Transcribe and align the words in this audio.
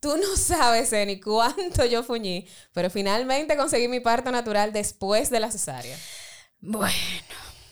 Tú 0.00 0.16
no 0.16 0.36
sabes, 0.36 0.92
Eni, 0.92 1.20
cuánto 1.20 1.84
yo 1.84 2.04
fuñí, 2.04 2.46
pero 2.72 2.88
finalmente 2.88 3.56
conseguí 3.56 3.88
mi 3.88 3.98
parto 3.98 4.30
natural 4.30 4.72
después 4.72 5.28
de 5.28 5.40
la 5.40 5.50
cesárea. 5.50 5.96
Bueno, 6.60 6.94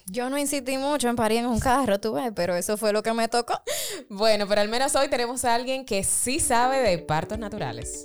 yo 0.07 0.29
no 0.29 0.37
insistí 0.37 0.77
mucho 0.77 1.09
en 1.09 1.17
parir 1.17 1.39
en 1.39 1.47
un 1.47 1.61
carro, 1.61 2.01
tú 2.01 2.15
ves, 2.15 2.33
pero 2.35 2.57
eso 2.57 2.77
fue 2.77 2.93
lo 2.93 3.03
que 3.03 3.13
me 3.13 3.29
tocó. 3.29 3.61
Bueno, 4.09 4.49
pero 4.49 4.61
al 4.61 4.69
menos 4.69 4.95
hoy 4.97 5.09
tenemos 5.09 5.45
a 5.45 5.55
alguien 5.55 5.85
que 5.85 6.03
sí 6.03 6.41
sabe 6.41 6.79
de 6.79 6.99
partos 6.99 7.39
naturales. 7.39 8.05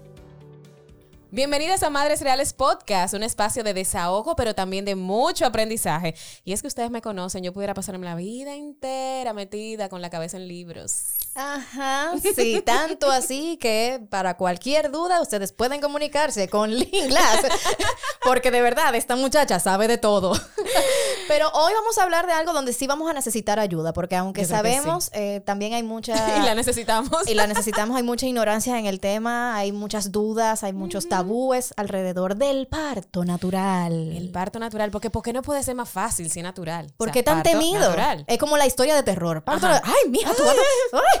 Bienvenidas 1.33 1.81
a 1.81 1.89
Madres 1.89 2.19
Reales 2.19 2.51
Podcast, 2.51 3.13
un 3.13 3.23
espacio 3.23 3.63
de 3.63 3.73
desahogo, 3.73 4.35
pero 4.35 4.53
también 4.53 4.83
de 4.83 4.95
mucho 4.95 5.45
aprendizaje. 5.45 6.13
Y 6.43 6.51
es 6.51 6.59
que 6.61 6.67
ustedes 6.67 6.91
me 6.91 7.01
conocen, 7.01 7.41
yo 7.41 7.53
pudiera 7.53 7.73
pasarme 7.73 8.03
la 8.03 8.15
vida 8.15 8.53
entera 8.53 9.31
metida 9.31 9.87
con 9.87 10.01
la 10.01 10.09
cabeza 10.09 10.35
en 10.35 10.49
libros. 10.49 11.20
Ajá, 11.33 12.11
sí, 12.35 12.61
tanto 12.65 13.09
así 13.09 13.57
que 13.57 14.05
para 14.09 14.35
cualquier 14.35 14.91
duda 14.91 15.21
ustedes 15.21 15.53
pueden 15.53 15.79
comunicarse 15.79 16.49
con 16.49 16.71
Lynn 16.75 17.07
Glass, 17.07 17.45
porque 18.23 18.51
de 18.51 18.61
verdad 18.61 18.93
esta 18.95 19.15
muchacha 19.15 19.59
sabe 19.59 19.87
de 19.87 19.97
todo. 19.97 20.33
Pero 21.27 21.49
hoy 21.53 21.73
vamos 21.73 21.97
a 21.97 22.03
hablar 22.03 22.27
de 22.27 22.33
algo 22.33 22.51
donde 22.51 22.73
sí 22.73 22.87
vamos 22.87 23.09
a 23.09 23.13
necesitar 23.13 23.59
ayuda, 23.59 23.93
porque 23.93 24.17
aunque 24.17 24.43
sabemos, 24.43 25.09
eh, 25.13 25.41
también 25.45 25.73
hay 25.73 25.83
mucha... 25.83 26.13
y 26.37 26.45
la 26.45 26.53
necesitamos. 26.53 27.11
y 27.27 27.33
la 27.33 27.47
necesitamos, 27.47 27.95
hay 27.95 28.03
mucha 28.03 28.25
ignorancia 28.25 28.77
en 28.77 28.85
el 28.85 28.99
tema, 28.99 29.55
hay 29.55 29.71
muchas 29.71 30.11
dudas, 30.11 30.63
hay 30.65 30.73
muchos 30.73 31.07
tabúes 31.07 31.73
alrededor 31.77 32.35
del 32.35 32.67
parto 32.67 33.23
natural. 33.23 33.93
El 34.17 34.31
parto 34.31 34.59
natural, 34.59 34.91
porque 34.91 35.09
¿por 35.09 35.23
qué 35.23 35.31
no 35.31 35.41
puede 35.41 35.63
ser 35.63 35.75
más 35.75 35.89
fácil 35.89 36.29
si 36.29 36.41
natural? 36.41 36.91
¿Por 36.97 37.11
qué 37.11 37.23
tan 37.23 37.41
temido? 37.43 37.95
Es 38.27 38.37
como 38.37 38.57
la 38.57 38.65
historia 38.65 38.95
de 38.95 39.03
terror. 39.03 39.43
Parto, 39.43 39.67
ay, 39.67 40.09
mija, 40.09 40.33
tú 40.33 40.43
¡Ay! 40.43 41.20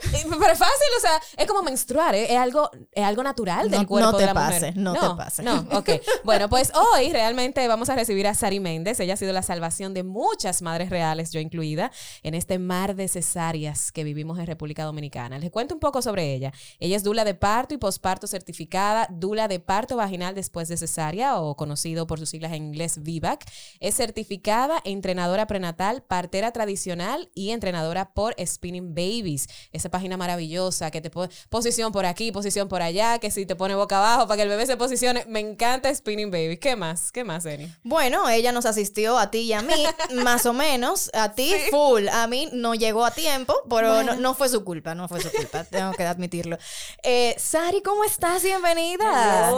Pero 0.12 0.52
es 0.52 0.58
fácil, 0.58 0.88
o 0.96 1.00
sea, 1.00 1.20
es 1.36 1.46
como 1.46 1.62
menstruar, 1.62 2.14
¿eh? 2.14 2.32
es, 2.32 2.38
algo, 2.38 2.70
es 2.92 3.04
algo 3.04 3.22
natural 3.22 3.70
del 3.70 3.86
cuerpo 3.86 4.12
no 4.12 4.18
de 4.18 4.26
la 4.26 4.34
pase, 4.34 4.72
mujer. 4.72 4.76
No, 4.76 4.92
te 4.92 5.16
pase. 5.16 5.42
No, 5.42 5.66
ok. 5.72 5.90
Bueno, 6.24 6.48
pues 6.48 6.72
hoy 6.74 7.10
realmente 7.10 7.66
vamos 7.68 7.88
a 7.88 7.94
recibir 7.94 8.26
a 8.26 8.34
Sari 8.34 8.60
Méndez. 8.60 9.00
Ella 9.00 9.14
ha 9.14 9.16
sido 9.16 9.32
la 9.32 9.42
salvación 9.42 9.94
de 9.94 10.02
muchas 10.02 10.62
madres 10.62 10.90
reales, 10.90 11.32
yo 11.32 11.40
incluida, 11.40 11.90
en 12.22 12.34
este 12.34 12.58
mar 12.58 12.96
de 12.96 13.08
cesáreas 13.08 13.92
que 13.92 14.04
vivimos 14.04 14.38
en 14.38 14.46
República 14.46 14.84
Dominicana. 14.84 15.38
Les 15.38 15.50
cuento 15.50 15.74
un 15.74 15.80
poco 15.80 16.02
sobre 16.02 16.34
ella. 16.34 16.52
Ella 16.78 16.96
es 16.96 17.02
dula 17.02 17.24
de 17.24 17.34
parto 17.34 17.74
y 17.74 17.78
posparto 17.78 18.26
certificada, 18.26 19.06
dula 19.10 19.48
de 19.48 19.60
parto 19.60 19.96
vaginal 19.96 20.34
después 20.34 20.68
de 20.68 20.76
cesárea, 20.76 21.40
o 21.40 21.56
conocido 21.56 22.06
por 22.06 22.18
sus 22.18 22.30
siglas 22.30 22.52
en 22.52 22.66
inglés 22.66 23.02
VIVAC. 23.02 23.44
Es 23.80 23.94
certificada 23.94 24.80
entrenadora 24.84 25.46
prenatal, 25.46 26.02
partera 26.02 26.52
tradicional 26.52 27.30
y 27.34 27.50
entrenadora 27.50 28.12
por 28.12 28.34
Spinning 28.44 28.94
Babies. 28.94 29.48
Esa 29.72 29.87
página 29.90 30.16
maravillosa 30.16 30.90
que 30.90 31.00
te 31.00 31.10
pone 31.10 31.32
posición 31.48 31.92
por 31.92 32.06
aquí, 32.06 32.32
posición 32.32 32.68
por 32.68 32.82
allá, 32.82 33.18
que 33.18 33.30
si 33.30 33.46
te 33.46 33.56
pone 33.56 33.74
boca 33.74 33.98
abajo 33.98 34.26
para 34.26 34.36
que 34.36 34.42
el 34.42 34.48
bebé 34.48 34.66
se 34.66 34.76
posicione. 34.76 35.24
Me 35.28 35.40
encanta 35.40 35.94
Spinning 35.94 36.30
Baby. 36.30 36.58
¿Qué 36.58 36.76
más? 36.76 37.12
¿Qué 37.12 37.24
más, 37.24 37.46
Eni? 37.46 37.72
Bueno, 37.82 38.28
ella 38.28 38.52
nos 38.52 38.66
asistió 38.66 39.18
a 39.18 39.30
ti 39.30 39.40
y 39.40 39.52
a 39.52 39.62
mí, 39.62 39.84
más 40.22 40.46
o 40.46 40.52
menos. 40.52 41.10
A 41.14 41.32
ti, 41.32 41.54
full. 41.70 42.08
A 42.08 42.26
mí 42.26 42.48
no 42.52 42.74
llegó 42.74 43.04
a 43.04 43.10
tiempo, 43.10 43.54
pero 43.68 44.02
no, 44.02 44.34
fue 44.34 44.48
su 44.48 44.64
culpa, 44.64 44.94
no 44.94 45.08
fue 45.08 45.20
su 45.20 45.30
culpa. 45.30 45.64
Tengo 45.64 45.92
que 45.92 46.04
admitirlo. 46.04 46.58
Eh, 47.02 47.34
Sari, 47.38 47.82
¿cómo 47.82 48.04
estás? 48.04 48.42
Bienvenida. 48.42 49.52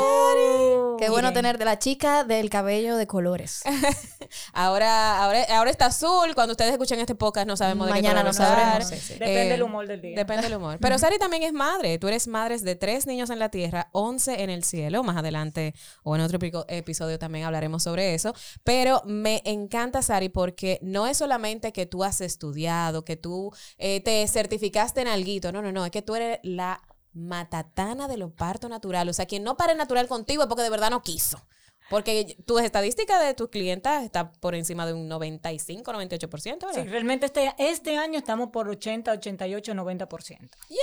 Qué 0.99 1.09
bueno 1.09 1.33
tener 1.33 1.59
de 1.59 1.65
la 1.65 1.79
chica 1.79 2.25
del 2.25 2.51
cabello 2.51 2.97
de 2.97 3.07
colores. 3.07 3.63
ahora, 4.53 5.23
ahora, 5.23 5.45
ahora 5.51 5.71
está 5.71 5.87
azul. 5.87 6.35
Cuando 6.35 6.53
ustedes 6.53 6.73
escuchen 6.73 7.01
este 7.01 7.15
podcast, 7.15 7.47
no 7.47 7.57
sabemos 7.57 7.87
de 7.87 7.93
Mañana 7.93 8.21
qué 8.21 8.25
no 8.25 8.33
sabremos. 8.33 8.91
Depende 8.91 9.49
del 9.51 9.63
humor 9.63 9.87
del 9.87 10.01
día. 10.01 10.17
Depende 10.21 10.43
del 10.43 10.59
humor. 10.59 10.77
Pero 10.81 10.99
Sari 10.99 11.19
también 11.19 11.43
es 11.43 11.53
madre. 11.55 11.99
Tú 11.99 12.07
eres 12.09 12.29
madre 12.29 12.59
de 12.59 12.77
tres 12.77 13.07
niños 13.07 13.31
en 13.31 13.39
la 13.39 13.49
tierra, 13.49 13.89
once 13.93 14.43
en 14.43 14.51
el 14.51 14.65
cielo. 14.65 15.03
Más 15.03 15.17
adelante 15.17 15.75
o 16.03 16.15
en 16.15 16.21
otro 16.21 16.39
episodio 16.69 17.19
también 17.19 17.47
hablaremos 17.47 17.83
sobre 17.83 18.15
eso. 18.15 18.35
Pero 18.63 19.03
me 19.07 19.41
encanta, 19.47 20.03
Sari, 20.03 20.29
porque 20.29 20.79
no 20.83 21.07
es 21.07 21.17
solamente 21.17 21.73
que 21.73 21.87
tú 21.87 22.05
has 22.05 22.21
estudiado, 22.21 23.03
que 23.03 23.17
tú 23.17 23.51
eh, 23.79 24.03
te 24.03 24.27
certificaste 24.29 25.01
en 25.01 25.09
alguito. 25.09 25.53
No, 25.53 25.63
no, 25.63 25.73
no. 25.73 25.87
Es 25.87 25.91
que 25.91 26.03
tú 26.03 26.15
eres 26.15 26.39
la 26.43 26.83
matatana 27.15 28.07
de 28.07 28.19
los 28.19 28.33
partos 28.33 28.69
naturales. 28.69 29.15
O 29.15 29.17
sea, 29.17 29.27
quien 29.27 29.43
no 29.43 29.57
pare 29.57 29.75
natural 29.75 30.07
contigo 30.07 30.43
es 30.43 30.49
porque 30.49 30.63
de 30.63 30.71
verdad 30.71 30.91
no 30.91 31.03
quiso. 31.03 31.41
Porque 31.91 32.37
tus 32.47 32.63
estadísticas 32.63 33.21
de 33.21 33.35
tus 33.35 33.49
clientas 33.49 34.05
está 34.05 34.31
por 34.31 34.55
encima 34.55 34.87
de 34.87 34.93
un 34.93 35.09
95, 35.09 35.93
98%, 35.93 36.61
¿verdad? 36.65 36.85
Sí, 36.85 36.89
realmente 36.89 37.27
este, 37.27 37.53
este 37.59 37.99
año 37.99 38.17
estamos 38.17 38.51
por 38.51 38.69
80, 38.69 39.11
88, 39.11 39.75
90%. 39.75 40.39
¡Yay! 40.69 40.79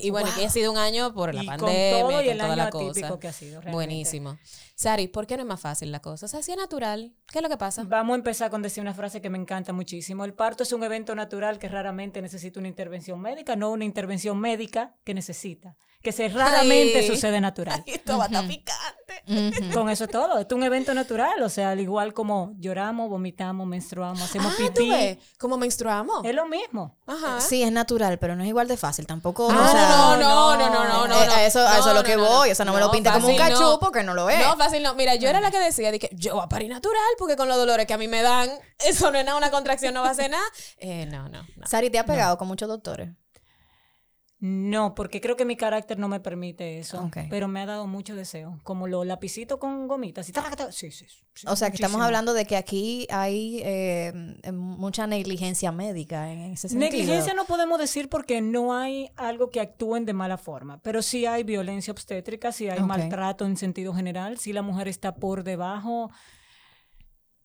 Y 0.00 0.08
bueno, 0.08 0.30
que 0.34 0.46
ha 0.46 0.48
sido 0.48 0.72
un 0.72 0.78
año 0.78 1.12
por 1.12 1.34
la 1.34 1.42
pandemia 1.42 2.00
con 2.00 2.10
todo 2.10 2.22
y, 2.22 2.38
toda 2.38 2.56
la 2.56 2.70
cosa. 2.70 3.18
que 3.20 3.28
ha 3.28 3.32
sido. 3.34 3.60
Buenísimo. 3.70 4.38
Sari, 4.74 5.06
¿por 5.06 5.26
qué 5.26 5.36
no 5.36 5.42
es 5.42 5.48
más 5.48 5.60
fácil 5.60 5.92
la 5.92 6.00
cosa? 6.00 6.24
O 6.24 6.28
sea, 6.30 6.42
si 6.42 6.50
es 6.50 6.56
natural, 6.56 7.12
¿qué 7.30 7.40
es 7.40 7.42
lo 7.42 7.50
que 7.50 7.58
pasa? 7.58 7.84
Vamos 7.86 8.14
a 8.14 8.16
empezar 8.16 8.50
con 8.50 8.62
decir 8.62 8.80
una 8.80 8.94
frase 8.94 9.20
que 9.20 9.28
me 9.28 9.36
encanta 9.36 9.74
muchísimo. 9.74 10.24
El 10.24 10.32
parto 10.32 10.62
es 10.62 10.72
un 10.72 10.82
evento 10.82 11.14
natural 11.14 11.58
que 11.58 11.68
raramente 11.68 12.22
necesita 12.22 12.58
una 12.58 12.68
intervención 12.68 13.20
médica, 13.20 13.54
no 13.54 13.70
una 13.70 13.84
intervención 13.84 14.40
médica 14.40 14.96
que 15.04 15.12
necesita 15.12 15.76
que 16.02 16.12
se 16.12 16.28
raramente 16.28 17.06
sucede 17.06 17.40
natural. 17.40 17.82
esto 17.86 18.18
va 18.18 18.24
a 18.24 18.26
estar 18.26 18.46
picante. 18.46 19.72
Con 19.72 19.88
eso 19.88 20.08
todo, 20.08 20.38
es 20.38 20.46
un 20.52 20.62
evento 20.64 20.92
natural, 20.94 21.42
o 21.42 21.48
sea, 21.48 21.70
al 21.70 21.80
igual 21.80 22.12
como 22.12 22.54
lloramos, 22.58 23.08
vomitamos, 23.08 23.66
menstruamos, 23.66 24.20
hacemos 24.20 24.52
ah, 24.54 24.56
pipí. 24.58 25.18
¿Cómo 25.38 25.56
menstruamos? 25.56 26.24
Es 26.24 26.34
lo 26.34 26.46
mismo. 26.46 26.96
Ajá. 27.06 27.40
Sí, 27.40 27.62
es 27.62 27.70
natural, 27.70 28.18
pero 28.18 28.34
no 28.34 28.42
es 28.42 28.48
igual 28.48 28.66
de 28.66 28.76
fácil 28.76 29.06
tampoco. 29.06 29.48
Ah, 29.50 30.16
no, 30.18 30.56
no, 30.56 30.56
no, 30.56 30.70
no, 30.70 30.88
no, 30.88 31.06
no, 31.06 31.14
A 31.14 31.44
eso, 31.44 31.60
a 31.60 31.78
eso 31.78 31.90
es 31.90 31.94
lo 31.94 32.02
que 32.02 32.16
voy, 32.16 32.50
o 32.50 32.54
sea, 32.54 32.64
no, 32.64 32.72
me 32.72 32.80
lo 32.80 32.90
pinte 32.90 33.10
como 33.10 33.28
un 33.28 33.36
cachupo 33.36 33.92
que 33.92 34.02
no 34.02 34.14
lo 34.14 34.28
es. 34.28 34.44
No, 34.44 34.56
fácil 34.56 34.82
no. 34.82 34.94
Mira, 34.94 35.14
yo 35.14 35.28
era 35.28 35.40
la 35.40 35.50
que 35.50 35.60
decía, 35.60 35.92
de 35.92 35.98
que 35.98 36.10
yo 36.12 36.34
voy 36.34 36.44
a 36.44 36.48
parir 36.48 36.70
natural 36.70 37.02
porque 37.18 37.36
con 37.36 37.48
los 37.48 37.56
dolores 37.56 37.86
que 37.86 37.94
a 37.94 37.98
mí 37.98 38.08
me 38.08 38.22
dan, 38.22 38.50
eso 38.84 39.10
no 39.12 39.18
es 39.18 39.24
nada, 39.24 39.38
una 39.38 39.50
contracción 39.50 39.94
no 39.94 40.02
va 40.02 40.08
a 40.08 40.12
hacer 40.12 40.30
nada. 40.30 40.44
Eh, 40.78 41.06
no, 41.06 41.28
no, 41.28 41.42
no. 41.56 41.66
Sari, 41.66 41.90
¿te 41.90 41.98
ha 41.98 42.04
pegado 42.04 42.36
con 42.38 42.48
muchos 42.48 42.68
doctores? 42.68 43.10
No, 44.44 44.96
porque 44.96 45.20
creo 45.20 45.36
que 45.36 45.44
mi 45.44 45.54
carácter 45.54 46.00
no 46.00 46.08
me 46.08 46.18
permite 46.18 46.80
eso. 46.80 47.08
Pero 47.30 47.46
me 47.46 47.60
ha 47.60 47.66
dado 47.66 47.86
mucho 47.86 48.16
deseo. 48.16 48.58
Como 48.64 48.88
los 48.88 49.06
lapicitos 49.06 49.58
con 49.58 49.86
gomitas. 49.86 50.28
Y 50.28 50.32
sí, 50.32 50.90
sí, 50.90 51.06
sí, 51.06 51.46
o 51.46 51.54
sea, 51.54 51.70
que 51.70 51.76
estamos 51.76 52.00
hablando 52.00 52.34
de 52.34 52.44
que 52.44 52.56
aquí 52.56 53.06
hay 53.08 53.60
eh, 53.62 54.12
mucha 54.52 55.06
negligencia 55.06 55.70
médica 55.70 56.32
en 56.32 56.40
ese 56.54 56.68
sentido. 56.68 56.90
Negligencia 56.90 57.34
no 57.34 57.44
podemos 57.44 57.78
decir 57.78 58.08
porque 58.08 58.40
no 58.40 58.76
hay 58.76 59.10
algo 59.14 59.48
que 59.50 59.60
actúen 59.60 60.06
de 60.06 60.12
mala 60.12 60.38
forma. 60.38 60.80
Pero 60.82 61.02
sí 61.02 61.24
hay 61.24 61.44
violencia 61.44 61.92
obstétrica, 61.92 62.50
sí 62.50 62.68
hay 62.68 62.80
maltrato 62.80 63.46
en 63.46 63.56
sentido 63.56 63.94
general, 63.94 64.38
sí 64.38 64.52
la 64.52 64.62
mujer 64.62 64.88
está 64.88 65.14
por 65.14 65.44
debajo 65.44 66.10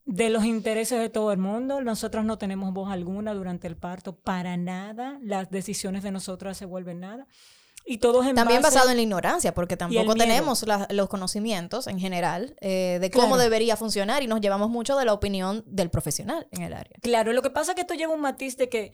de 0.08 0.30
los 0.30 0.46
intereses 0.46 1.00
de 1.00 1.10
todo 1.10 1.32
el 1.32 1.38
mundo. 1.38 1.82
Nosotros 1.82 2.26
no 2.26 2.38
tenemos 2.38 2.74
voz 2.74 2.90
alguna 2.90 3.34
durante 3.34 3.68
el 3.68 3.76
parto, 3.76 4.16
para 4.16 4.58
nada. 4.58 5.20
Las 5.22 5.52
decisiones 5.52 6.02
de 6.02 6.12
nosotras 6.12 6.58
se 6.58 6.66
vuelven 6.66 7.02
nada. 7.02 7.28
Y 7.86 8.00
todos 8.00 8.26
en 8.26 8.36
También 8.36 8.62
basado 8.62 8.90
en 8.90 8.98
la 8.98 9.02
ignorancia, 9.02 9.54
porque 9.54 9.78
tampoco 9.78 10.14
tenemos 10.16 10.66
los 10.90 11.08
conocimientos 11.08 11.88
en 11.88 12.00
general 12.00 12.56
eh, 12.60 12.98
de 13.00 13.12
cómo 13.12 13.38
debería 13.38 13.78
funcionar 13.78 14.24
y 14.24 14.28
nos 14.28 14.42
llevamos 14.42 14.70
mucho 14.70 14.98
de 14.98 15.06
la 15.06 15.14
opinión 15.14 15.64
del 15.66 15.90
profesional 15.90 16.48
en 16.52 16.64
el 16.64 16.74
área. 16.74 16.98
Claro, 17.02 17.32
lo 17.32 17.42
que 17.42 17.50
pasa 17.50 17.72
es 17.72 17.76
que 17.76 17.82
esto 17.82 17.94
lleva 17.94 18.14
un 18.14 18.20
matiz 18.20 18.58
de 18.58 18.68
que 18.68 18.92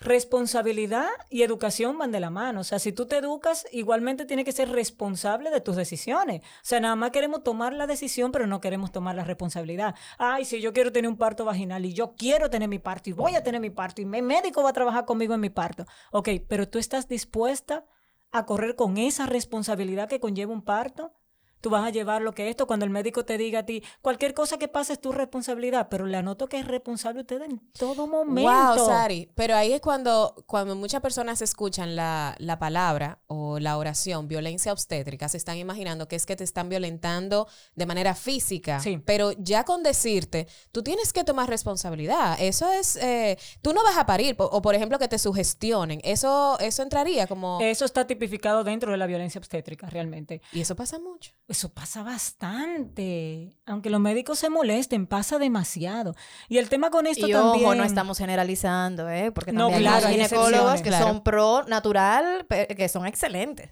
responsabilidad 0.00 1.08
y 1.28 1.42
educación 1.42 1.98
van 1.98 2.12
de 2.12 2.20
la 2.20 2.30
mano. 2.30 2.60
O 2.60 2.64
sea, 2.64 2.78
si 2.78 2.92
tú 2.92 3.06
te 3.06 3.18
educas, 3.18 3.66
igualmente 3.72 4.24
tienes 4.24 4.44
que 4.44 4.52
ser 4.52 4.70
responsable 4.70 5.50
de 5.50 5.60
tus 5.60 5.76
decisiones. 5.76 6.42
O 6.42 6.64
sea, 6.64 6.80
nada 6.80 6.96
más 6.96 7.10
queremos 7.10 7.42
tomar 7.42 7.72
la 7.72 7.86
decisión, 7.86 8.32
pero 8.32 8.46
no 8.46 8.60
queremos 8.60 8.92
tomar 8.92 9.16
la 9.16 9.24
responsabilidad. 9.24 9.94
Ay, 10.18 10.44
si 10.44 10.60
yo 10.60 10.72
quiero 10.72 10.92
tener 10.92 11.10
un 11.10 11.16
parto 11.16 11.44
vaginal 11.44 11.84
y 11.84 11.92
yo 11.92 12.14
quiero 12.16 12.50
tener 12.50 12.68
mi 12.68 12.78
parto 12.78 13.10
y 13.10 13.12
voy 13.12 13.34
a 13.34 13.42
tener 13.42 13.60
mi 13.60 13.70
parto 13.70 14.00
y 14.00 14.04
mi 14.04 14.22
médico 14.22 14.62
va 14.62 14.70
a 14.70 14.74
trabajar 14.74 15.04
conmigo 15.04 15.34
en 15.34 15.40
mi 15.40 15.50
parto. 15.50 15.86
Ok, 16.12 16.28
pero 16.48 16.68
tú 16.68 16.78
estás 16.78 17.08
dispuesta 17.08 17.84
a 18.30 18.46
correr 18.46 18.76
con 18.76 18.98
esa 18.98 19.26
responsabilidad 19.26 20.08
que 20.08 20.20
conlleva 20.20 20.52
un 20.52 20.62
parto. 20.62 21.12
Tú 21.60 21.70
vas 21.70 21.84
a 21.86 21.90
llevar 21.90 22.22
lo 22.22 22.32
que 22.32 22.48
esto, 22.48 22.66
cuando 22.66 22.84
el 22.84 22.90
médico 22.90 23.24
te 23.24 23.38
diga 23.38 23.60
a 23.60 23.66
ti, 23.66 23.82
cualquier 24.02 24.34
cosa 24.34 24.58
que 24.58 24.68
pase 24.68 24.92
es 24.94 25.00
tu 25.00 25.12
responsabilidad, 25.12 25.88
pero 25.90 26.06
le 26.06 26.16
anoto 26.16 26.48
que 26.48 26.58
es 26.58 26.66
responsable 26.66 27.20
usted 27.22 27.42
en 27.42 27.60
todo 27.78 28.06
momento. 28.06 28.50
Wow, 28.50 28.86
Sari. 28.86 29.30
Pero 29.34 29.54
ahí 29.56 29.72
es 29.72 29.80
cuando, 29.80 30.34
cuando 30.46 30.74
muchas 30.76 31.00
personas 31.00 31.42
escuchan 31.42 31.96
la, 31.96 32.34
la 32.38 32.58
palabra 32.58 33.20
o 33.26 33.58
la 33.58 33.76
oración 33.78 34.28
violencia 34.28 34.72
obstétrica, 34.72 35.28
se 35.28 35.36
están 35.36 35.56
imaginando 35.56 36.08
que 36.08 36.16
es 36.16 36.26
que 36.26 36.36
te 36.36 36.44
están 36.44 36.68
violentando 36.68 37.48
de 37.74 37.86
manera 37.86 38.14
física. 38.14 38.80
Sí. 38.80 39.00
Pero 39.04 39.32
ya 39.32 39.64
con 39.64 39.82
decirte, 39.82 40.46
tú 40.72 40.82
tienes 40.82 41.12
que 41.12 41.24
tomar 41.24 41.48
responsabilidad. 41.48 42.36
Eso 42.40 42.70
es, 42.70 42.96
eh, 42.96 43.38
tú 43.62 43.72
no 43.72 43.82
vas 43.82 43.96
a 43.98 44.06
parir, 44.06 44.36
po- 44.36 44.44
o 44.46 44.62
por 44.62 44.74
ejemplo 44.74 44.98
que 44.98 45.08
te 45.08 45.18
sugestionen. 45.18 46.00
Eso, 46.04 46.58
eso 46.60 46.82
entraría 46.82 47.26
como... 47.26 47.58
Eso 47.60 47.84
está 47.84 48.06
tipificado 48.06 48.64
dentro 48.64 48.90
de 48.92 48.98
la 48.98 49.06
violencia 49.06 49.38
obstétrica, 49.38 49.88
realmente. 49.88 50.40
y 50.52 50.60
eso 50.60 50.76
pasa 50.76 50.98
mucho. 50.98 51.32
Eso 51.48 51.72
pasa 51.72 52.02
bastante. 52.02 53.56
Aunque 53.66 53.88
los 53.90 54.00
médicos 54.00 54.38
se 54.38 54.50
molesten, 54.50 55.06
pasa 55.06 55.38
demasiado. 55.38 56.14
Y 56.48 56.58
el 56.58 56.68
tema 56.68 56.90
con 56.90 57.06
esto 57.06 57.26
Y 57.26 57.32
también. 57.32 57.64
ojo, 57.64 57.74
no 57.74 57.84
estamos 57.84 58.18
generalizando, 58.18 59.08
¿eh? 59.08 59.32
Porque 59.32 59.52
No, 59.52 59.70
también 59.70 59.82
claro, 59.82 60.06
hay 60.08 60.14
ginecólogos 60.16 60.82
que 60.82 60.88
Claro. 60.90 61.06
son 61.06 61.24
pro 61.24 61.62
natural, 61.64 62.46
que 62.48 62.88
son 62.88 63.06
excelentes. 63.06 63.70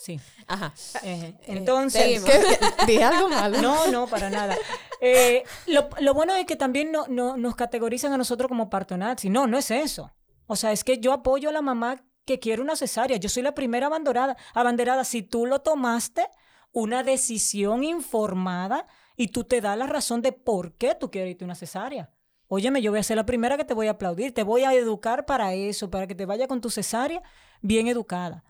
Sí. 0.00 0.18
Ajá. 0.46 0.72
Eh, 1.02 1.34
entonces. 1.46 2.22
seguimos. 2.22 2.30
Dije 2.86 3.04
algo 3.04 3.28
malo. 3.28 3.60
No, 3.60 3.86
no, 3.88 4.06
para 4.06 4.30
nada. 4.30 4.56
Eh, 5.02 5.42
lo, 5.66 5.88
lo 6.00 6.14
bueno 6.14 6.34
es 6.34 6.46
que 6.46 6.56
también 6.56 6.90
no, 6.92 7.06
no- 7.08 7.36
nos 7.36 7.56
categorizan 7.56 8.12
a 8.12 8.16
nosotros 8.16 8.48
como 8.48 8.70
parto 8.70 8.96
nazi. 8.96 9.28
No, 9.28 9.46
no 9.46 9.58
es 9.58 9.70
eso. 9.70 10.12
O 10.46 10.56
sea, 10.56 10.72
es 10.72 10.82
que 10.82 10.98
yo 10.98 11.12
apoyo 11.12 11.50
a 11.50 11.52
la 11.52 11.60
mamá 11.62 12.02
que 12.28 12.38
quiere 12.38 12.60
una 12.60 12.76
cesárea. 12.76 13.16
Yo 13.16 13.30
soy 13.30 13.42
la 13.42 13.54
primera 13.54 13.86
abanderada. 13.86 14.36
abanderada. 14.52 15.02
Si 15.04 15.22
tú 15.22 15.46
lo 15.46 15.60
tomaste, 15.60 16.28
una 16.72 17.02
decisión 17.02 17.82
informada 17.82 18.86
y 19.16 19.28
tú 19.28 19.44
te 19.44 19.62
das 19.62 19.78
la 19.78 19.86
razón 19.86 20.20
de 20.20 20.32
por 20.32 20.74
qué 20.74 20.94
tú 20.94 21.10
quieres 21.10 21.30
irte 21.30 21.46
una 21.46 21.54
cesárea. 21.54 22.10
Óyeme, 22.46 22.82
yo 22.82 22.90
voy 22.90 23.00
a 23.00 23.02
ser 23.02 23.16
la 23.16 23.24
primera 23.24 23.56
que 23.56 23.64
te 23.64 23.72
voy 23.72 23.86
a 23.86 23.92
aplaudir. 23.92 24.34
Te 24.34 24.42
voy 24.42 24.64
a 24.64 24.74
educar 24.74 25.24
para 25.24 25.54
eso, 25.54 25.90
para 25.90 26.06
que 26.06 26.14
te 26.14 26.26
vaya 26.26 26.46
con 26.46 26.60
tu 26.60 26.68
cesárea 26.68 27.22
bien 27.62 27.88
educada. 27.88 28.44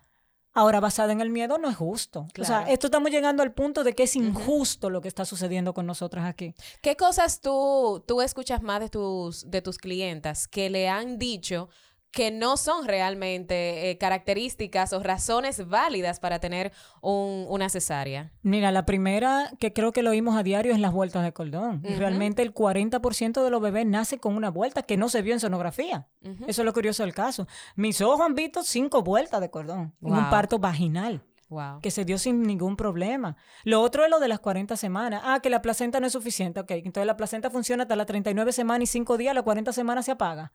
Ahora, 0.54 0.80
basada 0.80 1.12
en 1.12 1.20
el 1.20 1.30
miedo, 1.30 1.56
no 1.58 1.70
es 1.70 1.76
justo. 1.76 2.26
O 2.40 2.44
sea, 2.44 2.62
esto 2.62 2.88
estamos 2.88 3.12
llegando 3.12 3.44
al 3.44 3.52
punto 3.52 3.84
de 3.84 3.94
que 3.94 4.02
es 4.02 4.16
injusto 4.16 4.90
lo 4.90 5.00
que 5.00 5.06
está 5.06 5.24
sucediendo 5.24 5.72
con 5.72 5.86
nosotras 5.86 6.24
aquí. 6.26 6.52
¿Qué 6.82 6.96
cosas 6.96 7.40
tú, 7.40 8.02
tú 8.08 8.22
escuchas 8.22 8.60
más 8.60 8.80
de 8.80 8.88
tus, 8.88 9.48
de 9.48 9.62
tus 9.62 9.78
clientas 9.78 10.48
que 10.48 10.68
le 10.68 10.88
han 10.88 11.16
dicho 11.16 11.68
que 12.10 12.30
no 12.30 12.56
son 12.56 12.86
realmente 12.86 13.90
eh, 13.90 13.98
características 13.98 14.92
o 14.92 15.00
razones 15.02 15.68
válidas 15.68 16.20
para 16.20 16.38
tener 16.38 16.72
un- 17.02 17.46
una 17.48 17.68
cesárea? 17.68 18.32
Mira, 18.42 18.72
la 18.72 18.86
primera 18.86 19.52
que 19.60 19.72
creo 19.72 19.92
que 19.92 20.02
lo 20.02 20.10
oímos 20.10 20.36
a 20.36 20.42
diario 20.42 20.72
es 20.72 20.80
las 20.80 20.92
vueltas 20.92 21.22
de 21.22 21.32
cordón. 21.32 21.82
Y 21.84 21.90
Ujú. 21.90 21.98
realmente 21.98 22.42
el 22.42 22.52
40% 22.54 23.44
de 23.44 23.50
los 23.50 23.60
bebés 23.60 23.86
nace 23.86 24.18
con 24.18 24.36
una 24.36 24.50
vuelta 24.50 24.82
que 24.82 24.96
no 24.96 25.08
se 25.08 25.22
vio 25.22 25.34
en 25.34 25.40
sonografía. 25.40 26.08
Eso 26.46 26.62
es 26.62 26.66
lo 26.66 26.72
curioso 26.72 27.02
del 27.02 27.14
caso. 27.14 27.46
Mis 27.76 28.00
ojos 28.00 28.20
han 28.24 28.34
visto 28.34 28.62
cinco 28.62 29.02
vueltas 29.02 29.40
de 29.40 29.50
cordón 29.50 29.94
en 30.02 30.12
un 30.12 30.30
parto 30.30 30.58
vaginal. 30.58 31.22
Wow. 31.50 31.80
que 31.80 31.90
se 31.90 32.04
dio 32.04 32.18
sin 32.18 32.42
ningún 32.42 32.76
problema. 32.76 33.34
Lo 33.64 33.80
otro 33.80 34.04
es 34.04 34.10
lo 34.10 34.20
de 34.20 34.28
las 34.28 34.38
40 34.38 34.76
semanas. 34.76 35.22
Ah, 35.24 35.40
que 35.42 35.48
la 35.48 35.62
placenta 35.62 35.98
no 35.98 36.06
es 36.06 36.12
suficiente. 36.12 36.60
Ok, 36.60 36.72
entonces 36.72 37.06
la 37.06 37.16
placenta 37.16 37.48
funciona 37.48 37.84
hasta 37.84 37.96
las 37.96 38.06
39 38.06 38.52
semanas 38.52 38.82
y 38.82 38.92
5 38.92 39.16
días, 39.16 39.34
las 39.34 39.44
40 39.44 39.72
semanas 39.72 40.04
se 40.04 40.10
apaga. 40.10 40.52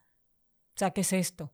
O 0.76 0.80
sea, 0.80 0.92
¿qué 0.92 1.02
es 1.02 1.14
esto? 1.14 1.54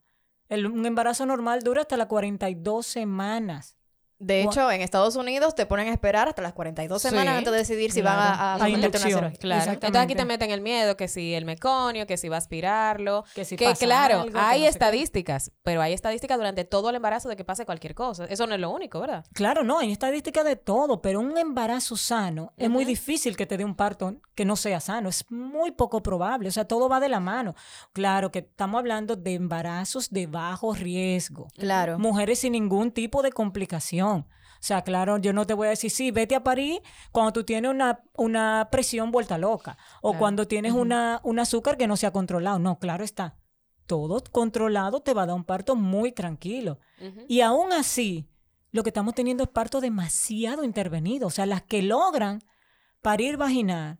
El- 0.49 0.67
un 0.67 0.85
embarazo 0.85 1.25
normal 1.25 1.61
dura 1.61 1.81
hasta 1.81 1.97
las 1.97 2.07
42 2.07 2.85
semanas. 2.87 3.77
De 4.19 4.43
hecho, 4.43 4.69
en 4.69 4.81
Estados 4.81 5.15
Unidos 5.15 5.55
te 5.55 5.65
ponen 5.65 5.87
a 5.87 5.91
esperar 5.91 6.27
hasta 6.27 6.41
las 6.41 6.53
42 6.53 7.01
semanas 7.01 7.33
Sí, 7.33 7.37
antes 7.37 7.51
de 7.53 7.57
decidir 7.57 7.91
si 7.91 8.01
claro. 8.01 8.17
van 8.17 8.39
a, 8.39 8.53
a 8.55 8.67
una 8.67 8.91
cirugía. 8.91 9.31
Claro. 9.39 9.71
Entonces 9.71 10.01
aquí 10.01 10.13
te 10.13 10.25
meten 10.25 10.51
el 10.51 10.59
miedo, 10.59 10.97
que 10.97 11.07
si 11.07 11.33
el 11.33 11.45
meconio, 11.45 12.05
que 12.05 12.17
si 12.17 12.27
va 12.27 12.35
a 12.35 12.39
aspirarlo. 12.39 13.23
Que 13.33 13.45
si 13.45 13.55
que 13.55 13.65
pasa 13.65 13.85
claro, 13.85 14.21
algo, 14.21 14.33
que 14.33 14.39
hay 14.39 14.61
no 14.63 14.67
estadísticas, 14.67 15.51
pero 15.63 15.81
hay 15.81 15.93
estadísticas 15.93 16.37
durante 16.37 16.65
todo 16.65 16.89
el 16.89 16.97
embarazo 16.97 17.29
de 17.29 17.37
que 17.37 17.45
pase 17.45 17.65
cualquier 17.65 17.95
cosa. 17.95 18.25
Eso 18.25 18.45
no 18.45 18.55
es 18.55 18.59
lo 18.59 18.69
único, 18.71 18.99
¿verdad? 18.99 19.25
Claro, 19.33 19.63
no, 19.63 19.79
hay 19.79 19.91
estadística 19.91 20.43
de 20.43 20.57
todo, 20.57 21.01
pero 21.01 21.21
un 21.21 21.37
embarazo 21.37 21.95
sano 21.95 22.51
es 22.57 22.69
muy 22.69 22.83
difícil 22.83 23.37
que 23.37 23.45
te 23.45 23.57
dé 23.57 23.63
un 23.63 23.75
parto 23.75 24.15
que 24.35 24.45
no 24.45 24.55
sea 24.55 24.79
sano, 24.79 25.09
es 25.09 25.25
muy 25.29 25.71
poco 25.71 26.01
probable, 26.01 26.49
o 26.49 26.51
sea, 26.51 26.65
todo 26.65 26.89
va 26.89 26.99
de 26.99 27.09
la 27.09 27.19
mano. 27.19 27.55
Claro 27.93 28.31
que 28.31 28.39
estamos 28.39 28.79
hablando 28.79 29.15
de 29.15 29.33
embarazos 29.33 30.09
de 30.09 30.27
bajo 30.27 30.73
riesgo. 30.73 31.47
Claro. 31.57 31.99
mujeres 31.99 32.39
sin 32.39 32.53
ningún 32.53 32.91
tipo 32.91 33.21
de 33.21 33.31
complicación. 33.31 34.08
O 34.17 34.61
sea, 34.61 34.81
claro, 34.81 35.17
yo 35.17 35.31
no 35.31 35.47
te 35.47 35.53
voy 35.53 35.67
a 35.67 35.69
decir, 35.69 35.89
sí, 35.89 36.11
vete 36.11 36.35
a 36.35 36.43
París 36.43 36.79
cuando 37.11 37.31
tú 37.31 37.43
tienes 37.45 37.71
una, 37.71 38.01
una 38.17 38.67
presión 38.71 39.09
vuelta 39.11 39.37
loca 39.37 39.77
o 40.01 40.09
Claro. 40.11 40.19
cuando 40.19 40.47
tienes 40.47 40.73
una, 40.73 41.21
un 41.23 41.39
azúcar 41.39 41.77
que 41.77 41.87
no 41.87 41.95
se 41.95 42.05
ha 42.07 42.11
controlado. 42.11 42.59
No, 42.59 42.77
claro 42.77 43.03
está. 43.05 43.37
Todo 43.87 44.21
controlado 44.31 44.99
te 45.01 45.13
va 45.13 45.23
a 45.23 45.25
dar 45.27 45.35
un 45.35 45.45
parto 45.45 45.75
muy 45.75 46.11
tranquilo. 46.11 46.79
Y 47.29 47.39
aún 47.41 47.71
así, 47.71 48.29
lo 48.71 48.83
que 48.83 48.89
estamos 48.89 49.15
teniendo 49.15 49.43
es 49.43 49.49
parto 49.49 49.79
demasiado 49.81 50.63
intervenido. 50.65 51.27
O 51.27 51.31
sea, 51.31 51.45
las 51.45 51.63
que 51.63 51.81
logran 51.81 52.39
parir 53.01 53.37
vaginal, 53.37 53.97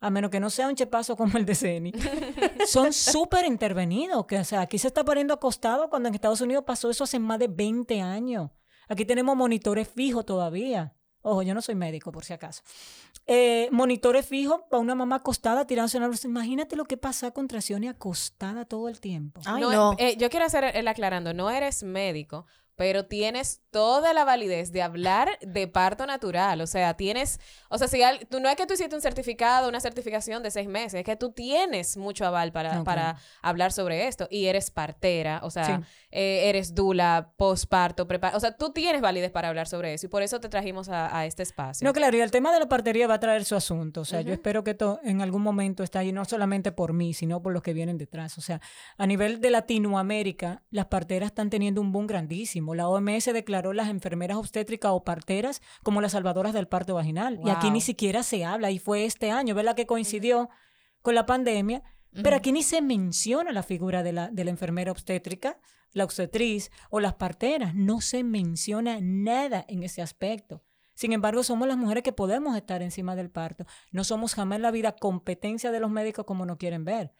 a 0.00 0.10
menos 0.10 0.30
que 0.30 0.40
no 0.40 0.50
sea 0.50 0.66
un 0.68 0.74
chepazo 0.74 1.16
como 1.16 1.38
el 1.38 1.46
de 1.46 1.54
Ceni, 1.54 1.92
son 2.66 2.92
súper 2.92 3.46
intervenidos. 3.46 4.26
Que, 4.26 4.38
o 4.40 4.44
sea, 4.44 4.62
aquí 4.62 4.76
se 4.76 4.88
está 4.88 5.04
pariendo 5.04 5.32
acostado 5.32 5.88
cuando 5.88 6.08
en 6.08 6.14
Estados 6.16 6.40
Unidos 6.40 6.64
pasó 6.66 6.90
eso 6.90 7.04
hace 7.04 7.18
más 7.20 7.38
de 7.38 7.46
20 7.48 8.00
años. 8.02 8.50
Aquí 8.90 9.04
tenemos 9.06 9.36
monitores 9.36 9.88
fijos 9.88 10.26
todavía. 10.26 10.92
Ojo, 11.22 11.42
yo 11.42 11.54
no 11.54 11.62
soy 11.62 11.74
médico, 11.74 12.10
por 12.12 12.24
si 12.24 12.32
acaso. 12.32 12.62
Eh, 13.26 13.68
monitores 13.72 14.26
fijos 14.26 14.62
para 14.70 14.80
una 14.80 14.94
mamá 14.94 15.16
acostada 15.16 15.66
tirándose 15.66 15.98
en 15.98 16.02
la 16.02 16.08
luz. 16.08 16.24
Imagínate 16.24 16.76
lo 16.76 16.84
que 16.86 16.96
pasa 16.96 17.28
a 17.28 17.30
contracciones 17.30 17.90
acostada 17.90 18.64
todo 18.64 18.88
el 18.88 19.00
tiempo. 19.00 19.40
Ay, 19.44 19.60
No, 19.62 19.70
no. 19.70 19.94
eh, 19.98 20.16
yo 20.18 20.28
quiero 20.30 20.46
hacer 20.46 20.64
el 20.74 20.88
aclarando, 20.88 21.32
no 21.34 21.50
eres 21.50 21.82
médico, 21.82 22.46
pero 22.80 23.04
tienes 23.04 23.60
toda 23.70 24.14
la 24.14 24.24
validez 24.24 24.72
de 24.72 24.80
hablar 24.80 25.28
de 25.42 25.68
parto 25.68 26.06
natural. 26.06 26.62
O 26.62 26.66
sea, 26.66 26.94
tienes, 26.94 27.38
o 27.68 27.76
sea, 27.76 27.88
si 27.88 28.02
al- 28.02 28.26
tú 28.26 28.40
no 28.40 28.48
es 28.48 28.56
que 28.56 28.64
tú 28.64 28.72
hiciste 28.72 28.96
un 28.96 29.02
certificado, 29.02 29.68
una 29.68 29.80
certificación 29.80 30.42
de 30.42 30.50
seis 30.50 30.66
meses, 30.66 30.94
es 31.00 31.04
que 31.04 31.14
tú 31.14 31.30
tienes 31.32 31.98
mucho 31.98 32.24
aval 32.24 32.52
para, 32.52 32.82
para 32.82 33.18
hablar 33.42 33.72
sobre 33.72 34.06
esto. 34.08 34.28
Y 34.30 34.46
eres 34.46 34.70
partera, 34.70 35.40
o 35.42 35.50
sea, 35.50 35.66
Sí. 35.66 35.72
eh, 36.10 36.48
eres 36.48 36.74
dula, 36.74 37.32
posparto, 37.36 38.08
prepar, 38.08 38.34
o 38.34 38.40
sea, 38.40 38.56
tú 38.56 38.70
tienes 38.72 39.02
validez 39.02 39.30
para 39.30 39.48
hablar 39.48 39.68
sobre 39.68 39.92
eso 39.92 40.06
y 40.06 40.08
por 40.08 40.22
eso 40.22 40.40
te 40.40 40.48
trajimos 40.48 40.88
a, 40.88 41.14
a 41.14 41.26
este 41.26 41.42
espacio. 41.42 41.84
No, 41.86 41.92
claro, 41.92 42.16
y 42.16 42.20
el 42.22 42.30
tema 42.30 42.50
de 42.54 42.60
la 42.60 42.68
partería 42.70 43.06
va 43.06 43.14
a 43.16 43.20
traer 43.20 43.44
su 43.44 43.56
asunto. 43.56 44.00
O 44.00 44.04
sea, 44.06 44.22
yo 44.22 44.32
espero 44.32 44.64
que 44.64 44.70
esto 44.70 45.00
en 45.04 45.20
algún 45.20 45.42
momento 45.42 45.82
esté 45.84 45.98
ahí, 45.98 46.12
no 46.12 46.24
solamente 46.24 46.72
por 46.72 46.94
mí, 46.94 47.12
sino 47.12 47.42
por 47.42 47.52
los 47.52 47.62
que 47.62 47.74
vienen 47.74 47.98
detrás. 47.98 48.38
O 48.38 48.40
sea, 48.40 48.62
a 48.96 49.06
nivel 49.06 49.38
de 49.42 49.50
Latinoamérica, 49.50 50.62
las 50.70 50.86
parteras 50.86 51.26
están 51.26 51.50
teniendo 51.50 51.82
un 51.82 51.92
boom 51.92 52.06
grandísimo. 52.06 52.69
La 52.74 52.88
OMS 52.88 53.26
declaró 53.26 53.72
las 53.72 53.88
enfermeras 53.88 54.36
obstétricas 54.36 54.92
o 54.92 55.04
parteras 55.04 55.62
como 55.82 56.00
las 56.00 56.12
salvadoras 56.12 56.52
del 56.52 56.68
parto 56.68 56.94
vaginal. 56.94 57.40
Y 57.44 57.50
aquí 57.50 57.70
ni 57.70 57.80
siquiera 57.80 58.22
se 58.22 58.44
habla, 58.44 58.70
y 58.70 58.78
fue 58.78 59.04
este 59.04 59.30
año, 59.30 59.54
¿verdad? 59.54 59.76
Que 59.76 59.86
coincidió 59.86 60.48
con 61.02 61.14
la 61.14 61.26
pandemia. 61.26 61.82
Pero 62.22 62.36
aquí 62.36 62.50
ni 62.50 62.62
se 62.62 62.82
menciona 62.82 63.52
la 63.52 63.62
figura 63.62 64.02
de 64.02 64.12
la, 64.12 64.28
de 64.30 64.44
la 64.44 64.50
enfermera 64.50 64.90
obstétrica, 64.90 65.58
la 65.92 66.04
obstetriz 66.04 66.70
o 66.90 66.98
las 66.98 67.14
parteras. 67.14 67.74
No 67.74 68.00
se 68.00 68.24
menciona 68.24 68.98
nada 69.00 69.64
en 69.68 69.82
ese 69.84 70.02
aspecto. 70.02 70.62
Sin 70.94 71.12
embargo, 71.12 71.42
somos 71.42 71.66
las 71.68 71.78
mujeres 71.78 72.02
que 72.02 72.12
podemos 72.12 72.56
estar 72.56 72.82
encima 72.82 73.16
del 73.16 73.30
parto. 73.30 73.64
No 73.90 74.04
somos 74.04 74.34
jamás 74.34 74.56
en 74.56 74.62
la 74.62 74.70
vida 74.70 74.96
competencia 74.96 75.70
de 75.70 75.80
los 75.80 75.90
médicos 75.90 76.26
como 76.26 76.44
no 76.44 76.58
quieren 76.58 76.84
ver. 76.84 77.14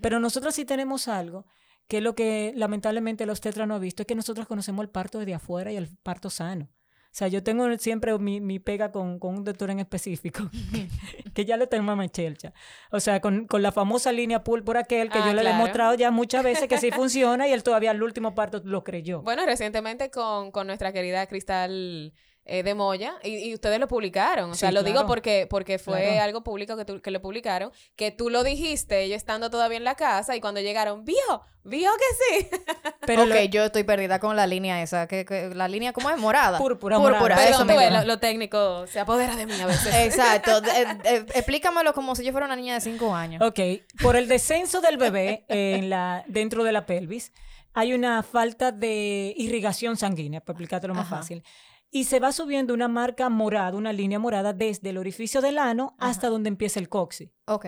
Pero 0.00 0.20
nosotros 0.20 0.54
sí 0.54 0.64
tenemos 0.64 1.08
algo 1.08 1.46
que 1.88 1.98
es 1.98 2.02
lo 2.02 2.14
que 2.14 2.52
lamentablemente 2.56 3.26
los 3.26 3.40
tetras 3.40 3.66
no 3.68 3.74
han 3.74 3.80
visto, 3.80 4.02
es 4.02 4.06
que 4.06 4.14
nosotros 4.14 4.46
conocemos 4.46 4.82
el 4.82 4.90
parto 4.90 5.18
desde 5.18 5.34
afuera 5.34 5.72
y 5.72 5.76
el 5.76 5.88
parto 6.02 6.30
sano. 6.30 6.68
O 7.16 7.18
sea, 7.18 7.28
yo 7.28 7.42
tengo 7.42 7.66
siempre 7.78 8.18
mi, 8.18 8.42
mi 8.42 8.58
pega 8.58 8.92
con, 8.92 9.18
con 9.18 9.36
un 9.36 9.44
doctor 9.44 9.70
en 9.70 9.78
específico, 9.78 10.50
que 11.34 11.46
ya 11.46 11.56
le 11.56 11.66
tengo 11.66 11.90
a 11.90 12.08
chelcha. 12.08 12.52
O 12.90 13.00
sea, 13.00 13.20
con, 13.22 13.46
con 13.46 13.62
la 13.62 13.72
famosa 13.72 14.12
línea 14.12 14.44
por 14.44 14.76
aquel, 14.76 15.08
que 15.08 15.18
Ah, 15.18 15.28
yo 15.28 15.32
le 15.32 15.40
he 15.40 15.46
demostrado 15.46 15.94
ya 15.94 16.10
muchas 16.10 16.44
veces 16.44 16.68
que 16.68 16.76
sí 16.76 16.90
funciona 16.92 17.48
y 17.48 17.52
él 17.52 17.62
todavía 17.62 17.92
al 17.92 18.02
último 18.02 18.34
parto 18.34 18.60
lo 18.64 18.84
creyó. 18.84 19.22
Bueno, 19.22 19.46
recientemente 19.46 20.10
con, 20.10 20.50
con 20.50 20.66
nuestra 20.66 20.92
querida 20.92 21.26
Cristal 21.26 22.12
eh, 22.46 22.62
de 22.62 22.74
Moya, 22.74 23.16
y, 23.24 23.36
y 23.48 23.54
ustedes 23.54 23.78
lo 23.80 23.88
publicaron. 23.88 24.50
O 24.50 24.54
sea, 24.54 24.68
Sí, 24.70 24.74
lo 24.74 24.82
digo 24.82 25.06
porque, 25.06 25.46
porque 25.50 25.78
fue 25.78 26.02
Claro. 26.02 26.22
algo 26.22 26.42
público 26.44 26.76
que, 26.76 26.84
tú- 26.84 27.00
que 27.02 27.10
lo 27.10 27.20
publicaron, 27.20 27.72
que 27.96 28.10
tú 28.12 28.30
lo 28.30 28.44
dijiste, 28.44 29.02
ellos 29.02 29.16
estando 29.16 29.50
todavía 29.50 29.76
en 29.78 29.84
la 29.84 29.96
casa, 29.96 30.36
y 30.36 30.40
cuando 30.40 30.60
llegaron, 30.60 31.04
vio, 31.04 31.16
vio 31.64 31.90
que 31.98 32.40
sí. 32.40 32.48
Pero 33.06 33.22
ok, 33.24 33.28
lo- 33.28 33.42
yo 33.44 33.64
estoy 33.64 33.82
perdida 33.84 34.18
con 34.20 34.36
la 34.36 34.46
línea 34.46 34.80
esa. 34.82 35.06
Que, 35.08 35.24
que- 35.24 35.48
la 35.54 35.66
línea, 35.68 35.92
¿cómo 35.92 36.08
es? 36.10 36.16
Morada. 36.18 36.58
Púrpura, 36.58 36.96
Púrpura, 36.98 37.18
morada. 37.20 37.48
eso 37.48 37.60
tú 37.62 37.66
ves, 37.66 37.78
mismo. 37.78 37.98
lo, 38.00 38.04
lo 38.06 38.18
técnico 38.18 38.86
se 38.86 39.00
apodera 39.00 39.34
de 39.36 39.46
mí 39.46 39.60
a 39.60 39.66
veces. 39.66 39.94
Exacto. 40.06 40.60
Eh, 40.76 40.86
eh, 41.04 41.26
explícamelo 41.34 41.92
como 41.94 42.14
si 42.14 42.24
yo 42.24 42.32
fuera 42.32 42.46
una 42.46 42.56
niña 42.56 42.74
de 42.74 42.80
5 42.80 43.14
años. 43.14 43.42
Ok, 43.42 43.58
por 44.02 44.14
el 44.16 44.28
descenso 44.28 44.80
del 44.80 44.96
bebé 44.98 45.44
en 45.48 45.90
la, 45.90 46.24
dentro 46.28 46.64
de 46.64 46.72
la 46.72 46.86
pelvis, 46.86 47.32
hay 47.74 47.92
una 47.92 48.22
falta 48.22 48.72
de 48.72 49.34
irrigación 49.36 49.96
sanguínea, 49.96 50.40
para 50.40 50.52
explicártelo 50.54 50.94
más 50.94 51.06
Ajá. 51.06 51.16
fácil. 51.16 51.42
Y 51.90 52.04
se 52.04 52.20
va 52.20 52.32
subiendo 52.32 52.74
una 52.74 52.88
marca 52.88 53.28
morada, 53.28 53.76
una 53.76 53.92
línea 53.92 54.18
morada 54.18 54.52
desde 54.52 54.90
el 54.90 54.98
orificio 54.98 55.40
del 55.40 55.58
ano 55.58 55.94
hasta 55.98 56.28
donde 56.28 56.48
empieza 56.48 56.78
el 56.80 56.88
coxis. 56.88 57.30
Ok. 57.46 57.66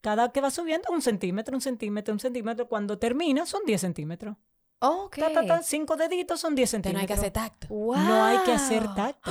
Cada 0.00 0.30
que 0.32 0.40
va 0.40 0.50
subiendo 0.50 0.90
un 0.92 1.00
centímetro, 1.02 1.54
un 1.56 1.60
centímetro, 1.62 2.12
un 2.12 2.20
centímetro. 2.20 2.68
Cuando 2.68 2.98
termina 2.98 3.46
son 3.46 3.62
10 3.66 3.80
centímetros. 3.80 4.36
Ok. 4.80 5.16
Ta, 5.18 5.32
ta, 5.32 5.46
ta, 5.46 5.62
cinco 5.62 5.96
deditos 5.96 6.40
son 6.40 6.54
10 6.54 6.74
Entonces 6.74 6.92
no 6.94 7.00
hay 7.00 7.06
centímetros. 7.06 7.32
que 7.32 7.38
hacer 7.38 7.50
tacto. 7.58 7.74
No 7.74 8.24
hay 8.24 8.38
que 8.44 8.52
hacer 8.52 8.82
Wow. 8.84 8.94
tacto. 8.94 9.30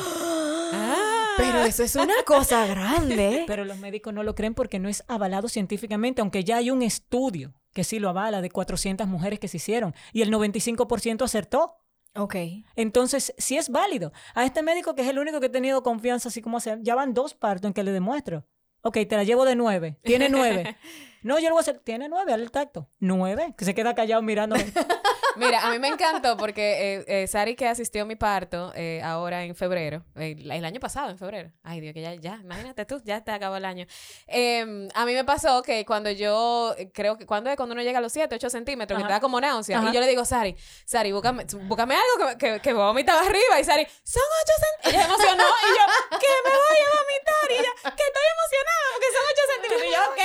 Pero 1.37 1.63
eso 1.63 1.83
es 1.83 1.95
una 1.95 2.13
cosa 2.25 2.65
grande. 2.67 3.43
Pero 3.47 3.65
los 3.65 3.77
médicos 3.77 4.13
no 4.13 4.23
lo 4.23 4.35
creen 4.35 4.53
porque 4.53 4.79
no 4.79 4.89
es 4.89 5.03
avalado 5.07 5.47
científicamente, 5.47 6.21
aunque 6.21 6.43
ya 6.43 6.57
hay 6.57 6.71
un 6.71 6.81
estudio 6.81 7.53
que 7.73 7.83
sí 7.83 7.99
lo 7.99 8.09
avala 8.09 8.41
de 8.41 8.49
400 8.51 9.07
mujeres 9.07 9.39
que 9.39 9.47
se 9.47 9.57
hicieron 9.57 9.95
y 10.11 10.21
el 10.21 10.31
95% 10.31 11.23
acertó. 11.23 11.75
Ok. 12.15 12.35
Entonces, 12.75 13.33
sí 13.37 13.57
es 13.57 13.69
válido. 13.69 14.11
A 14.35 14.45
este 14.45 14.61
médico, 14.61 14.95
que 14.95 15.01
es 15.01 15.07
el 15.07 15.19
único 15.19 15.39
que 15.39 15.47
he 15.47 15.49
tenido 15.49 15.83
confianza, 15.83 16.29
así 16.29 16.41
como 16.41 16.57
hacer, 16.57 16.79
ya 16.81 16.95
van 16.95 17.13
dos 17.13 17.33
partos 17.33 17.67
en 17.69 17.73
que 17.73 17.83
le 17.83 17.91
demuestro. 17.91 18.45
Ok, 18.81 18.97
te 19.07 19.15
la 19.15 19.23
llevo 19.23 19.45
de 19.45 19.55
nueve. 19.55 19.97
Tiene 20.03 20.29
nueve. 20.29 20.77
No, 21.23 21.39
yo 21.39 21.47
lo 21.47 21.51
voy 21.51 21.59
a 21.59 21.61
hacer. 21.61 21.79
Tiene 21.79 22.09
nueve, 22.09 22.33
al 22.33 22.51
tacto. 22.51 22.89
Nueve. 22.99 23.53
Que 23.57 23.63
se 23.63 23.73
queda 23.73 23.95
callado 23.95 24.21
mirándome. 24.21 24.65
Mira, 25.35 25.61
a 25.61 25.71
mí 25.71 25.79
me 25.79 25.87
encantó 25.87 26.37
porque 26.37 26.95
eh, 26.95 27.05
eh, 27.07 27.27
Sari 27.27 27.55
que 27.55 27.67
asistió 27.67 28.03
a 28.03 28.05
mi 28.05 28.15
parto 28.15 28.71
eh, 28.75 29.01
ahora 29.03 29.43
en 29.43 29.55
febrero, 29.55 30.03
eh, 30.15 30.35
el 30.39 30.65
año 30.65 30.79
pasado 30.79 31.09
en 31.09 31.17
febrero. 31.17 31.51
Ay, 31.63 31.81
Dios, 31.81 31.93
que 31.93 32.01
ya, 32.01 32.13
ya, 32.15 32.39
imagínate 32.41 32.85
tú, 32.85 33.01
ya 33.03 33.23
te 33.23 33.31
acabó 33.31 33.55
el 33.55 33.65
año. 33.65 33.85
Eh, 34.27 34.89
a 34.93 35.05
mí 35.05 35.13
me 35.13 35.23
pasó 35.23 35.61
que 35.61 35.85
cuando 35.85 36.09
yo, 36.11 36.75
eh, 36.77 36.91
creo 36.93 37.17
que, 37.17 37.25
cuando 37.25 37.49
es 37.49 37.57
cuando 37.57 37.73
uno 37.73 37.81
llega 37.83 37.99
a 37.99 38.01
los 38.01 38.11
7, 38.11 38.35
8 38.35 38.49
centímetros, 38.49 38.97
que 38.97 39.03
Ajá. 39.03 39.07
te 39.07 39.13
da 39.13 39.19
como 39.19 39.39
náusea, 39.41 39.79
Ajá. 39.79 39.89
y 39.89 39.93
yo 39.93 40.01
le 40.01 40.07
digo, 40.07 40.25
Sari, 40.25 40.55
Sari, 40.85 41.11
búscame, 41.11 41.45
búscame 41.63 41.95
algo 41.95 42.37
que, 42.37 42.37
que, 42.37 42.59
que 42.59 42.73
vomitaba 42.73 43.21
arriba, 43.21 43.59
y 43.59 43.63
Sari, 43.63 43.87
son 44.03 44.23
8 44.43 44.53
centímetros. 44.59 44.93
Ella 44.93 45.01
se 45.01 45.07
emocionó, 45.07 45.43
y 45.43 45.69
yo, 45.69 46.19
que 46.19 46.27
me 46.43 46.55
voy 46.55 46.77
a 46.79 46.89
vomitar, 46.99 47.49
y 47.49 47.53
ella, 47.53 47.95
que 47.95 48.03
estoy 48.03 48.23
emocionada 48.35 48.83
porque 48.93 49.07
son 49.13 49.23
8 49.31 49.41
centímetros. 49.53 49.83
Y 49.83 49.91
yo, 49.93 50.01
ok, 50.11 50.21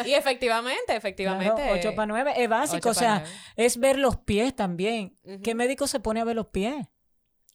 ok. 0.00 0.06
y 0.06 0.14
efectivamente, 0.14 0.96
efectivamente. 0.96 1.70
8 1.72 1.94
para 1.94 2.06
9 2.06 2.34
es 2.36 2.48
básico. 2.48 2.90
O 2.90 2.94
sea, 2.94 3.20
nueve. 3.20 3.30
Es 3.72 3.80
ver 3.80 3.98
los 3.98 4.16
pies 4.18 4.54
también. 4.54 5.16
¿Qué 5.42 5.54
médico 5.54 5.86
se 5.86 6.00
pone 6.00 6.20
a 6.20 6.24
ver 6.24 6.36
los 6.36 6.48
pies? 6.48 6.86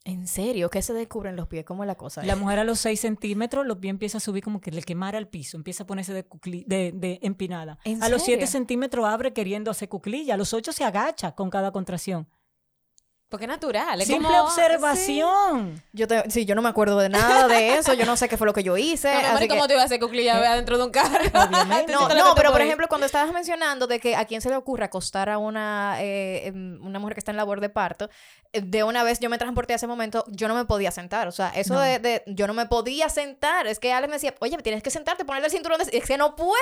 ¿En 0.04 0.26
serio? 0.26 0.70
¿Qué 0.70 0.80
se 0.80 0.94
descubren 0.94 1.36
los 1.36 1.48
pies? 1.48 1.64
¿Cómo 1.66 1.82
es 1.82 1.86
la 1.86 1.96
cosa? 1.96 2.22
La 2.24 2.34
mujer 2.36 2.58
a 2.60 2.64
los 2.64 2.78
6 2.80 2.98
centímetros, 2.98 3.66
los 3.66 3.76
pies 3.78 3.90
empieza 3.90 4.18
a 4.18 4.20
subir 4.20 4.42
como 4.42 4.60
que 4.60 4.70
le 4.70 4.82
quemara 4.82 5.18
el 5.18 5.28
piso, 5.28 5.56
empieza 5.56 5.82
a 5.82 5.86
ponerse 5.86 6.14
de, 6.14 6.26
cucli- 6.26 6.64
de, 6.66 6.92
de 6.94 7.18
empinada. 7.22 7.78
¿En 7.84 8.02
a 8.02 8.08
los 8.08 8.22
7 8.22 8.40
serio? 8.40 8.46
centímetros 8.46 9.04
abre 9.06 9.32
queriendo 9.34 9.70
hacer 9.70 9.88
cuclilla, 9.88 10.34
a 10.34 10.36
los 10.38 10.54
8 10.54 10.72
se 10.72 10.84
agacha 10.84 11.32
con 11.34 11.50
cada 11.50 11.72
contracción. 11.72 12.26
Porque 13.28 13.44
es 13.44 13.48
natural. 13.50 14.00
Es 14.00 14.06
Simple 14.06 14.26
como- 14.28 14.44
observación. 14.44 15.82
Yo 15.92 16.08
te- 16.08 16.30
sí, 16.30 16.46
yo 16.46 16.54
no 16.54 16.62
me 16.62 16.68
acuerdo 16.70 16.98
de 16.98 17.08
nada 17.10 17.46
de 17.46 17.74
eso. 17.76 17.92
Yo 17.92 18.06
no 18.06 18.16
sé 18.16 18.28
qué 18.28 18.36
fue 18.38 18.46
lo 18.46 18.54
que 18.54 18.62
yo 18.62 18.76
hice. 18.78 19.12
No, 19.12 19.18
así 19.18 19.44
¿y 19.44 19.48
que- 19.48 19.54
¿Cómo 19.54 19.66
te 19.66 19.74
iba 19.74 19.82
a 19.82 19.84
hacer 19.84 20.00
cuclilla 20.00 20.36
adentro 20.52 20.78
de 20.78 20.84
un 20.84 20.90
carro? 20.90 21.08
Obviamente. 21.34 21.92
No, 21.92 22.08
no, 22.08 22.08
te 22.08 22.40
pero 22.40 22.52
por 22.52 22.62
ejemplo, 22.62 22.88
cuando 22.88 23.06
estabas 23.06 23.32
mencionando 23.32 23.86
de 23.86 24.00
que 24.00 24.16
a 24.16 24.24
quién 24.24 24.40
se 24.40 24.48
le 24.48 24.56
ocurre 24.56 24.84
acostar 24.84 25.28
a 25.28 25.36
una, 25.38 25.96
eh, 26.00 26.46
em, 26.46 26.82
una 26.84 26.98
mujer 26.98 27.14
que 27.14 27.20
está 27.20 27.30
en 27.30 27.36
labor 27.36 27.60
de 27.60 27.68
parto, 27.68 28.08
eh, 28.44 28.47
de 28.52 28.82
una 28.82 29.02
vez 29.02 29.20
yo 29.20 29.28
me 29.28 29.36
transporté 29.38 29.74
a 29.74 29.76
ese 29.76 29.86
momento, 29.86 30.24
yo 30.28 30.48
no 30.48 30.54
me 30.54 30.64
podía 30.64 30.90
sentar. 30.90 31.28
O 31.28 31.32
sea, 31.32 31.50
eso 31.50 31.74
No. 31.74 31.80
de, 31.80 31.98
de- 31.98 32.22
yo 32.26 32.46
no 32.46 32.54
me 32.54 32.66
podía 32.66 33.08
sentar. 33.08 33.66
Es 33.66 33.78
que 33.78 33.92
Alex 33.92 34.08
me 34.08 34.16
decía, 34.16 34.34
oye, 34.40 34.56
tienes 34.58 34.82
que 34.82 34.90
sentarte, 34.90 35.24
ponerle 35.24 35.46
el 35.46 35.52
cinturón. 35.52 35.78
de-". 35.78 35.96
Es 35.96 36.04
que 36.06 36.16
no 36.16 36.34
puedo, 36.34 36.54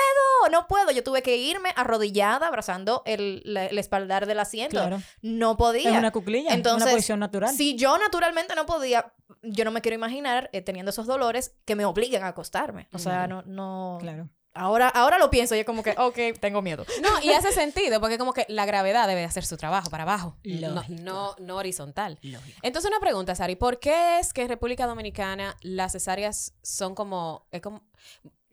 no 0.51 0.67
puedo. 0.67 0.91
Yo 0.91 1.03
tuve 1.03 1.21
que 1.21 1.37
irme 1.37 1.69
arrodillada, 1.75 2.47
abrazando 2.47 3.03
el, 3.05 3.41
la- 3.45 3.65
el 3.67 3.77
espaldar 3.79 4.25
del 4.25 4.39
asiento. 4.39 4.75
Claro. 4.77 5.01
No 5.21 5.55
podía. 5.57 5.91
Es 5.91 5.97
una 5.97 6.11
cuclilla, 6.11 6.53
Entonces, 6.53 6.83
una 6.83 6.91
posición 6.91 7.19
natural. 7.19 7.55
Si 7.55 7.75
yo 7.75 7.97
naturalmente 7.97 8.53
no 8.55 8.65
podía, 8.65 9.13
yo 9.41 9.63
no 9.65 9.71
me 9.71 9.81
quiero 9.81 9.95
imaginar 9.95 10.49
eh, 10.53 10.61
teniendo 10.61 10.89
esos 10.91 11.07
dolores 11.07 11.55
que 11.65 11.75
me 11.75 11.85
obliguen 11.85 12.23
a 12.23 12.27
acostarme. 12.29 12.87
O 12.93 12.99
sea, 12.99 13.27
no, 13.27 13.43
no. 13.43 13.97
Claro. 14.01 14.29
Ahora, 14.57 14.89
ahora 14.89 15.17
lo 15.17 15.29
pienso 15.29 15.55
y 15.55 15.59
es 15.59 15.65
como 15.65 15.83
que, 15.83 15.95
ok, 15.97 16.39
tengo 16.39 16.61
miedo. 16.61 16.85
No, 17.01 17.21
y 17.21 17.29
hace 17.29 17.51
sentido, 17.51 18.01
porque 18.01 18.17
como 18.17 18.33
que 18.33 18.45
la 18.49 18.65
gravedad 18.65 19.07
debe 19.07 19.23
hacer 19.23 19.45
su 19.45 19.55
trabajo 19.55 19.89
para 19.89 20.03
abajo, 20.03 20.35
no, 20.43 20.69
Lógico. 20.75 21.01
no, 21.03 21.35
no 21.39 21.55
horizontal. 21.57 22.19
Entonces, 22.61 22.89
una 22.89 22.99
pregunta, 22.99 23.35
Sari, 23.35 23.55
¿por 23.55 23.79
qué 23.79 24.19
es 24.19 24.33
que 24.33 24.41
en 24.41 24.49
República 24.49 24.87
Dominicana 24.87 25.55
las 25.61 25.93
cesáreas 25.93 26.53
son 26.61 26.95
como, 26.95 27.47
es 27.51 27.61
como... 27.61 27.83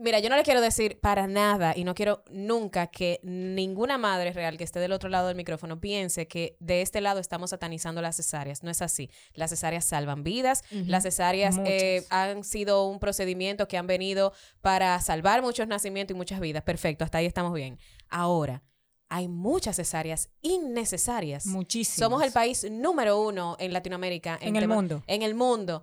Mira, 0.05 0.19
yo 0.19 0.29
no 0.29 0.37
le 0.37 0.43
quiero 0.43 0.61
decir 0.61 1.01
para 1.01 1.27
nada 1.27 1.73
y 1.75 1.83
no 1.83 1.95
quiero 1.95 2.25
nunca 2.31 2.89
que 2.89 3.21
ninguna 3.23 3.97
madre 3.97 4.35
real 4.35 4.59
que 4.59 4.65
esté 4.65 4.79
del 4.79 4.93
otro 4.93 5.09
lado 5.09 5.29
del 5.29 5.37
micrófono 5.37 5.81
piense 5.81 6.29
que 6.29 6.59
de 6.61 6.83
este 6.83 7.01
lado 7.01 7.21
estamos 7.21 7.49
satanizando 7.49 8.03
las 8.03 8.17
cesáreas. 8.17 8.63
No 8.63 8.71
es 8.71 8.83
así. 8.83 9.11
Las 9.33 9.49
cesáreas 9.49 9.87
salvan 9.87 10.23
vidas. 10.23 10.63
Las 10.71 11.05
cesáreas 11.05 11.57
eh, 11.65 12.05
han 12.11 12.45
sido 12.45 12.87
un 12.87 12.99
procedimiento 12.99 13.67
que 13.67 13.79
han 13.79 13.87
venido 13.87 14.35
para 14.61 15.01
salvar 15.01 15.41
muchos 15.41 15.69
nacimientos 15.69 16.15
y 16.15 16.19
muchas 16.19 16.39
vidas. 16.39 16.65
Perfecto, 16.65 17.03
hasta 17.03 17.17
ahí 17.17 17.27
estamos 17.27 17.55
bien. 17.55 17.79
Ahora, 18.11 18.63
hay 19.09 19.27
muchas 19.27 19.77
cesáreas 19.77 20.29
innecesarias. 20.43 21.47
Muchísimo. 21.47 22.05
Somos 22.05 22.23
el 22.23 22.33
país 22.33 22.71
número 22.71 23.23
uno 23.23 23.57
en 23.59 23.73
Latinoamérica. 23.73 24.39
En 24.43 24.57
el 24.57 24.69
mundo. 24.69 25.03
En 25.07 25.23
el 25.23 25.35
mundo. 25.35 25.83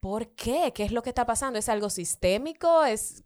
¿Por 0.00 0.34
qué? 0.34 0.72
¿Qué 0.74 0.84
es 0.84 0.92
lo 0.92 1.02
que 1.02 1.10
está 1.10 1.26
pasando? 1.26 1.58
¿Es 1.58 1.68
algo 1.68 1.90
sistémico? 1.90 2.84
¿Es 2.86 3.24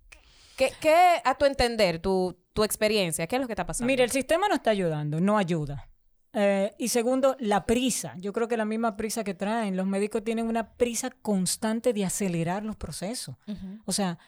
¿Qué, 0.62 0.72
qué, 0.80 1.20
a 1.24 1.34
tu 1.34 1.44
entender, 1.44 1.98
tu, 1.98 2.38
tu 2.52 2.62
experiencia, 2.64 3.26
qué 3.26 3.36
es 3.36 3.42
lo 3.42 3.48
que 3.48 3.54
está 3.54 3.66
pasando? 3.66 3.86
Mira, 3.86 4.04
el 4.04 4.10
sistema 4.10 4.48
no 4.48 4.54
está 4.54 4.70
ayudando, 4.70 5.20
no 5.20 5.38
ayuda. 5.38 5.88
Eh, 6.34 6.74
y 6.78 6.88
segundo, 6.88 7.36
la 7.40 7.66
prisa. 7.66 8.14
Yo 8.18 8.32
creo 8.32 8.48
que 8.48 8.56
la 8.56 8.64
misma 8.64 8.96
prisa 8.96 9.24
que 9.24 9.34
traen, 9.34 9.76
los 9.76 9.86
médicos 9.86 10.24
tienen 10.24 10.46
una 10.46 10.74
prisa 10.74 11.10
constante 11.10 11.92
de 11.92 12.04
acelerar 12.04 12.64
los 12.64 12.76
procesos. 12.76 13.36
O 13.84 13.92
sea, 13.92 14.18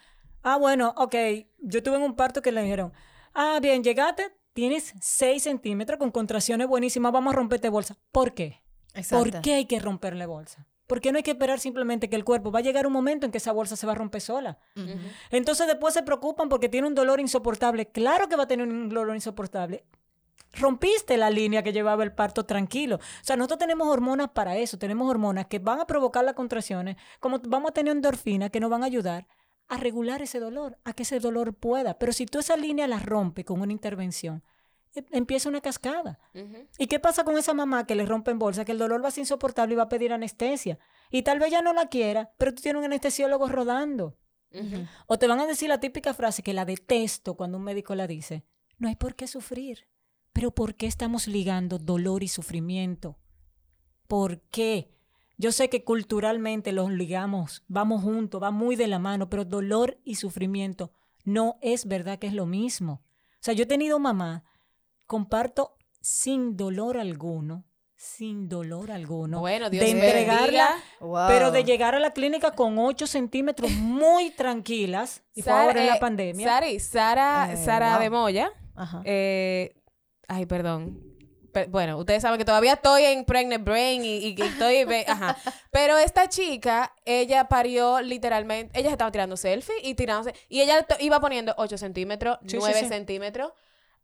ah, 0.43 0.57
bueno, 0.57 0.93
ok, 0.97 1.15
yo 1.61 1.83
tuve 1.83 1.99
un 1.99 2.15
parto 2.15 2.43
que 2.43 2.53
le 2.53 2.63
dijeron, 2.63 2.93
ah, 3.33 3.59
bien, 3.63 3.83
llegaste, 3.83 4.37
tienes 4.53 4.93
6 5.01 5.43
centímetros 5.43 5.99
con 5.99 6.11
contracciones 6.11 6.67
buenísimas, 6.67 7.13
vamos 7.13 7.33
a 7.33 7.37
romperte 7.37 7.69
bolsa. 7.69 7.97
¿Por 8.13 8.35
qué? 8.35 8.63
Exacto. 8.93 9.31
¿Por 9.31 9.41
qué 9.41 9.55
hay 9.55 9.65
que 9.67 9.79
romperle 9.79 10.27
bolsa? 10.27 10.67
¿Por 10.87 11.01
qué 11.01 11.13
no 11.13 11.17
hay 11.17 11.23
que 11.23 11.31
esperar 11.31 11.61
simplemente 11.61 12.11
que 12.11 12.17
el 12.17 12.25
cuerpo 12.25 12.53
va 12.53 12.59
a 12.59 12.63
llegar 12.63 12.87
un 12.87 12.93
momento 12.93 13.25
en 13.25 13.33
que 13.33 13.39
esa 13.39 13.53
bolsa 13.53 13.77
se 13.77 13.87
va 13.87 13.93
a 13.93 13.97
romper 13.97 14.21
sola? 14.21 14.59
Entonces 15.31 15.67
después 15.67 15.95
se 15.95 16.03
preocupan 16.03 16.49
porque 16.49 16.69
tiene 16.69 16.87
un 16.87 16.95
dolor 16.95 17.21
insoportable. 17.21 17.87
Claro 17.87 18.29
que 18.29 18.37
va 18.37 18.45
a 18.45 18.49
tener 18.49 18.67
un 18.67 18.89
dolor 18.89 19.15
insoportable. 19.15 19.85
Rompiste 20.53 21.17
la 21.17 21.31
línea 21.31 21.63
que 21.63 21.73
llevaba 21.73 22.05
el 22.05 22.13
parto 22.13 22.45
tranquilo. 22.45 22.97
O 22.97 23.25
sea, 23.25 23.37
nosotros 23.37 23.59
tenemos 23.59 23.89
hormonas 23.89 24.31
para 24.31 24.57
eso. 24.57 24.79
Tenemos 24.79 25.09
hormonas 25.11 25.47
que 25.47 25.59
van 25.59 25.81
a 25.81 25.87
provocar 25.87 26.25
las 26.25 26.35
contracciones, 26.35 26.97
como 27.19 27.41
vamos 27.41 27.71
a 27.71 27.75
tener 27.75 27.93
endorfinas 27.93 28.51
que 28.51 28.61
nos 28.61 28.71
van 28.71 28.83
a 28.83 28.87
ayudar 28.87 29.27
a 29.69 29.79
regular 29.79 30.23
ese 30.23 30.41
dolor, 30.41 30.79
a 30.85 30.93
que 30.93 31.05
ese 31.05 31.19
dolor 31.19 31.55
pueda. 31.55 31.99
Pero 31.99 32.13
si 32.13 32.27
tú 32.27 32.39
esa 32.39 32.57
línea 32.57 32.87
la 32.87 32.99
rompes 32.99 33.45
con 33.45 33.61
una 33.61 33.73
intervención, 33.73 34.43
empieza 35.11 35.49
una 35.49 35.61
cascada. 35.61 36.19
¿Y 36.79 36.87
qué 36.87 36.99
pasa 36.99 37.25
con 37.25 37.37
esa 37.37 37.55
mamá 37.55 37.87
que 37.87 37.95
le 37.95 38.07
rompen 38.07 38.39
bolsa? 38.39 38.65
Que 38.65 38.73
el 38.73 38.79
dolor 38.79 39.03
va 39.03 39.09
a 39.09 39.11
ser 39.11 39.23
insoportable 39.23 39.75
y 39.75 39.77
va 39.77 39.85
a 39.85 39.89
pedir 39.89 40.13
anestesia. 40.13 40.79
Y 41.11 41.23
tal 41.23 41.39
vez 41.39 41.51
ya 41.51 41.63
no 41.63 41.73
la 41.73 41.87
quiera, 41.87 42.33
pero 42.39 42.55
tú 42.55 42.63
tienes 42.63 42.79
un 42.79 42.87
anestesiólogo 42.87 43.49
rodando. 43.49 44.17
Ujú. 44.53 44.87
O 45.07 45.19
te 45.19 45.27
van 45.27 45.41
a 45.41 45.47
decir 45.47 45.69
la 45.69 45.81
típica 45.81 46.15
frase 46.15 46.43
que 46.43 46.55
la 46.55 46.65
detesto 46.65 47.35
cuando 47.35 47.59
un 47.59 47.65
médico 47.65 47.95
la 47.95 48.07
dice. 48.07 48.45
No 48.79 48.89
hay 48.89 48.97
por 48.97 49.15
qué 49.15 49.27
sufrir. 49.27 49.87
Pero 50.33 50.53
¿por 50.53 50.75
qué 50.75 50.87
estamos 50.87 51.29
ligando 51.29 51.79
dolor 51.79 52.23
y 52.23 52.29
sufrimiento? 52.29 53.19
¿Por 54.09 54.41
qué? 54.43 54.91
Yo 55.37 55.51
sé 55.51 55.69
que 55.69 55.83
culturalmente 55.83 56.73
los 56.73 56.91
ligamos, 56.93 57.65
vamos 57.67 58.03
juntos, 58.03 58.41
va 58.41 58.53
muy 58.53 58.77
de 58.77 58.87
la 58.87 59.01
mano, 59.01 59.29
pero 59.29 59.45
dolor 59.45 59.99
y 60.05 60.15
sufrimiento 60.15 60.93
no 61.25 61.57
es 61.61 61.87
verdad 61.87 62.19
que 62.19 62.27
es 62.27 62.35
lo 62.35 62.47
mismo. 62.47 63.03
O 63.35 63.41
sea, 63.41 63.55
yo 63.55 63.65
he 63.65 63.67
tenido 63.67 63.99
mamá, 63.99 64.45
comparto 65.07 65.77
sin 66.01 66.57
dolor 66.57 66.99
alguno, 66.99 67.65
sin 67.97 68.49
dolor 68.49 68.91
alguno, 68.91 69.41
Bueno, 69.41 69.71
Dios 69.71 69.85
de 69.85 69.91
entregarla. 69.93 70.77
Wow. 71.01 71.29
pero 71.29 71.51
de 71.51 71.65
llegar 71.65 71.95
a 71.95 71.99
la 72.01 72.11
clínica 72.13 72.51
con 72.51 72.79
8 72.79 73.07
centímetros 73.07 73.71
muy 73.73 74.31
tranquilas, 74.31 75.23
y 75.35 75.43
fue 75.43 75.53
ahora 75.53 75.81
en 75.81 75.87
la 75.87 75.97
eh, 75.97 76.01
pandemia. 76.01 76.47
Sari, 76.47 76.81
Sara, 76.81 77.53
Eh, 77.53 77.57
Sara 77.57 77.93
wow. 77.95 78.01
de 78.03 78.11
Moya. 78.11 78.53
Ajá. 78.77 79.03
eh, 79.05 79.75
ay, 80.29 80.45
perdón. 80.47 81.01
Pe- 81.53 81.67
bueno, 81.67 81.97
ustedes 81.99 82.21
saben 82.21 82.37
que 82.37 82.45
todavía 82.45 82.73
estoy 82.73 83.05
en 83.05 83.25
Pregnant 83.25 83.65
Brain 83.65 84.05
y, 84.05 84.17
y 84.27 84.35
que 84.35 84.45
estoy... 84.45 84.79
Ajá. 85.07 85.37
Pero 85.71 85.97
esta 85.97 86.29
chica, 86.29 86.93
ella 87.05 87.45
parió 87.45 88.01
literalmente... 88.03 88.77
Ella 88.79 88.91
estaba 88.91 89.13
tirando 89.13 89.37
selfie 89.37 89.77
y 89.83 89.95
tirándose... 89.95 90.35
Y 90.49 90.61
ella 90.63 90.85
iba 90.99 91.21
poniendo 91.21 91.55
8 91.57 91.79
centímetros, 91.79 92.39
Sí, 92.43 92.49
sí, 92.51 92.57
9 92.59 92.81
sí. 92.81 92.87
centímetros. 92.89 93.53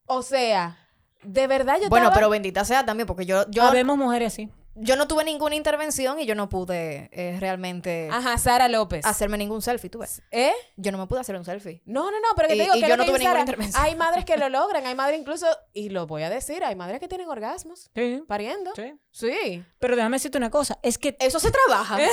O 0.06 0.22
sea, 0.22 0.78
de 1.22 1.46
verdad 1.46 1.78
yo 1.82 1.88
Bueno, 1.88 2.06
estaba... 2.06 2.14
pero 2.14 2.30
bendita 2.30 2.64
sea 2.64 2.84
también, 2.84 3.06
porque 3.06 3.26
yo, 3.26 3.44
yo 3.50 3.62
Habemos 3.64 3.96
mujeres 3.98 4.32
así. 4.32 4.48
yo 4.74 4.96
no 4.96 5.06
tuve 5.08 5.24
ninguna 5.24 5.54
intervención 5.54 6.18
y 6.20 6.26
yo 6.26 6.34
no 6.34 6.48
pude 6.48 7.10
eh, 7.12 7.36
realmente 7.40 8.08
Ajá, 8.10 8.38
Sara 8.38 8.68
López. 8.68 9.04
hacerme 9.04 9.36
ningún 9.36 9.60
selfie, 9.62 9.90
tú 9.90 9.98
ves. 9.98 10.22
¿Eh? 10.30 10.52
Yo 10.76 10.92
no 10.92 10.98
me 10.98 11.06
pude 11.06 11.20
hacer 11.20 11.36
un 11.36 11.44
selfie. 11.44 11.82
No, 11.84 12.10
no, 12.10 12.18
no, 12.20 12.28
pero 12.36 12.48
que 12.48 12.56
te 12.56 12.62
digo 12.62 12.74
y 12.76 12.80
que 12.80 12.88
yo 12.88 12.96
no 12.96 13.04
que 13.04 13.10
tuve 13.10 13.18
ninguna 13.18 13.32
Sara, 13.40 13.40
intervención. 13.40 13.84
Hay 13.84 13.94
madres 13.96 14.24
que 14.24 14.36
lo 14.36 14.48
logran, 14.58 14.86
hay 14.86 14.94
madres 14.94 15.18
incluso, 15.20 15.46
y 15.74 15.90
lo 15.90 16.06
voy 16.06 16.22
a 16.22 16.30
decir, 16.30 16.64
hay 16.64 16.74
madres 16.76 17.00
que 17.00 17.08
tienen 17.08 17.28
orgasmos 17.28 17.90
Sí, 17.94 18.22
pariendo. 18.26 18.72
sí. 18.74 18.94
Sí. 19.10 19.64
Pero 19.78 19.96
déjame 19.96 20.16
decirte 20.16 20.38
una 20.38 20.50
cosa, 20.50 20.78
es 20.82 20.96
que 20.98 21.16
Eso 21.20 21.38
se 21.40 21.50
trabaja. 21.50 21.98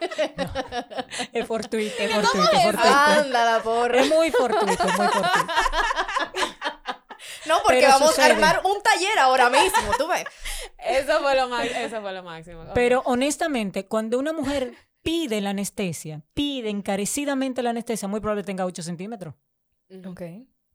es 1.32 1.46
fortuito, 1.46 1.94
es 1.98 2.12
fortuito, 2.12 2.52
es 2.52 2.62
fortuito. 2.62 2.88
Anda 2.88 3.44
la 3.44 3.62
porra. 3.62 4.00
Es 4.00 4.08
muy 4.08 4.30
fortuito, 4.30 4.84
muy 4.84 4.92
fortuito. 4.96 5.38
No, 7.46 7.56
porque 7.62 7.78
Pero 7.80 7.88
vamos 7.92 8.10
sucede. 8.10 8.30
a 8.32 8.34
armar 8.34 8.60
un 8.64 8.82
taller 8.82 9.18
ahora 9.18 9.48
mismo, 9.50 9.78
tú 9.98 10.06
ves. 10.08 10.24
Eso 10.78 11.20
fue 11.20 11.34
lo, 11.36 11.48
ma- 11.48 11.64
eso 11.64 12.00
fue 12.00 12.12
lo 12.12 12.22
máximo. 12.22 12.64
Pero 12.74 13.02
honestamente, 13.04 13.86
cuando 13.86 14.18
una 14.18 14.32
mujer 14.32 14.74
pide 15.02 15.40
la 15.40 15.50
anestesia, 15.50 16.22
pide 16.34 16.70
encarecidamente 16.70 17.62
la 17.62 17.70
anestesia, 17.70 18.08
muy 18.08 18.20
probable 18.20 18.44
tenga 18.44 18.64
8 18.66 18.82
centímetros. 18.82 19.34
Ok. 20.06 20.22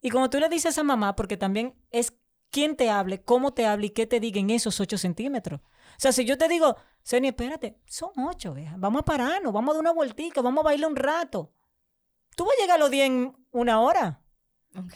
Y 0.02 0.10
como 0.10 0.30
tú 0.30 0.40
le 0.40 0.50
dices 0.50 0.78
a 0.78 0.84
mamá, 0.84 1.16
porque 1.16 1.38
también 1.38 1.76
es 1.92 2.14
quién 2.52 2.76
te 2.76 2.90
hable, 2.90 3.22
cómo 3.24 3.54
te 3.54 3.66
hable 3.66 3.88
y 3.88 3.90
qué 3.92 4.06
te 4.08 4.20
diga 4.20 4.40
en 4.40 4.50
esos 4.52 4.80
8 4.80 4.98
centímetros. 4.98 5.62
O 5.62 6.00
sea, 6.00 6.12
si 6.12 6.26
yo 6.26 6.38
te 6.38 6.48
digo, 6.48 6.76
Seni, 7.04 7.28
espérate, 7.30 7.78
son 7.86 8.12
8, 8.18 8.54
vieja. 8.54 8.76
Vamos 8.78 9.02
a 9.02 9.06
pararnos, 9.06 9.54
vamos 9.54 9.72
a 9.72 9.74
dar 9.76 9.82
una 9.82 9.92
vueltica, 9.94 10.42
vamos 10.42 10.62
a 10.64 10.66
bailar 10.66 10.90
un 10.90 10.96
rato. 10.96 11.52
Tú 12.36 12.46
vas 12.46 12.54
a 12.58 12.62
llegar 12.62 12.78
a 12.78 12.80
los 12.80 12.92
10 12.92 13.06
en 13.08 13.36
una 13.52 13.82
hora. 13.82 14.22
Ok. 14.78 14.94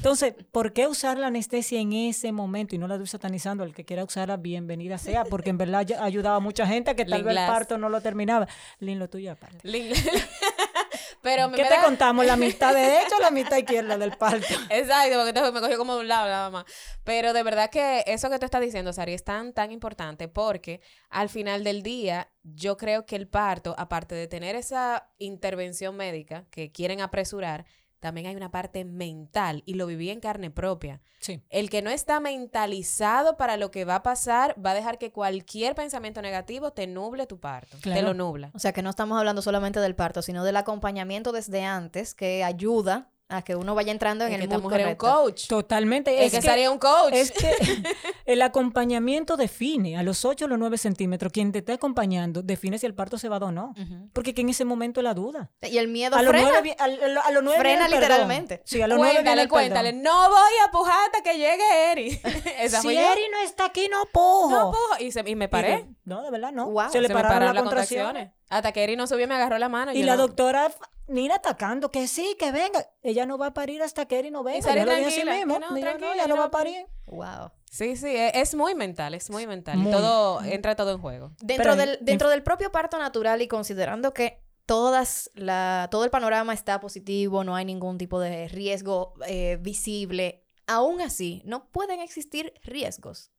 Entonces, 0.00 0.32
¿por 0.50 0.72
qué 0.72 0.86
usar 0.86 1.18
la 1.18 1.26
anestesia 1.26 1.78
en 1.78 1.92
ese 1.92 2.32
momento? 2.32 2.74
Y 2.74 2.78
no 2.78 2.88
la 2.88 2.94
estoy 2.94 3.06
satanizando, 3.06 3.64
el 3.64 3.74
que 3.74 3.84
quiera 3.84 4.02
usarla, 4.02 4.38
bienvenida 4.38 4.96
sea, 4.96 5.26
porque 5.26 5.50
en 5.50 5.58
verdad 5.58 5.84
ya 5.84 6.02
ayudaba 6.02 6.36
a 6.36 6.40
mucha 6.40 6.66
gente 6.66 6.96
que 6.96 7.04
tal 7.04 7.18
Lin 7.18 7.26
vez 7.26 7.36
el 7.36 7.46
parto 7.46 7.76
no 7.76 7.90
lo 7.90 8.00
terminaba. 8.00 8.48
Lin, 8.78 8.98
lo 8.98 9.10
tuyo 9.10 9.32
aparte. 9.32 9.58
Lin- 9.62 9.92
Pero 11.22 11.50
me 11.50 11.56
¿Qué 11.58 11.64
me 11.64 11.68
te 11.68 11.74
da- 11.74 11.82
contamos? 11.84 12.24
¿La 12.24 12.36
mitad 12.38 12.72
derecha 12.72 13.14
o 13.18 13.20
la 13.20 13.30
mitad 13.30 13.56
izquierda 13.58 13.98
del 13.98 14.12
parto? 14.16 14.46
Exacto, 14.70 15.16
porque 15.16 15.28
entonces 15.28 15.52
me 15.52 15.60
cogió 15.60 15.76
como 15.76 15.94
de 15.96 16.00
un 16.00 16.08
lado 16.08 16.28
nada 16.30 16.48
más. 16.48 16.64
Pero 17.04 17.34
de 17.34 17.42
verdad 17.42 17.68
que 17.68 18.02
eso 18.06 18.30
que 18.30 18.38
tú 18.38 18.46
estás 18.46 18.62
diciendo, 18.62 18.94
Sari, 18.94 19.12
es 19.12 19.22
tan, 19.22 19.52
tan 19.52 19.70
importante 19.70 20.28
porque 20.28 20.80
al 21.10 21.28
final 21.28 21.62
del 21.62 21.82
día, 21.82 22.30
yo 22.42 22.78
creo 22.78 23.04
que 23.04 23.16
el 23.16 23.28
parto, 23.28 23.74
aparte 23.76 24.14
de 24.14 24.28
tener 24.28 24.56
esa 24.56 25.10
intervención 25.18 25.94
médica 25.94 26.46
que 26.50 26.72
quieren 26.72 27.02
apresurar, 27.02 27.66
también 28.00 28.26
hay 28.26 28.34
una 28.34 28.50
parte 28.50 28.84
mental 28.84 29.62
y 29.66 29.74
lo 29.74 29.86
viví 29.86 30.10
en 30.10 30.20
carne 30.20 30.50
propia. 30.50 31.00
Sí. 31.20 31.42
El 31.50 31.68
que 31.70 31.82
no 31.82 31.90
está 31.90 32.18
mentalizado 32.18 33.36
para 33.36 33.56
lo 33.56 33.70
que 33.70 33.84
va 33.84 33.96
a 33.96 34.02
pasar 34.02 34.54
va 34.64 34.70
a 34.70 34.74
dejar 34.74 34.98
que 34.98 35.12
cualquier 35.12 35.74
pensamiento 35.74 36.22
negativo 36.22 36.72
te 36.72 36.86
nuble 36.86 37.26
tu 37.26 37.38
parto, 37.38 37.76
te 37.82 38.02
lo 38.02 38.14
nubla. 38.14 38.50
O 38.54 38.58
sea 38.58 38.72
que 38.72 38.82
no 38.82 38.90
estamos 38.90 39.18
hablando 39.18 39.42
solamente 39.42 39.80
del 39.80 39.94
parto, 39.94 40.22
sino 40.22 40.44
del 40.44 40.56
acompañamiento 40.56 41.32
desde 41.32 41.64
antes 41.64 42.14
que 42.14 42.42
ayuda 42.42 43.09
a 43.30 43.42
que 43.42 43.54
uno 43.56 43.74
vaya 43.74 43.92
entrando 43.92 44.24
en 44.26 44.32
Es 44.32 44.48
que 44.48 44.54
el 44.54 44.60
mujer 44.62 44.80
es 44.80 44.86
un 44.88 44.94
coach. 44.96 45.46
Totalmente. 45.48 46.24
Es, 46.24 46.32
que, 46.32 46.38
es 46.62 46.68
un 46.68 46.78
coach. 46.78 47.12
es 47.12 47.30
que 47.32 47.50
el 48.26 48.42
acompañamiento 48.42 49.36
define 49.36 49.96
a 49.96 50.02
los 50.02 50.24
8 50.24 50.44
o 50.44 50.48
los 50.48 50.58
9 50.58 50.76
centímetros. 50.78 51.32
Quien 51.32 51.52
te 51.52 51.58
esté 51.60 51.72
acompañando 51.72 52.42
define 52.42 52.78
si 52.78 52.86
el 52.86 52.94
parto 52.94 53.18
se 53.18 53.28
va 53.28 53.36
a 53.36 53.38
dar 53.38 53.48
o 53.48 53.52
no. 53.52 53.74
Ujú. 53.78 54.10
Porque 54.12 54.34
que 54.34 54.40
en 54.42 54.48
ese 54.50 54.64
momento 54.64 55.00
es 55.00 55.04
la 55.04 55.14
duda. 55.14 55.50
Y 55.62 55.78
el 55.78 55.88
miedo 55.88 56.16
A 56.16 56.22
los 56.22 56.30
frena. 56.32 56.48
9 56.50 56.62
vi- 56.62 56.76
a, 56.78 56.84
a- 56.84 57.30
los 57.30 57.54
Frena 57.54 57.62
viene 57.62 57.72
el 57.72 57.78
perdón. 57.90 58.00
literalmente. 58.00 58.62
Sí, 58.64 58.82
a 58.82 58.86
los 58.86 58.98
9 58.98 59.12
viene 59.12 59.24
Cuéntale, 59.24 59.42
el 59.42 59.48
cuéntale. 59.48 59.88
perdón. 59.90 60.02
No 60.04 60.28
voy 60.28 60.52
a 60.66 60.70
pujar 60.70 60.98
hasta 61.06 61.22
que 61.22 61.38
llegue 61.38 61.92
Eri. 61.92 62.20
Esa 62.60 62.80
Si. 62.82 62.88
Eri 62.88 63.22
no 63.32 63.38
está 63.44 63.66
aquí, 63.66 63.88
no 63.90 64.04
pujo. 64.12 64.50
No 64.50 64.70
pujo. 64.72 65.00
Y, 65.00 65.12
se- 65.12 65.24
y 65.26 65.36
me 65.36 65.46
Y 65.46 65.48
paré. 65.48 65.68
de- 65.68 65.86
no, 66.04 66.22
de 66.22 66.30
verdad 66.30 66.52
no. 66.52 66.70
Wow. 66.70 66.90
Se 66.90 67.00
le 67.00 67.08
Se 67.08 67.14
me 67.14 67.20
pararon 67.20 67.34
pararon 67.38 67.54
las 67.54 67.62
contracciones. 67.64 68.04
contracciones. 68.06 68.40
Hasta 68.50 68.72
que 68.72 68.82
Eri 68.82 68.96
no 68.96 69.06
subió, 69.06 69.28
me 69.28 69.34
agarró 69.36 69.58
la 69.58 69.68
mano. 69.68 69.92
Y 69.92 70.02
la 70.02 70.16
no- 70.16 70.22
doctora 70.26 70.70
Nina 71.10 71.36
atacando, 71.36 71.90
que 71.90 72.06
sí, 72.08 72.36
que 72.38 72.52
venga. 72.52 72.86
Ella 73.02 73.26
no 73.26 73.36
va 73.36 73.46
a 73.48 73.54
parir 73.54 73.82
hasta 73.82 74.06
que 74.06 74.18
Eri 74.18 74.30
no 74.30 74.42
venga. 74.42 74.60
Yo 74.74 74.84
lo 74.84 74.92
tranquila, 74.92 75.34
mismo. 75.34 75.58
no, 75.58 75.68
tranquila, 75.80 76.14
ella 76.14 76.22
que 76.22 76.28
no 76.28 76.34
no 76.36 76.36
va 76.38 76.44
a 76.44 76.46
a 76.46 76.50
parir. 76.50 76.86
Wow. 77.06 77.50
Sí, 77.70 77.96
sí, 77.96 78.14
es, 78.16 78.32
es 78.34 78.54
muy 78.54 78.74
mental, 78.74 79.14
es 79.14 79.30
muy 79.30 79.46
mental. 79.46 79.78
Muy. 79.78 79.92
todo, 79.92 80.42
entra 80.42 80.74
todo 80.76 80.92
en 80.92 80.98
juego. 80.98 81.32
Dentro, 81.40 81.64
Pero 81.64 81.76
del, 81.76 81.98
en- 81.98 82.04
dentro 82.04 82.28
del 82.30 82.42
propio 82.42 82.72
parto 82.72 82.98
natural 82.98 83.42
y 83.42 83.48
considerando 83.48 84.12
que 84.14 84.42
todas 84.66 85.30
la, 85.34 85.88
todo 85.90 86.04
el 86.04 86.10
panorama 86.10 86.54
está 86.54 86.78
positivo, 86.80 87.42
no 87.44 87.56
hay 87.56 87.64
ningún 87.64 87.98
tipo 87.98 88.20
de 88.20 88.46
riesgo 88.48 89.14
eh, 89.26 89.58
visible, 89.60 90.44
aún 90.68 91.00
así 91.00 91.42
no 91.44 91.68
pueden 91.72 91.98
existir 92.00 92.54
riesgos, 92.62 93.32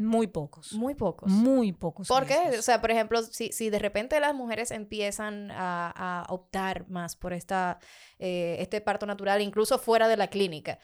Muy 0.00 0.26
pocos. 0.28 0.72
muy 0.72 0.94
pocos. 0.94 1.30
Muy 1.30 1.72
pocos. 1.72 2.08
¿Por 2.08 2.24
qué? 2.26 2.34
riesgos. 2.38 2.58
O 2.60 2.62
sea, 2.62 2.80
por 2.80 2.90
ejemplo, 2.90 3.22
si, 3.22 3.52
si 3.52 3.68
de 3.68 3.78
repente 3.78 4.18
las 4.18 4.34
mujeres 4.34 4.70
empiezan 4.70 5.50
a, 5.50 5.92
a 5.94 6.32
optar 6.32 6.88
más 6.88 7.16
por 7.16 7.34
esta, 7.34 7.78
eh, 8.18 8.56
este 8.60 8.80
parto 8.80 9.04
natural, 9.04 9.42
incluso 9.42 9.78
fuera 9.78 10.08
de 10.08 10.16
la 10.16 10.28
clínica, 10.28 10.78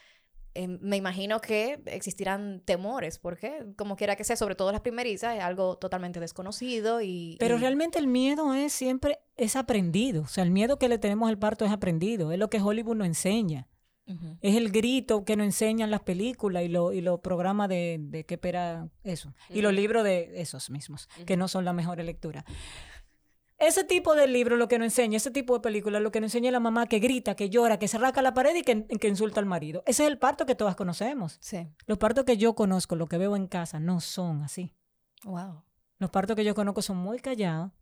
eh, 0.55 0.69
me 0.69 0.97
imagino 0.97 1.41
que 1.41 1.81
existirán 1.87 2.61
temores, 2.65 3.19
porque 3.19 3.67
como 3.77 3.97
quiera 3.97 4.17
que 4.17 4.25
sea, 4.25 4.37
sobre 4.37 4.55
todo 4.55 4.71
las 4.73 4.81
primerizas, 4.83 5.37
es 5.37 5.43
algo 5.43 5.77
totalmente 5.77 6.21
desconocido 6.21 7.01
y... 7.03 7.37
Pero 7.39 7.57
y- 7.57 7.61
realmente 7.61 7.99
el 7.99 8.07
miedo 8.07 8.55
es 8.55 8.73
siempre, 8.73 9.19
es 9.37 9.57
aprendido. 9.57 10.23
O 10.23 10.27
sea, 10.29 10.45
el 10.45 10.51
miedo 10.51 10.79
que 10.79 10.89
le 10.89 10.99
tenemos 10.99 11.29
al 11.29 11.39
parto 11.39 11.65
es 11.65 11.73
aprendido. 11.73 12.33
Es 12.33 12.39
lo 12.39 12.49
que 12.51 12.61
Hollywood 12.61 12.97
nos 12.97 13.07
enseña. 13.07 13.67
Es 14.41 14.55
el 14.55 14.71
grito 14.71 15.25
que 15.25 15.37
nos 15.37 15.47
enseñan 15.47 15.91
las 15.91 16.01
películas 16.01 16.63
y, 16.63 16.69
lo, 16.69 16.93
y 16.93 17.01
los 17.01 17.21
programas 17.21 17.69
de, 17.69 17.99
de 18.01 18.25
qué 18.25 18.35
espera 18.35 18.89
eso. 19.03 19.35
Y 19.51 19.63
los 19.63 19.73
libros 19.73 20.05
de 20.05 20.41
esos 20.41 20.71
mismos, 20.71 21.09
que 21.27 21.37
no 21.37 21.49
son 21.49 21.65
la 21.65 21.73
mejor 21.73 21.99
lectura. 21.99 22.45
Ese 23.59 23.85
tipo 23.85 24.15
de 24.15 24.27
libro 24.27 24.57
lo 24.57 24.69
que 24.69 24.79
nos 24.79 24.87
enseña, 24.87 25.17
ese 25.17 25.31
tipo 25.31 25.55
de 25.55 25.61
película, 25.61 25.99
lo 25.99 26.13
que 26.13 26.21
nos 26.21 26.29
enseña 26.29 26.51
la 26.51 26.61
mamá 26.61 26.87
que 26.87 26.99
grita, 26.99 27.35
que 27.35 27.49
llora, 27.49 27.79
que 27.79 27.89
se 27.89 27.97
rasca 27.97 28.21
la 28.21 28.35
pared 28.35 28.55
y 28.55 28.63
que, 28.63 28.87
que 28.87 29.09
insulta 29.09 29.41
al 29.41 29.47
marido. 29.47 29.83
Ese 29.87 30.05
es 30.05 30.11
el 30.11 30.19
parto 30.19 30.45
que 30.45 30.55
todas 30.55 30.77
conocemos. 30.77 31.39
Sí. 31.41 31.67
Los 31.87 31.97
partos 31.97 32.25
que 32.25 32.37
yo 32.37 32.55
conozco, 32.55 32.97
lo 32.97 33.07
que 33.07 33.17
veo 33.17 33.35
en 33.35 33.47
casa, 33.47 33.81
no 33.81 34.01
son 34.01 34.43
así. 34.43 34.75
Wow. 35.25 35.63
Los 35.99 36.11
partos 36.11 36.37
que 36.37 36.45
yo 36.45 36.55
conozco 36.55 36.83
son 36.83 36.99
muy 36.99 37.19
callados. 37.19 37.73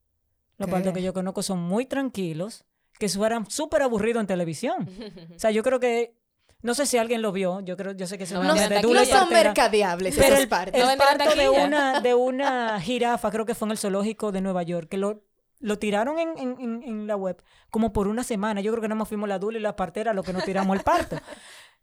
Los 0.58 0.68
¿Qué? 0.68 0.72
partos 0.72 0.92
que 0.92 1.02
yo 1.02 1.12
conozco 1.12 1.42
son 1.42 1.60
muy 1.60 1.86
tranquilos, 1.86 2.64
que 2.98 3.08
fueran 3.08 3.48
súper 3.50 3.82
aburridos 3.82 4.20
en 4.20 4.26
televisión. 4.26 4.88
O 5.34 5.38
sea, 5.38 5.50
yo 5.50 5.62
creo 5.62 5.80
que, 5.80 6.16
no 6.62 6.74
sé 6.74 6.86
si 6.86 6.96
alguien 6.96 7.20
lo 7.22 7.32
vio, 7.32 7.60
yo 7.60 7.76
creo, 7.76 7.92
yo 7.92 8.06
sé 8.06 8.16
que 8.18 8.24
es 8.24 8.32
No 8.32 8.42
No, 8.42 8.54
de. 8.54 8.80
Dula 8.80 9.00
no 9.00 9.06
son 9.06 9.28
mercadeables 9.30 10.14
pero 10.14 10.28
esos 10.28 10.40
el, 10.40 10.48
partos. 10.48 10.74
el 10.74 10.80
No 10.82 10.88
vendieron 10.88 11.18
parto 11.18 11.36
de 11.40 11.48
una, 11.48 12.00
de 12.00 12.14
una 12.14 12.80
jirafa, 12.80 13.30
creo 13.30 13.44
que 13.44 13.54
fue 13.54 13.66
en 13.66 13.72
el 13.72 13.78
zoológico 13.78 14.32
de 14.32 14.40
Nueva 14.40 14.62
York, 14.62 14.88
que 14.88 14.96
lo, 14.96 15.24
lo 15.60 15.78
tiraron 15.78 16.18
en, 16.18 16.38
en- 16.38 16.56
en- 16.60 16.82
en 16.82 17.06
la 17.06 17.16
web 17.16 17.42
como 17.70 17.92
por 17.92 18.08
una 18.08 18.22
semana. 18.24 18.60
Yo 18.60 18.70
creo 18.72 18.80
que 18.82 18.88
nada 18.88 18.98
más 18.98 19.08
fuimos 19.08 19.28
la 19.28 19.38
Dula 19.38 19.58
y 19.58 19.60
la 19.62 19.76
partera 19.76 20.14
lo 20.14 20.22
que 20.22 20.32
nos 20.32 20.44
tiramos 20.44 20.76
el 20.76 20.82
parto. 20.82 21.16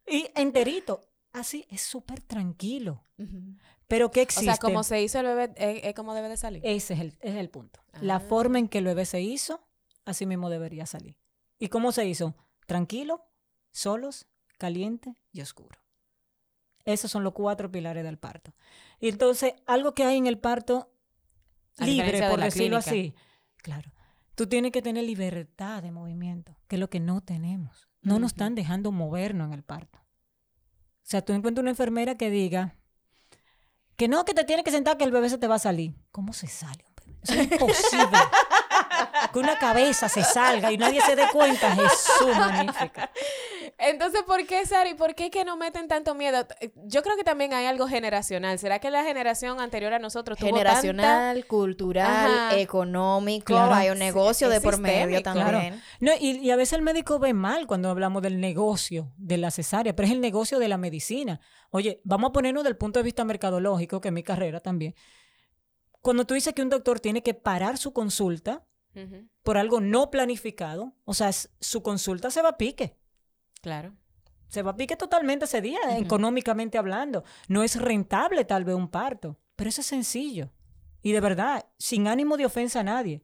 Y 0.08 0.28
enterito. 0.36 1.04
Así, 1.34 1.65
es 1.69 1.82
súper 1.82 2.19
tranquilo. 2.21 3.06
Pero 3.88 4.10
¿qué 4.12 4.21
O 4.21 4.24
existe? 4.24 4.45
sea, 4.45 4.58
como 4.58 4.84
se 4.84 5.02
hizo 5.02 5.19
el 5.19 5.28
bebé, 5.28 5.54
es, 5.56 5.84
es 5.86 5.93
como 5.93 6.13
debe 6.13 6.28
de 6.30 6.38
salir. 6.38 6.62
Ese 6.65 6.93
es 6.95 7.00
el, 7.00 7.17
es 7.21 7.36
el 7.36 7.50
punto. 7.50 7.82
La 8.02 8.15
Ah. 8.15 8.19
forma 8.19 8.58
en 8.60 8.67
que 8.67 8.80
el 8.80 8.86
bebé 8.86 9.06
se 9.06 9.21
hizo, 9.21 9.65
así 10.12 10.26
mismo 10.26 10.50
debería 10.50 10.86
salir. 10.86 11.17
¿Y 11.60 11.69
cómo 11.69 11.91
se 11.91 12.06
hizo? 12.06 12.36
Tranquilo, 12.65 13.26
solos, 13.71 14.28
caliente 14.58 15.15
y 15.32 15.41
oscuro. 15.41 15.80
Esos 16.86 17.12
son 17.12 17.24
los 17.24 17.34
cuatro 17.34 17.71
pilares 17.71 18.04
del 18.04 18.17
parto. 18.17 18.54
Y 19.00 19.10
entonces, 19.10 19.54
algo 19.67 19.93
que 19.93 20.04
hay 20.04 20.17
en 20.17 20.28
el 20.28 20.39
parto 20.39 20.91
libre, 21.78 22.19
de 22.19 22.30
por 22.30 22.39
decirlo 22.39 22.80
clínica. 22.80 22.89
así. 22.89 23.15
Claro. 23.58 23.91
Tú 24.36 24.47
tienes 24.47 24.71
que 24.71 24.82
tener 24.82 25.04
libertad 25.04 25.84
de 25.84 25.91
movimiento, 25.91 26.58
que 26.67 26.78
es 26.78 26.80
lo 26.80 26.89
que 26.89 27.00
no 27.00 27.21
tenemos. 27.21 27.89
No 28.02 28.17
nos 28.17 28.32
están 28.32 28.56
dejando 28.56 28.91
movernos 28.91 29.47
en 29.47 29.54
el 29.54 29.63
parto. 29.63 30.00
O 30.00 31.04
sea, 31.04 31.24
tú 31.24 31.34
encuentras 31.34 31.62
una 31.62 31.71
enfermera 31.71 32.15
que 32.15 32.30
diga 32.30 32.76
que 33.95 34.08
no, 34.08 34.26
que 34.26 34.34
te 34.34 34.43
tienes 34.43 34.65
que 34.65 34.71
sentar 34.71 34.97
que 34.97 35.04
el 35.04 35.12
bebé 35.12 35.30
se 35.30 35.38
te 35.38 35.47
va 35.47 35.56
a 35.56 35.60
salir. 35.60 35.95
¿Cómo 36.12 36.34
se 36.34 36.47
sale 36.47 36.84
un 36.88 36.95
bebé? 36.95 37.19
Eso 37.21 37.34
es 37.34 37.52
imposible. 37.52 38.17
que 39.33 39.39
una 39.39 39.57
cabeza 39.57 40.09
se 40.09 40.23
salga 40.23 40.71
y 40.71 40.77
nadie 40.77 41.01
se 41.01 41.15
dé 41.15 41.23
cuenta. 41.31 41.71
Jesús, 41.75 42.35
magnífica. 42.37 43.09
Entonces, 43.77 44.21
¿por 44.23 44.45
qué, 44.45 44.65
Sari? 44.65 44.93
¿Por 44.93 45.15
qué 45.15 45.29
que 45.31 45.43
no 45.45 45.57
meten 45.57 45.87
tanto 45.87 46.13
miedo? 46.15 46.45
Yo 46.85 47.01
creo 47.03 47.15
que 47.15 47.23
también 47.23 47.53
hay 47.53 47.65
algo 47.65 47.87
generacional. 47.87 48.59
¿Será 48.59 48.79
que 48.79 48.91
la 48.91 49.03
generación 49.03 49.59
anterior 49.59 49.93
a 49.93 49.99
nosotros 49.99 50.37
tuvo 50.37 50.49
tanta... 50.49 50.59
Generacional, 50.59 51.45
cultural, 51.47 52.05
Ajá. 52.47 52.57
económico, 52.57 53.45
Claro. 53.53 53.73
hay 53.73 53.89
un 53.89 53.99
negocio 53.99 54.47
Sí, 54.47 54.53
de 54.53 54.61
por 54.61 54.79
medio 54.79 55.21
también. 55.23 55.81
No, 55.99 56.11
y, 56.19 56.37
y 56.37 56.51
a 56.51 56.55
veces 56.55 56.73
el 56.73 56.81
médico 56.81 57.19
ve 57.19 57.33
mal 57.33 57.67
cuando 57.67 57.89
hablamos 57.89 58.21
del 58.21 58.39
negocio 58.39 59.11
de 59.17 59.37
la 59.37 59.51
cesárea, 59.51 59.95
pero 59.95 60.05
es 60.07 60.11
el 60.13 60.21
negocio 60.21 60.59
de 60.59 60.67
la 60.67 60.77
medicina. 60.77 61.39
Oye, 61.71 62.01
vamos 62.03 62.29
a 62.29 62.33
ponernos 62.33 62.63
del 62.63 62.77
punto 62.77 62.99
de 62.99 63.03
vista 63.03 63.23
mercadológico, 63.23 64.01
que 64.01 64.09
es 64.09 64.13
mi 64.13 64.23
carrera 64.23 64.59
también. 64.59 64.93
Cuando 66.01 66.25
tú 66.25 66.33
dices 66.33 66.53
que 66.53 66.61
un 66.61 66.69
doctor 66.69 66.99
tiene 66.99 67.21
que 67.23 67.33
parar 67.33 67.77
su 67.77 67.93
consulta 67.93 68.63
Por 69.43 69.58
algo 69.58 69.80
no 69.80 70.12
planificado, 70.12 70.93
o 71.06 71.13
sea, 71.13 71.32
su 71.32 71.82
consulta 71.82 72.30
se 72.30 72.41
va 72.41 72.49
a 72.49 72.58
pique. 72.58 72.97
Claro. 73.62 73.93
Se 74.47 74.63
va 74.63 74.71
a 74.71 74.75
pique 74.75 74.97
totalmente 74.97 75.45
ese 75.45 75.62
día, 75.62 75.80
económicamente 75.97 76.77
hablando. 76.77 77.23
No 77.47 77.63
es 77.63 77.80
rentable 77.80 78.43
tal 78.43 78.65
vez 78.65 78.75
un 78.75 78.89
parto, 78.89 79.39
Pero 79.56 79.69
eso 79.69 79.82
es 79.82 79.88
sencillo. 79.88 80.51
Y 81.01 81.13
de 81.13 81.21
verdad, 81.21 81.65
sin 81.77 82.08
ánimo 82.08 82.36
de 82.38 82.45
ofensa 82.45 82.82
a 82.82 82.84
nadie. 82.84 83.23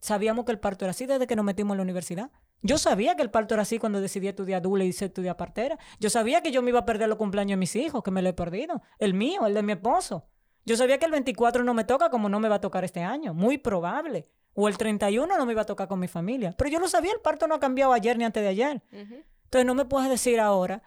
Sabíamos 0.00 0.44
que 0.44 0.52
el 0.52 0.58
parto 0.58 0.84
era 0.84 0.90
así 0.90 1.06
desde 1.06 1.26
que 1.26 1.36
nos 1.36 1.44
metimos 1.44 1.74
en 1.74 1.78
la 1.78 1.82
universidad. 1.82 2.30
Yo 2.60 2.78
sabía 2.78 3.16
que 3.16 3.22
el 3.22 3.30
parto 3.30 3.54
era 3.54 3.62
así 3.62 3.78
cuando 3.78 4.00
decidí 4.00 4.28
estudiar 4.28 4.62
dula 4.62 4.84
y 4.84 4.90
estudiar 4.90 5.36
partera. 5.36 5.78
Yo 5.98 6.10
sabía 6.10 6.42
que 6.42 6.52
yo 6.52 6.62
me 6.62 6.70
iba 6.70 6.80
a 6.80 6.84
perder 6.84 7.08
los 7.08 7.18
cumpleaños 7.18 7.52
de 7.52 7.56
mis 7.56 7.74
hijos, 7.74 8.02
que 8.02 8.10
me 8.12 8.22
lo 8.22 8.28
he 8.28 8.32
perdido. 8.32 8.82
El 8.98 9.14
mío, 9.14 9.46
el 9.46 9.54
de 9.54 9.62
mi 9.62 9.72
esposo. 9.72 10.28
Yo 10.64 10.76
sabía 10.76 10.98
que 10.98 11.06
el 11.06 11.10
24 11.10 11.64
no 11.64 11.74
me 11.74 11.84
toca 11.84 12.08
como 12.08 12.28
no 12.28 12.38
me 12.38 12.48
va 12.48 12.56
a 12.56 12.60
tocar 12.60 12.84
este 12.84 13.00
año. 13.00 13.34
Muy 13.34 13.58
probable. 13.58 14.30
O 14.54 14.68
el 14.68 14.76
31 14.76 15.38
no 15.38 15.46
me 15.46 15.52
iba 15.52 15.62
a 15.62 15.66
tocar 15.66 15.88
con 15.88 15.98
mi 15.98 16.08
familia. 16.08 16.54
Pero 16.56 16.70
yo 16.70 16.78
lo 16.78 16.88
sabía, 16.88 17.12
el 17.12 17.20
parto 17.20 17.46
no 17.46 17.54
ha 17.54 17.60
cambiado 17.60 17.92
ayer 17.92 18.18
ni 18.18 18.24
antes 18.24 18.42
de 18.42 18.48
ayer. 18.48 18.82
Entonces 18.90 19.66
no 19.66 19.74
me 19.74 19.84
puedes 19.84 20.10
decir 20.10 20.40
ahora 20.40 20.82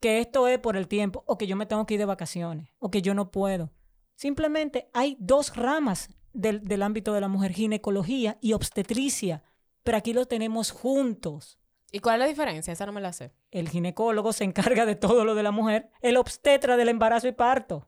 que 0.00 0.20
esto 0.20 0.48
es 0.48 0.58
por 0.58 0.76
el 0.76 0.88
tiempo 0.88 1.24
o 1.26 1.38
que 1.38 1.46
yo 1.46 1.56
me 1.56 1.66
tengo 1.66 1.86
que 1.86 1.94
ir 1.94 2.00
de 2.00 2.06
vacaciones 2.06 2.68
o 2.78 2.90
que 2.90 3.02
yo 3.02 3.14
no 3.14 3.30
puedo. 3.30 3.72
Simplemente 4.14 4.90
hay 4.92 5.16
dos 5.20 5.56
ramas 5.56 6.08
del, 6.32 6.62
del 6.62 6.82
ámbito 6.82 7.12
de 7.12 7.20
la 7.20 7.28
mujer, 7.28 7.52
ginecología 7.52 8.38
y 8.40 8.52
obstetricia, 8.52 9.42
pero 9.82 9.98
aquí 9.98 10.12
lo 10.12 10.26
tenemos 10.26 10.70
juntos. 10.70 11.58
¿Y 11.92 12.00
cuál 12.00 12.16
es 12.16 12.20
la 12.20 12.26
diferencia? 12.26 12.72
Esa 12.72 12.86
no 12.86 12.92
me 12.92 13.00
la 13.00 13.12
sé. 13.12 13.32
El 13.50 13.68
ginecólogo 13.68 14.32
se 14.32 14.44
encarga 14.44 14.84
de 14.84 14.96
todo 14.96 15.24
lo 15.24 15.34
de 15.34 15.42
la 15.42 15.50
mujer, 15.52 15.90
el 16.00 16.16
obstetra 16.16 16.76
del 16.76 16.88
embarazo 16.88 17.28
y 17.28 17.32
parto. 17.32 17.86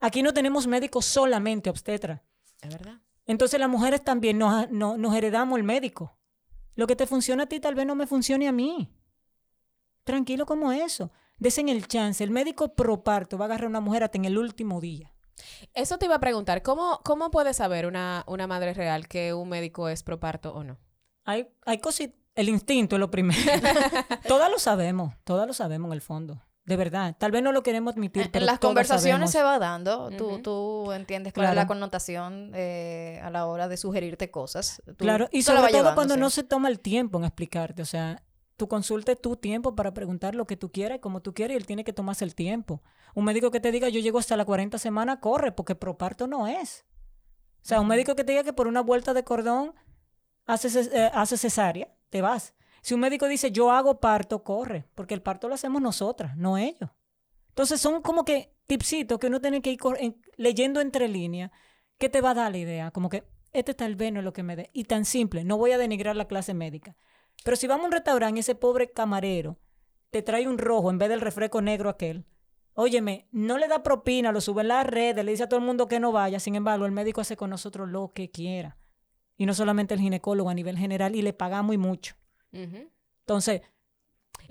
Aquí 0.00 0.22
no 0.22 0.32
tenemos 0.32 0.66
médicos 0.66 1.06
solamente 1.06 1.70
obstetra. 1.70 2.22
Es 2.62 2.70
verdad. 2.70 3.00
Entonces 3.30 3.60
las 3.60 3.68
mujeres 3.68 4.02
también 4.02 4.38
nos, 4.38 4.68
nos, 4.72 5.14
heredamos 5.14 5.56
el 5.56 5.62
médico. 5.62 6.18
Lo 6.74 6.88
que 6.88 6.96
te 6.96 7.06
funciona 7.06 7.44
a 7.44 7.46
ti 7.46 7.60
tal 7.60 7.76
vez 7.76 7.86
no 7.86 7.94
me 7.94 8.08
funcione 8.08 8.48
a 8.48 8.52
mí. 8.52 8.92
Tranquilo 10.02 10.46
como 10.46 10.72
eso. 10.72 11.12
Desen 11.38 11.68
el 11.68 11.86
chance. 11.86 12.24
El 12.24 12.32
médico 12.32 12.74
pro 12.74 13.04
parto 13.04 13.38
va 13.38 13.44
a 13.44 13.46
agarrar 13.46 13.66
a 13.66 13.68
una 13.68 13.80
mujer 13.80 14.02
hasta 14.02 14.18
en 14.18 14.24
el 14.24 14.36
último 14.36 14.80
día. 14.80 15.14
Eso 15.74 15.96
te 15.96 16.06
iba 16.06 16.16
a 16.16 16.20
preguntar. 16.20 16.64
¿Cómo, 16.64 17.02
cómo 17.04 17.30
puede 17.30 17.54
saber 17.54 17.86
una, 17.86 18.24
una 18.26 18.48
madre 18.48 18.74
real 18.74 19.06
que 19.06 19.32
un 19.32 19.48
médico 19.48 19.88
es 19.88 20.02
pro 20.02 20.18
parto 20.18 20.52
o 20.52 20.64
no? 20.64 20.80
Hay, 21.22 21.46
hay 21.66 21.78
cositas. 21.78 22.18
El 22.34 22.48
instinto 22.48 22.96
es 22.96 23.00
lo 23.00 23.12
primero. 23.12 23.40
todas 24.26 24.50
lo 24.50 24.58
sabemos. 24.58 25.14
Todas 25.22 25.46
lo 25.46 25.52
sabemos 25.52 25.90
en 25.90 25.92
el 25.92 26.00
fondo. 26.00 26.42
De 26.70 26.76
verdad, 26.76 27.16
tal 27.18 27.32
vez 27.32 27.42
no 27.42 27.50
lo 27.50 27.64
queremos 27.64 27.94
admitir, 27.94 28.30
pero 28.30 28.46
las 28.46 28.60
conversaciones 28.60 29.32
se 29.32 29.42
va 29.42 29.58
dando. 29.58 30.08
tú, 30.16 30.38
tú 30.38 30.92
entiendes 30.92 31.32
cuál 31.32 31.48
es 31.48 31.56
la 31.56 31.66
connotación 31.66 32.52
eh, 32.54 33.20
a 33.24 33.30
la 33.30 33.46
hora 33.46 33.66
de 33.66 33.76
sugerirte 33.76 34.30
cosas. 34.30 34.80
claro, 34.96 35.28
y 35.32 35.42
sobre 35.42 35.72
todo 35.72 35.96
cuando 35.96 36.16
no 36.16 36.30
se 36.30 36.44
toma 36.44 36.68
el 36.68 36.78
tiempo 36.78 37.18
en 37.18 37.24
explicarte. 37.24 37.82
O 37.82 37.84
sea, 37.84 38.22
tú 38.56 38.68
consultes 38.68 39.20
tu 39.20 39.34
tiempo 39.34 39.74
para 39.74 39.92
preguntar 39.92 40.36
lo 40.36 40.46
que 40.46 40.56
tú 40.56 40.70
quieras 40.70 41.00
como 41.00 41.22
tú 41.22 41.34
quieres 41.34 41.56
y 41.56 41.58
él 41.58 41.66
tiene 41.66 41.82
que 41.82 41.92
tomarse 41.92 42.24
el 42.24 42.36
tiempo. 42.36 42.84
Un 43.16 43.24
médico 43.24 43.50
que 43.50 43.58
te 43.58 43.72
diga 43.72 43.88
yo 43.88 43.98
llego 43.98 44.20
hasta 44.20 44.36
la 44.36 44.44
40 44.44 44.78
semana, 44.78 45.18
corre, 45.18 45.50
porque 45.50 45.74
proparto 45.74 46.28
no 46.28 46.46
es. 46.46 46.84
O 47.64 47.66
sea, 47.66 47.80
un 47.80 47.88
médico 47.88 48.14
que 48.14 48.22
te 48.22 48.30
diga 48.30 48.44
que 48.44 48.52
por 48.52 48.68
una 48.68 48.80
vuelta 48.80 49.12
de 49.12 49.24
cordón 49.24 49.74
hace, 50.46 50.68
eh, 50.78 51.10
hace 51.12 51.36
cesárea, 51.36 51.92
te 52.10 52.22
vas. 52.22 52.54
Si 52.82 52.94
un 52.94 53.00
médico 53.00 53.26
dice 53.26 53.50
yo 53.50 53.70
hago 53.70 54.00
parto, 54.00 54.42
corre, 54.42 54.86
porque 54.94 55.14
el 55.14 55.22
parto 55.22 55.48
lo 55.48 55.54
hacemos 55.54 55.82
nosotras, 55.82 56.36
no 56.36 56.58
ellos. 56.58 56.90
Entonces 57.48 57.80
son 57.80 58.02
como 58.02 58.24
que 58.24 58.54
tipsitos 58.66 59.18
que 59.18 59.26
uno 59.26 59.40
tiene 59.40 59.60
que 59.60 59.72
ir 59.72 59.80
leyendo 60.36 60.80
entre 60.80 61.08
líneas, 61.08 61.50
que 61.98 62.08
te 62.08 62.20
va 62.20 62.30
a 62.30 62.34
dar 62.34 62.52
la 62.52 62.58
idea, 62.58 62.90
como 62.90 63.08
que 63.08 63.24
este 63.52 63.74
tal 63.74 63.96
vez 63.96 64.12
no 64.12 64.20
es 64.20 64.24
lo 64.24 64.32
que 64.32 64.42
me 64.42 64.56
dé. 64.56 64.70
Y 64.72 64.84
tan 64.84 65.04
simple, 65.04 65.44
no 65.44 65.58
voy 65.58 65.72
a 65.72 65.78
denigrar 65.78 66.16
la 66.16 66.28
clase 66.28 66.54
médica. 66.54 66.96
Pero 67.44 67.56
si 67.56 67.66
vamos 67.66 67.84
a 67.84 67.86
un 67.86 67.92
restaurante 67.92 68.40
ese 68.40 68.54
pobre 68.54 68.90
camarero 68.90 69.58
te 70.10 70.22
trae 70.22 70.48
un 70.48 70.58
rojo 70.58 70.90
en 70.90 70.98
vez 70.98 71.08
del 71.08 71.20
refresco 71.20 71.62
negro 71.62 71.88
aquel, 71.88 72.26
óyeme, 72.74 73.28
no 73.30 73.58
le 73.58 73.68
da 73.68 73.82
propina, 73.82 74.32
lo 74.32 74.40
sube 74.40 74.62
en 74.62 74.68
las 74.68 74.86
redes, 74.86 75.24
le 75.24 75.30
dice 75.30 75.44
a 75.44 75.48
todo 75.48 75.60
el 75.60 75.66
mundo 75.66 75.86
que 75.86 76.00
no 76.00 76.12
vaya, 76.12 76.40
sin 76.40 76.56
embargo, 76.56 76.86
el 76.86 76.92
médico 76.92 77.20
hace 77.20 77.36
con 77.36 77.50
nosotros 77.50 77.88
lo 77.88 78.12
que 78.12 78.30
quiera. 78.30 78.76
Y 79.36 79.46
no 79.46 79.54
solamente 79.54 79.94
el 79.94 80.00
ginecólogo 80.00 80.50
a 80.50 80.54
nivel 80.54 80.76
general, 80.76 81.14
y 81.14 81.22
le 81.22 81.32
pagamos 81.32 81.74
y 81.74 81.78
mucho. 81.78 82.14
Entonces, 82.52 83.62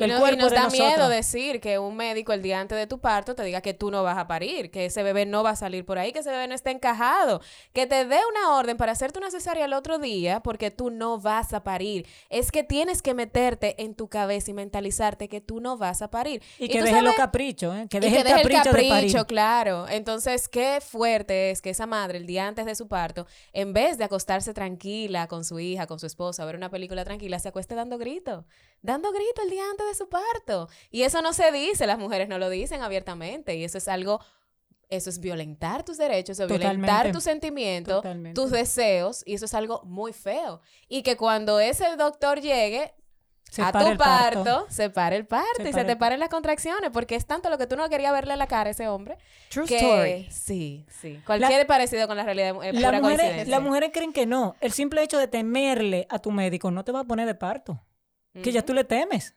el 0.05 0.11
y, 0.11 0.37
nos 0.37 0.51
da 0.51 0.69
miedo 0.69 1.09
decir 1.09 1.59
que 1.59 1.79
un 1.79 1.95
médico 1.95 2.33
el 2.33 2.41
día 2.41 2.59
antes 2.59 2.77
de 2.77 2.87
tu 2.87 2.99
parto 2.99 3.35
te 3.35 3.43
diga 3.43 3.61
que 3.61 3.73
tú 3.73 3.91
no 3.91 4.03
vas 4.03 4.17
a 4.17 4.27
parir, 4.27 4.71
que 4.71 4.85
ese 4.85 5.03
bebé 5.03 5.25
no 5.25 5.43
va 5.43 5.51
a 5.51 5.55
salir 5.55 5.85
por 5.85 5.97
ahí, 5.97 6.11
que 6.11 6.19
ese 6.19 6.31
bebé 6.31 6.47
no 6.47 6.55
está 6.55 6.71
encajado, 6.71 7.41
que 7.73 7.87
te 7.87 8.05
dé 8.05 8.19
una 8.29 8.55
orden 8.57 8.77
para 8.77 8.91
hacerte 8.91 9.19
una 9.19 9.31
cesárea 9.31 9.65
el 9.65 9.73
otro 9.73 9.99
día 9.99 10.41
porque 10.41 10.71
tú 10.71 10.89
no 10.89 11.19
vas 11.19 11.53
a 11.53 11.63
parir. 11.63 12.07
Es 12.29 12.51
que 12.51 12.63
tienes 12.63 13.01
que 13.01 13.13
meterte 13.13 13.81
en 13.83 13.95
tu 13.95 14.07
cabeza 14.07 14.51
y 14.51 14.53
mentalizarte 14.53 15.27
que 15.27 15.41
tú 15.41 15.59
no 15.59 15.77
vas 15.77 16.01
a 16.01 16.09
parir. 16.09 16.41
Y, 16.57 16.69
que 16.69 16.81
deje 16.81 17.01
los 17.01 17.15
caprichos, 17.15 17.75
¿eh? 17.75 17.87
que 17.89 17.99
deje 17.99 18.21
el 18.21 18.23
capricho, 18.23 18.69
el 18.69 18.89
capricho 18.89 19.25
claro. 19.27 19.87
Entonces, 19.89 20.47
qué 20.47 20.79
fuerte 20.81 21.51
es 21.51 21.61
que 21.61 21.71
esa 21.71 21.87
madre 21.87 22.17
el 22.17 22.25
día 22.25 22.47
antes 22.47 22.65
de 22.65 22.75
su 22.75 22.87
parto, 22.87 23.27
en 23.53 23.73
vez 23.73 23.97
de 23.97 24.05
acostarse 24.05 24.53
tranquila 24.53 25.27
con 25.27 25.43
su 25.43 25.59
hija, 25.59 25.87
con 25.87 25.99
su 25.99 26.05
esposa, 26.05 26.43
a 26.43 26.45
ver 26.45 26.55
una 26.55 26.69
película 26.69 27.03
tranquila, 27.03 27.39
se 27.39 27.49
acueste 27.49 27.75
dando 27.75 27.97
gritos 27.97 28.45
dando 28.81 29.11
grito 29.11 29.41
el 29.43 29.49
día 29.49 29.63
antes 29.69 29.87
de 29.87 29.95
su 29.95 30.09
parto. 30.09 30.69
Y 30.89 31.03
eso 31.03 31.21
no 31.21 31.33
se 31.33 31.51
dice, 31.51 31.87
las 31.87 31.99
mujeres 31.99 32.27
no 32.29 32.37
lo 32.37 32.49
dicen 32.49 32.81
abiertamente. 32.81 33.55
Y 33.55 33.63
eso 33.63 33.77
es 33.77 33.87
algo, 33.87 34.19
eso 34.89 35.09
es 35.09 35.19
violentar 35.19 35.83
tus 35.83 35.97
derechos, 35.97 36.39
es 36.39 36.47
violentar 36.47 37.11
tus 37.11 37.23
sentimientos, 37.23 38.03
tus 38.33 38.51
deseos. 38.51 39.23
Y 39.25 39.35
eso 39.35 39.45
es 39.45 39.53
algo 39.53 39.81
muy 39.83 40.13
feo. 40.13 40.61
Y 40.87 41.03
que 41.03 41.17
cuando 41.17 41.59
ese 41.59 41.95
doctor 41.95 42.41
llegue, 42.41 42.93
a 43.57 43.71
tu 43.71 43.97
parto, 43.97 44.67
se 44.69 44.91
para 44.91 45.15
el 45.15 45.25
parto 45.25 45.67
y 45.67 45.73
se 45.73 45.83
te 45.83 45.95
paren 45.95 46.19
las 46.19 46.29
contracciones, 46.29 46.91
porque 46.91 47.15
es 47.15 47.25
tanto 47.25 47.49
lo 47.49 47.57
que 47.57 47.65
tú 47.65 47.75
no 47.75 47.89
querías 47.89 48.13
verle 48.13 48.35
la 48.35 48.45
cara 48.45 48.69
a 48.69 48.71
ese 48.71 48.87
hombre. 48.87 49.17
True 49.49 49.65
story. 49.65 50.27
Sí, 50.29 50.85
sí. 51.01 51.19
Cualquier 51.25 51.65
parecido 51.65 52.07
con 52.07 52.17
la 52.17 52.23
realidad 52.23 52.55
es 52.63 52.75
la 52.75 52.89
pura 52.89 53.01
mujeres, 53.01 53.47
Las 53.47 53.61
mujeres 53.61 53.89
creen 53.91 54.13
que 54.13 54.27
no. 54.27 54.55
El 54.61 54.71
simple 54.71 55.01
hecho 55.01 55.17
de 55.17 55.27
temerle 55.27 56.05
a 56.09 56.19
tu 56.19 56.29
médico 56.29 56.69
no 56.69 56.83
te 56.85 56.91
va 56.91 56.99
a 56.99 57.03
poner 57.05 57.25
de 57.25 57.33
parto 57.33 57.81
que 58.33 58.51
ya 58.51 58.63
tú 58.63 58.73
le 58.73 58.83
temes. 58.83 59.35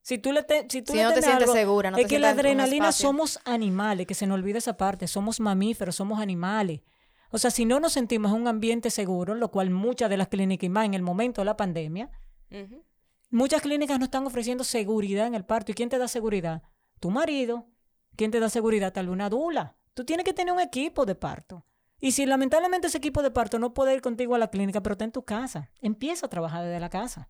Si 0.00 0.18
tú 0.18 0.32
le, 0.32 0.42
te, 0.42 0.66
si 0.68 0.82
tú 0.82 0.94
no 0.94 1.12
te 1.12 1.22
sientes 1.22 1.52
segura, 1.52 1.90
no 1.90 1.96
es 1.96 2.06
que 2.06 2.18
la 2.18 2.30
adrenalina 2.30 2.90
somos 2.90 3.38
animales, 3.44 4.06
que 4.06 4.14
se 4.14 4.26
nos 4.26 4.34
olvide 4.34 4.58
esa 4.58 4.76
parte, 4.76 5.06
somos 5.06 5.38
mamíferos, 5.38 5.94
somos 5.94 6.20
animales. 6.20 6.80
O 7.30 7.38
sea, 7.38 7.50
si 7.50 7.64
no 7.64 7.78
nos 7.78 7.92
sentimos 7.92 8.32
en 8.32 8.42
un 8.42 8.48
ambiente 8.48 8.90
seguro, 8.90 9.34
lo 9.34 9.50
cual 9.50 9.70
muchas 9.70 10.10
de 10.10 10.16
las 10.16 10.28
clínicas, 10.28 10.64
y 10.64 10.68
más 10.68 10.86
en 10.86 10.94
el 10.94 11.02
momento 11.02 11.40
de 11.40 11.44
la 11.46 11.56
pandemia, 11.56 12.10
muchas 13.30 13.62
clínicas 13.62 13.98
no 13.98 14.04
están 14.04 14.26
ofreciendo 14.26 14.64
seguridad 14.64 15.26
en 15.26 15.34
el 15.34 15.44
parto. 15.44 15.70
¿Y 15.70 15.74
quién 15.74 15.88
te 15.88 15.98
da 15.98 16.08
seguridad? 16.08 16.62
Tu 17.00 17.10
marido. 17.10 17.68
¿Quién 18.16 18.30
te 18.30 18.40
da 18.40 18.50
seguridad? 18.50 18.92
Tal 18.92 19.06
vez 19.06 19.12
una 19.12 19.30
dula. 19.30 19.76
Tú 19.94 20.04
tienes 20.04 20.24
que 20.24 20.34
tener 20.34 20.52
un 20.52 20.60
equipo 20.60 21.06
de 21.06 21.14
parto. 21.14 21.64
Y 22.00 22.12
si 22.12 22.26
lamentablemente 22.26 22.88
ese 22.88 22.98
equipo 22.98 23.22
de 23.22 23.30
parto 23.30 23.60
no 23.60 23.72
puede 23.72 23.94
ir 23.94 24.02
contigo 24.02 24.34
a 24.34 24.38
la 24.38 24.48
clínica, 24.48 24.82
pero 24.82 24.94
está 24.94 25.04
en 25.04 25.12
tu 25.12 25.24
casa, 25.24 25.70
empieza 25.80 26.26
a 26.26 26.28
trabajar 26.28 26.64
desde 26.64 26.80
la 26.80 26.90
casa. 26.90 27.28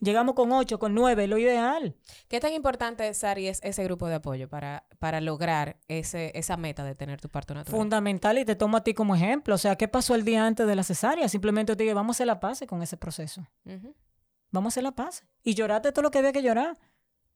Llegamos 0.00 0.34
con 0.34 0.52
ocho, 0.52 0.78
con 0.78 0.94
nueve, 0.94 1.26
lo 1.26 1.38
ideal. 1.38 1.94
¿Qué 2.28 2.40
tan 2.40 2.52
importante, 2.52 3.12
Sari, 3.14 3.48
es 3.48 3.60
ese 3.62 3.84
grupo 3.84 4.08
de 4.08 4.16
apoyo 4.16 4.48
para, 4.48 4.86
para 4.98 5.20
lograr 5.20 5.78
ese, 5.88 6.32
esa 6.34 6.56
meta 6.56 6.84
de 6.84 6.94
tener 6.94 7.20
tu 7.20 7.28
parto 7.28 7.54
natural? 7.54 7.78
Fundamental 7.78 8.38
y 8.38 8.44
te 8.44 8.56
tomo 8.56 8.76
a 8.76 8.84
ti 8.84 8.92
como 8.92 9.14
ejemplo. 9.14 9.54
O 9.54 9.58
sea, 9.58 9.76
¿qué 9.76 9.88
pasó 9.88 10.14
el 10.14 10.24
día 10.24 10.46
antes 10.46 10.66
de 10.66 10.74
la 10.74 10.82
cesárea? 10.82 11.28
Simplemente 11.28 11.76
te 11.76 11.84
dije, 11.84 11.94
vamos 11.94 12.14
a 12.14 12.16
hacer 12.16 12.26
la 12.26 12.40
paz 12.40 12.64
con 12.68 12.82
ese 12.82 12.96
proceso. 12.96 13.46
Vamos 14.50 14.72
a 14.72 14.74
hacer 14.74 14.82
la 14.82 14.92
paz. 14.92 15.24
Y 15.42 15.54
llorate 15.54 15.92
todo 15.92 16.02
lo 16.02 16.10
que 16.10 16.18
había 16.18 16.32
que 16.32 16.42
llorar 16.42 16.76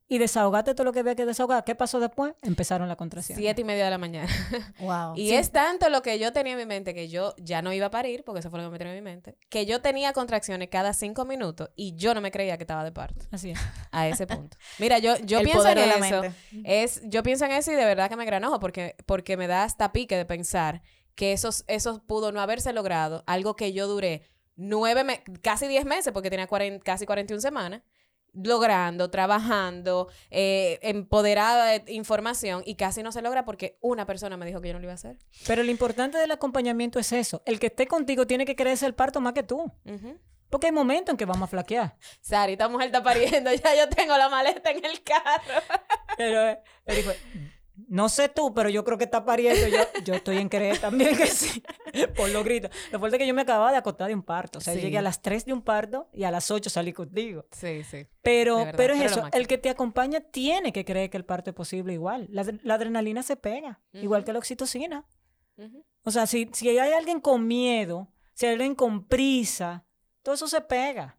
y 0.09 0.19
desahogate 0.19 0.75
todo 0.75 0.85
lo 0.85 0.93
que 0.93 1.01
había 1.01 1.15
que 1.15 1.27
desahogar. 1.27 1.65
¿Qué 1.65 1.75
pasó 1.75 2.01
después? 2.01 2.35
Empezaron 2.41 2.89
la 2.89 2.97
contracción. 2.97 3.39
Siete 3.39 3.61
y 3.61 3.65
media 3.65 3.85
de 3.85 3.91
la 3.91 3.99
mañana. 3.99 4.29
Wow. 4.81 5.15
y 5.17 5.33
es 5.33 5.51
tanto 5.51 5.89
lo 5.89 6.03
que 6.03 6.19
yo 6.19 6.33
tenía 6.33 6.53
en 6.53 6.59
mi 6.59 6.67
mente 6.67 6.95
que 6.95 7.09
yo 7.09 7.35
ya 7.37 7.63
no 7.63 7.73
iba 7.73 7.87
a 7.87 7.91
parir, 7.91 8.23
porque 8.25 8.41
eso 8.41 8.49
fue 8.49 8.59
lo 8.61 8.67
que 8.67 8.73
me 8.73 8.79
tenía 8.79 8.95
en 8.95 9.05
mi 9.05 9.11
mente, 9.11 9.37
que 9.51 9.67
yo 9.67 9.81
tenía 9.81 10.13
contracciones 10.13 10.69
cada 10.69 10.93
cinco 10.93 11.25
minutos 11.25 11.71
y 11.75 11.95
yo 11.97 12.15
no 12.15 12.21
me 12.21 12.31
creía 12.31 12.57
que 12.57 12.63
estaba 12.63 12.85
de 12.85 12.93
parto. 12.93 13.27
Así 13.31 13.51
es. 13.51 13.59
A 13.91 14.09
ese 14.09 14.27
punto. 14.27 14.57
Mira, 14.79 14.99
yo, 14.99 15.17
yo 15.25 15.43
pienso 15.43 15.69
en 15.69 15.79
eso. 15.79 16.23
Es, 16.65 17.01
yo 17.05 17.23
pienso 17.23 17.45
en 17.45 17.53
eso 17.53 17.73
y 17.73 17.75
de 17.75 17.85
verdad 17.85 18.09
que 18.09 18.17
me 18.17 18.25
granojo 18.25 18.61
porque, 18.61 18.97
porque 19.05 19.37
me 19.37 19.47
da 19.47 19.65
hasta 19.65 19.93
pique 19.93 20.17
de 20.17 20.25
pensar 20.25 20.83
que 21.15 21.33
eso, 21.33 21.51
eso 21.67 22.05
pudo 22.07 22.33
no 22.33 22.41
haberse 22.41 22.73
logrado, 22.73 23.25
algo 23.27 23.57
que 23.57 23.73
yo 23.73 23.89
duré 23.89 24.23
nueve, 24.55 25.23
casi 25.43 25.67
diez 25.67 25.85
meses, 25.85 26.13
porque 26.13 26.31
tenía 26.31 26.49
casi 26.83 27.07
41 27.07 27.41
semanas 27.41 27.83
logrando, 28.43 29.11
trabajando, 29.11 30.09
eh, 30.31 30.79
empoderada 30.83 31.79
de 31.79 31.93
información 31.93 32.63
y 32.65 32.77
casi 32.77 33.03
no 33.03 33.13
se 33.13 33.23
logra 33.23 33.45
porque 33.45 33.79
una 33.81 34.07
persona 34.07 34.37
me 34.37 34.47
dijo 34.47 34.61
que 34.61 34.69
yo 34.69 34.75
no 34.75 34.81
lo 34.81 34.85
iba 34.85 34.93
a 34.93 34.95
hacer. 34.95 35.19
Pero 35.47 35.63
lo 35.63 35.71
importante 35.71 36.19
del 36.19 36.31
acompañamiento 36.31 36.99
es 36.99 37.13
eso. 37.13 37.43
El 37.47 37.59
que 37.59 37.67
esté 37.69 37.87
contigo 37.87 38.27
tiene 38.27 38.45
que 38.45 38.57
creerse 38.57 38.87
el 38.87 38.95
parto 38.95 39.21
más 39.21 39.33
que 39.33 39.43
tú. 39.43 39.73
Porque 40.51 40.69
hay 40.69 40.73
momentos 40.73 41.13
en 41.13 41.17
que 41.19 41.27
vamos 41.27 41.43
a 41.45 41.47
flaquear. 41.49 41.97
Sari, 42.21 42.53
esta 42.53 42.69
mujer 42.69 42.87
está 42.87 43.03
pariendo, 43.03 43.53
ya 43.55 43.75
yo 43.75 43.89
tengo 43.89 44.17
la 44.17 44.29
maleta 44.29 44.71
en 44.71 44.85
el 44.85 45.03
carro. 45.03 45.63
pero 46.17 46.57
dijo, 46.87 47.11
No 47.91 48.09
sé 48.11 48.29
tú, 48.29 48.53
pero 48.55 48.69
yo 48.69 48.85
creo 48.85 48.99
que 48.99 49.05
está 49.05 49.25
pariendo. 49.25 49.67
Yo, 49.67 49.79
yo 50.05 50.15
estoy 50.15 50.37
en 50.37 50.49
creer 50.51 50.79
también 50.81 51.17
que 51.17 51.27
sí, 51.27 51.63
por 52.17 52.29
los 52.29 52.45
gritos. 52.45 52.71
Lo 52.93 52.99
fuerte 52.99 53.17
es 53.17 53.21
que 53.21 53.27
yo 53.27 53.33
me 53.35 53.43
acababa 53.43 53.71
de 53.73 53.79
acostar 53.79 54.09
de 54.09 54.15
un 54.15 54.23
parto. 54.23 54.59
O 54.59 54.61
sea, 54.61 54.75
Sí. 54.75 54.81
llegué 54.81 54.99
a 54.99 55.03
las 55.03 55.23
3 55.23 55.47
de 55.47 55.53
un 55.55 55.63
parto 55.63 56.09
y 56.13 56.25
a 56.25 56.31
las 56.31 56.51
8 56.51 56.69
salí 56.69 56.93
contigo. 56.93 57.47
Sí, 57.51 57.83
sí. 57.85 58.07
Pero, 58.23 58.59
verdad, 58.59 58.75
pero 58.77 58.93
es 58.95 59.01
pero 59.01 59.11
eso, 59.13 59.29
el 59.33 59.47
que 59.47 59.57
te 59.59 59.71
acompaña 59.71 60.21
tiene 60.21 60.73
que 60.73 60.85
creer 60.85 61.09
que 61.09 61.17
el 61.17 61.25
parto 61.25 61.51
es 61.51 61.57
posible 61.57 61.95
igual. 61.95 62.27
La, 62.31 62.45
adre- 62.45 62.61
la 62.63 62.75
adrenalina 62.75 63.23
se 63.23 63.37
pega, 63.37 63.81
igual 63.95 64.23
que 64.25 64.33
la 64.35 64.39
oxitocina. 64.39 65.07
O 66.05 66.11
sea, 66.11 66.27
si, 66.27 66.49
si 66.53 66.69
hay 66.69 66.93
alguien 66.93 67.21
con 67.21 67.47
miedo, 67.47 68.13
si 68.35 68.47
hay 68.47 68.53
alguien 68.53 68.75
con 68.75 69.07
prisa, 69.07 69.85
todo 70.23 70.35
eso 70.35 70.47
se 70.47 70.61
pega. 70.61 71.17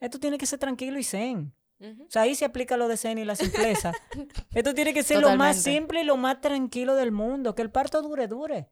Esto 0.00 0.18
tiene 0.18 0.38
que 0.38 0.46
ser 0.46 0.58
tranquilo 0.58 0.98
y 0.98 1.04
zen. 1.04 1.54
O 1.82 2.10
sea, 2.10 2.22
ahí 2.22 2.34
se 2.34 2.44
aplica 2.44 2.76
lo 2.76 2.86
de 2.88 2.96
zen 2.96 3.18
y 3.18 3.24
la 3.24 3.34
simpleza. 3.36 3.92
Esto 4.54 4.72
tiene 4.74 4.94
que 4.94 5.02
ser 5.02 5.20
lo 5.20 5.36
más 5.36 5.56
simple 5.62 6.02
y 6.02 6.04
lo 6.04 6.16
más 6.16 6.40
tranquilo 6.40 6.94
del 6.94 7.10
mundo. 7.12 7.54
Que 7.54 7.62
el 7.62 7.70
parto 7.70 8.00
dure, 8.02 8.28
dure. 8.28 8.70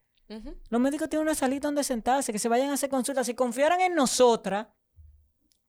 Los 0.69 0.81
médicos 0.81 1.09
tienen 1.09 1.27
una 1.27 1.35
salita 1.35 1.67
donde 1.69 1.83
sentarse, 1.83 2.33
que 2.33 2.39
se 2.39 2.49
vayan 2.49 2.71
a 2.71 2.75
hacer 2.75 2.89
consultas. 2.89 3.27
Si 3.27 3.35
confiaran 3.35 3.81
en 3.81 3.95
nosotras, 3.97 4.69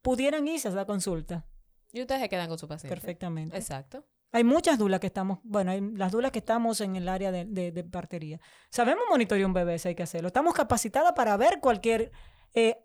pudieran 0.01 0.47
irse 0.47 0.67
a 0.67 0.71
la 0.71 0.85
consulta 0.85 1.45
Y 1.91 2.01
ustedes 2.01 2.21
se 2.21 2.29
quedan 2.29 2.47
con 2.47 2.57
su 2.59 2.67
paciente. 2.67 2.95
perfectamente. 2.95 3.57
Exacto. 3.57 4.05
Hay 4.33 4.43
muchas 4.45 4.77
dulas 4.77 4.99
que 5.01 5.07
estamos, 5.07 5.39
bueno, 5.43 5.71
hay 5.71 5.81
las 5.81 6.11
dulas 6.11 6.31
que 6.31 6.39
estamos 6.39 6.79
en 6.79 6.95
el 6.95 7.09
área 7.09 7.31
de, 7.31 7.43
de- 7.45 7.71
de 7.71 7.83
partería. 7.83 8.39
Sabemos 8.69 9.03
monitorear 9.09 9.45
un 9.45 9.53
bebé, 9.53 9.77
si 9.77 9.89
hay 9.89 9.95
que 9.95 10.03
hacerlo. 10.03 10.27
Estamos 10.27 10.53
capacitadas 10.53 11.11
para 11.13 11.35
ver 11.35 11.59
cualquier 11.59 12.11
eh, 12.53 12.77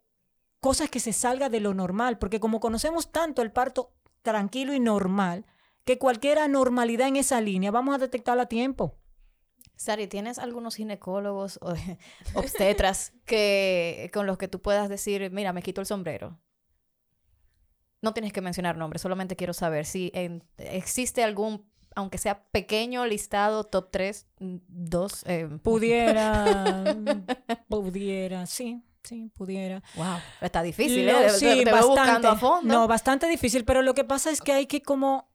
cosa 0.60 0.88
que 0.88 0.98
se 0.98 1.12
salga 1.12 1.48
de 1.48 1.60
lo 1.60 1.72
normal, 1.72 2.18
porque 2.18 2.40
como 2.40 2.58
conocemos 2.58 3.12
tanto 3.12 3.42
el 3.42 3.52
parto 3.52 3.92
tranquilo 4.26 4.74
y 4.74 4.80
normal, 4.80 5.46
que 5.84 5.98
cualquier 5.98 6.38
anormalidad 6.40 7.06
en 7.08 7.16
esa 7.16 7.40
línea 7.40 7.70
vamos 7.70 7.94
a 7.94 7.98
detectarla 7.98 8.42
a 8.42 8.48
tiempo. 8.48 8.98
Sari, 9.76 10.06
¿tienes 10.08 10.38
algunos 10.38 10.74
ginecólogos 10.74 11.58
o 11.62 11.74
obstetras 12.34 13.12
que, 13.24 14.10
con 14.12 14.26
los 14.26 14.36
que 14.36 14.48
tú 14.48 14.60
puedas 14.60 14.88
decir, 14.88 15.30
mira, 15.30 15.52
me 15.52 15.62
quito 15.62 15.80
el 15.80 15.86
sombrero? 15.86 16.38
No 18.02 18.12
tienes 18.12 18.32
que 18.32 18.40
mencionar 18.40 18.76
nombres, 18.76 19.02
solamente 19.02 19.36
quiero 19.36 19.52
saber 19.52 19.84
si 19.86 20.10
en- 20.14 20.42
existe 20.58 21.22
algún, 21.22 21.70
aunque 21.94 22.18
sea 22.18 22.44
pequeño 22.50 23.06
listado, 23.06 23.64
top 23.64 23.90
3, 23.90 24.26
2. 24.38 25.24
Pudiera, 25.62 26.84
pudiera, 27.68 28.46
sí, 28.46 28.82
sí, 29.06 29.30
pudiera. 29.34 29.82
wow, 29.94 30.18
está 30.40 30.62
difícil, 30.62 31.06
Lo- 31.06 31.20
¿eh? 31.20 31.24
Te- 31.26 31.30
sí, 31.30 31.64
te, 31.64 31.64
veo 31.72 31.88
buscando 31.88 32.28
a 32.28 32.32
bastante. 32.32 32.40
fondo. 32.40 32.74
No, 32.74 32.86
bastante 32.88 33.26
difícil, 33.28 33.64
pero 33.64 33.82
lo 33.82 33.94
que 33.94 34.04
pasa 34.04 34.30
es 34.30 34.40
que 34.40 34.52
hay 34.52 34.66
que 34.66 34.82
como 34.82 35.28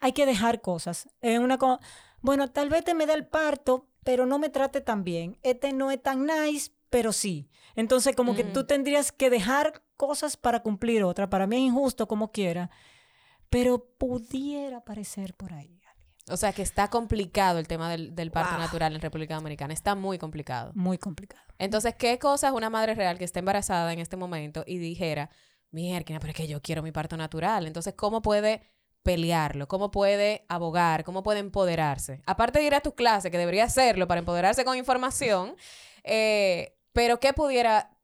hay 0.00 0.12
que 0.12 0.26
dejar 0.26 0.60
cosas. 0.60 1.08
Una 1.22 1.58
co- 1.58 1.80
bueno, 2.20 2.48
tal 2.50 2.68
vez 2.68 2.84
te 2.84 2.94
me 2.94 3.06
dé 3.06 3.14
el 3.14 3.26
parto, 3.26 3.86
pero 4.04 4.26
no 4.26 4.38
me 4.38 4.48
trate 4.50 4.80
tan 4.80 5.04
bien. 5.04 5.38
Este 5.42 5.72
no 5.72 5.90
es 5.90 6.02
tan 6.02 6.26
nice, 6.26 6.70
pero 6.90 7.12
sí. 7.12 7.48
Entonces, 7.74 8.14
como 8.14 8.34
que 8.34 8.44
tú 8.44 8.60
Ujú. 8.60 8.66
tendrías 8.66 9.10
que 9.12 9.30
dejar 9.30 9.82
cosas 9.96 10.36
para 10.36 10.60
cumplir 10.62 11.02
otra. 11.02 11.28
Para 11.28 11.46
mí 11.46 11.56
es 11.56 11.62
injusto 11.62 12.06
como 12.08 12.30
quiera, 12.30 12.70
pero 13.50 13.84
pudiera 13.98 14.78
aparecer 14.78 15.34
por 15.34 15.52
ahí. 15.52 15.80
O 16.28 16.36
sea 16.36 16.52
que 16.52 16.62
está 16.62 16.88
complicado 16.88 17.58
el 17.58 17.68
tema 17.68 17.88
del, 17.90 18.14
del 18.14 18.30
parto 18.32 18.52
Wow. 18.54 18.60
natural 18.60 18.94
en 18.94 19.00
República 19.00 19.36
Dominicana. 19.36 19.72
Está 19.72 19.94
muy 19.94 20.18
complicado. 20.18 20.72
Muy 20.74 20.98
complicado. 20.98 21.42
Entonces, 21.58 21.94
¿qué 21.96 22.18
cosas 22.18 22.52
una 22.52 22.68
madre 22.70 22.94
real 22.94 23.16
que 23.18 23.24
está 23.24 23.38
embarazada 23.38 23.92
en 23.92 24.00
este 24.00 24.16
momento 24.16 24.64
y 24.66 24.78
dijera, 24.78 25.30
mierda, 25.70 26.18
pero 26.18 26.30
es 26.30 26.36
que 26.36 26.48
yo 26.48 26.60
quiero 26.60 26.82
mi 26.82 26.90
parto 26.92 27.16
natural? 27.16 27.66
Entonces, 27.66 27.94
¿cómo 27.96 28.22
puede 28.22 28.62
pelearlo? 29.04 29.68
¿Cómo 29.68 29.92
puede 29.92 30.44
abogar? 30.48 31.04
¿Cómo 31.04 31.22
puede 31.22 31.38
empoderarse? 31.38 32.22
Aparte 32.26 32.58
de 32.58 32.64
ir 32.66 32.74
a 32.74 32.80
tus 32.80 32.94
clases, 32.94 33.30
que 33.30 33.38
debería 33.38 33.64
hacerlo 33.64 34.08
para 34.08 34.18
empoderarse 34.18 34.64
con 34.64 34.76
información, 34.76 35.54
eh, 36.04 36.76
pero 36.92 37.20
¿qué 37.20 37.32
pudiera, 37.34 37.96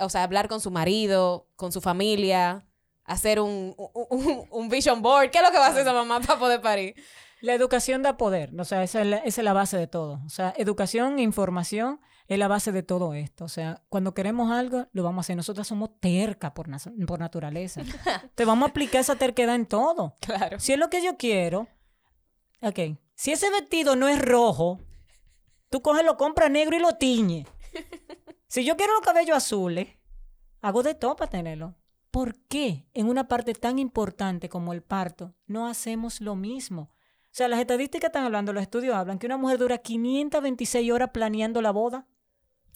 o 0.00 0.08
sea, 0.08 0.24
hablar 0.24 0.48
con 0.48 0.60
su 0.60 0.72
marido, 0.72 1.46
con 1.54 1.70
su 1.70 1.80
familia, 1.80 2.66
hacer 3.04 3.38
un, 3.40 3.74
un, 3.76 4.06
un- 4.10 4.46
un 4.50 4.68
vision 4.68 5.00
board? 5.00 5.30
¿Qué 5.30 5.38
es 5.38 5.44
lo 5.44 5.52
que 5.52 5.58
va 5.58 5.66
a 5.66 5.70
hacer 5.70 5.82
esa 5.82 5.92
mamá 5.92 6.18
para 6.20 6.38
poder 6.40 6.60
parir? 6.60 6.96
La 7.40 7.54
educación 7.54 8.02
da 8.02 8.16
poder, 8.16 8.52
o 8.58 8.64
sea, 8.64 8.82
esa 8.82 9.00
es 9.02 9.06
la, 9.06 9.16
esa 9.18 9.40
es 9.40 9.44
la 9.44 9.52
base 9.52 9.76
de 9.76 9.86
todo. 9.86 10.20
O 10.26 10.28
sea, 10.28 10.52
educación 10.56 11.18
e 11.18 11.22
información 11.22 12.00
es 12.26 12.38
la 12.38 12.48
base 12.48 12.72
de 12.72 12.82
todo 12.82 13.14
esto. 13.14 13.44
O 13.44 13.48
sea, 13.48 13.82
cuando 13.88 14.12
queremos 14.12 14.50
algo, 14.50 14.86
lo 14.92 15.02
vamos 15.04 15.18
a 15.18 15.24
hacer. 15.26 15.36
Nosotras 15.36 15.66
somos 15.68 15.90
terca 16.00 16.52
por, 16.52 16.68
nas- 16.68 16.90
por 17.06 17.20
naturaleza. 17.20 17.82
Te 18.34 18.44
vamos 18.44 18.66
a 18.66 18.70
aplicar 18.70 19.00
esa 19.00 19.16
terquedad 19.16 19.54
en 19.54 19.66
todo. 19.66 20.16
Claro. 20.20 20.58
Si 20.60 20.72
es 20.72 20.78
lo 20.78 20.90
que 20.90 21.02
yo 21.02 21.16
quiero, 21.16 21.68
ok. 22.60 22.98
Si 23.14 23.32
ese 23.32 23.50
vestido 23.50 23.94
no 23.96 24.08
es 24.08 24.20
rojo, 24.20 24.80
tú 25.70 25.80
coges, 25.80 26.04
lo 26.04 26.16
compras 26.16 26.50
negro 26.50 26.76
y 26.76 26.80
lo 26.80 26.96
tiñes. 26.96 27.46
Si 28.50 28.64
yo 28.64 28.78
quiero 28.78 28.94
los 28.94 29.02
cabellos 29.02 29.36
azules, 29.36 29.88
hago 30.62 30.82
de 30.82 30.94
todo 30.94 31.16
para 31.16 31.30
tenerlo. 31.30 31.74
¿Por 32.10 32.34
qué 32.46 32.88
en 32.94 33.06
una 33.06 33.28
parte 33.28 33.52
tan 33.52 33.78
importante 33.78 34.48
como 34.48 34.72
el 34.72 34.82
parto 34.82 35.34
no 35.46 35.66
hacemos 35.68 36.22
lo 36.22 36.34
mismo? 36.34 36.90
O 37.30 37.34
sea, 37.38 37.48
las 37.48 37.60
estadísticas 37.60 38.08
están 38.08 38.24
hablando, 38.24 38.52
los 38.52 38.62
estudios 38.62 38.94
hablan 38.94 39.18
que 39.18 39.26
una 39.26 39.36
mujer 39.36 39.58
dura 39.58 39.78
526 39.78 40.90
horas 40.90 41.10
planeando 41.12 41.62
la 41.62 41.70
boda 41.70 42.06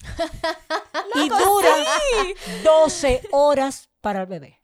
y 1.15 1.29
dura 1.29 1.77
12 2.65 3.29
horas 3.33 3.88
para 4.01 4.21
el 4.21 4.27
bebé. 4.27 4.61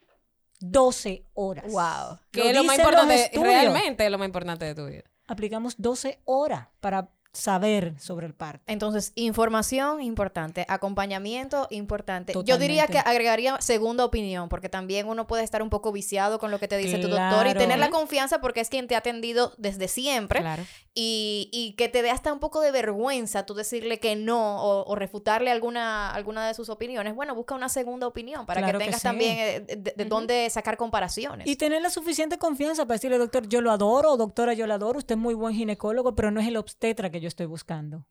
12 0.61 1.25
horas. 1.35 1.65
Wow. 1.71 2.19
Que 2.31 2.51
es 2.51 2.57
lo 2.57 2.65
más 2.65 2.79
importante, 2.79 3.31
realmente 3.35 4.05
es 4.05 4.11
lo 4.11 4.19
más 4.19 4.27
importante 4.27 4.65
de 4.65 4.75
tu 4.75 4.87
vida. 4.87 5.05
Aplicamos 5.27 5.75
12 5.79 6.21
horas 6.25 6.69
para 6.81 7.11
saber 7.33 7.95
sobre 7.99 8.27
el 8.27 8.35
parto. 8.35 8.65
Entonces, 8.67 9.13
información 9.15 10.01
importante, 10.03 10.65
acompañamiento 10.69 11.67
importante. 11.71 12.33
Yo 12.45 12.59
diría 12.59 12.87
que 12.87 12.99
agregaría 12.99 13.61
segunda 13.61 14.05
opinión, 14.05 14.49
porque 14.49 14.69
también 14.69 15.09
uno 15.09 15.27
puede 15.27 15.45
estar 15.45 15.63
un 15.63 15.71
poco 15.71 15.93
viciado 15.93 16.39
con 16.39 16.51
lo 16.51 16.59
que 16.59 16.69
te 16.69 16.77
dice 16.77 16.99
tu 16.99 17.09
doctor 17.09 17.47
y 17.47 17.55
tener 17.55 17.79
la 17.79 17.91
confianza 17.91 18.41
porque 18.41 18.61
es 18.61 18.69
quien 18.69 18.87
te 18.89 18.95
ha 18.95 18.99
atendido 18.99 19.53
desde 19.59 19.89
siempre 19.89 20.41
Claro. 20.41 20.65
y, 20.95 21.49
y 21.53 21.75
que 21.75 21.89
te 21.89 22.03
dé 22.03 22.11
hasta 22.11 22.33
un 22.33 22.41
poco 22.41 22.61
de 22.61 22.71
vergüenza 22.73 23.45
tú 23.47 23.55
decirle 23.55 24.01
que 24.01 24.17
no 24.17 24.63
o, 24.63 24.85
o 24.91 24.95
refutarle 24.97 25.51
alguna, 25.51 26.11
alguna 26.13 26.47
de 26.47 26.55
sus 26.55 26.69
opiniones. 26.69 27.15
Bueno, 27.15 27.35
busca 27.35 27.55
una 27.55 27.69
segunda 27.69 28.07
opinión 28.07 28.47
para 28.47 28.61
Claro 28.61 28.79
que 28.79 28.85
que 28.85 28.91
tengas 28.91 29.01
sí. 29.03 29.07
también 29.09 29.37
eh, 29.39 29.77
de, 29.95 30.05
dónde 30.05 30.49
sacar 30.51 30.77
comparaciones. 30.77 31.47
Y 31.47 31.57
tener 31.57 31.83
la 31.83 31.91
suficiente 31.91 32.39
confianza 32.39 32.85
para 32.87 32.95
decirle, 32.97 33.19
doctor, 33.19 33.49
yo 33.49 33.61
lo 33.61 33.71
adoro, 33.71 34.17
doctora, 34.17 34.55
yo 34.55 34.67
lo 34.67 34.75
adoro, 34.75 34.99
usted 34.99 35.15
es 35.15 35.21
muy 35.21 35.35
buen 35.35 35.55
ginecólogo, 35.55 36.15
pero 36.15 36.31
no 36.31 36.41
es 36.41 36.47
el 36.49 36.57
obstetra 36.57 37.11
que 37.11 37.18
yo 37.19 37.29
estoy 37.29 37.47
buscando. 37.47 38.07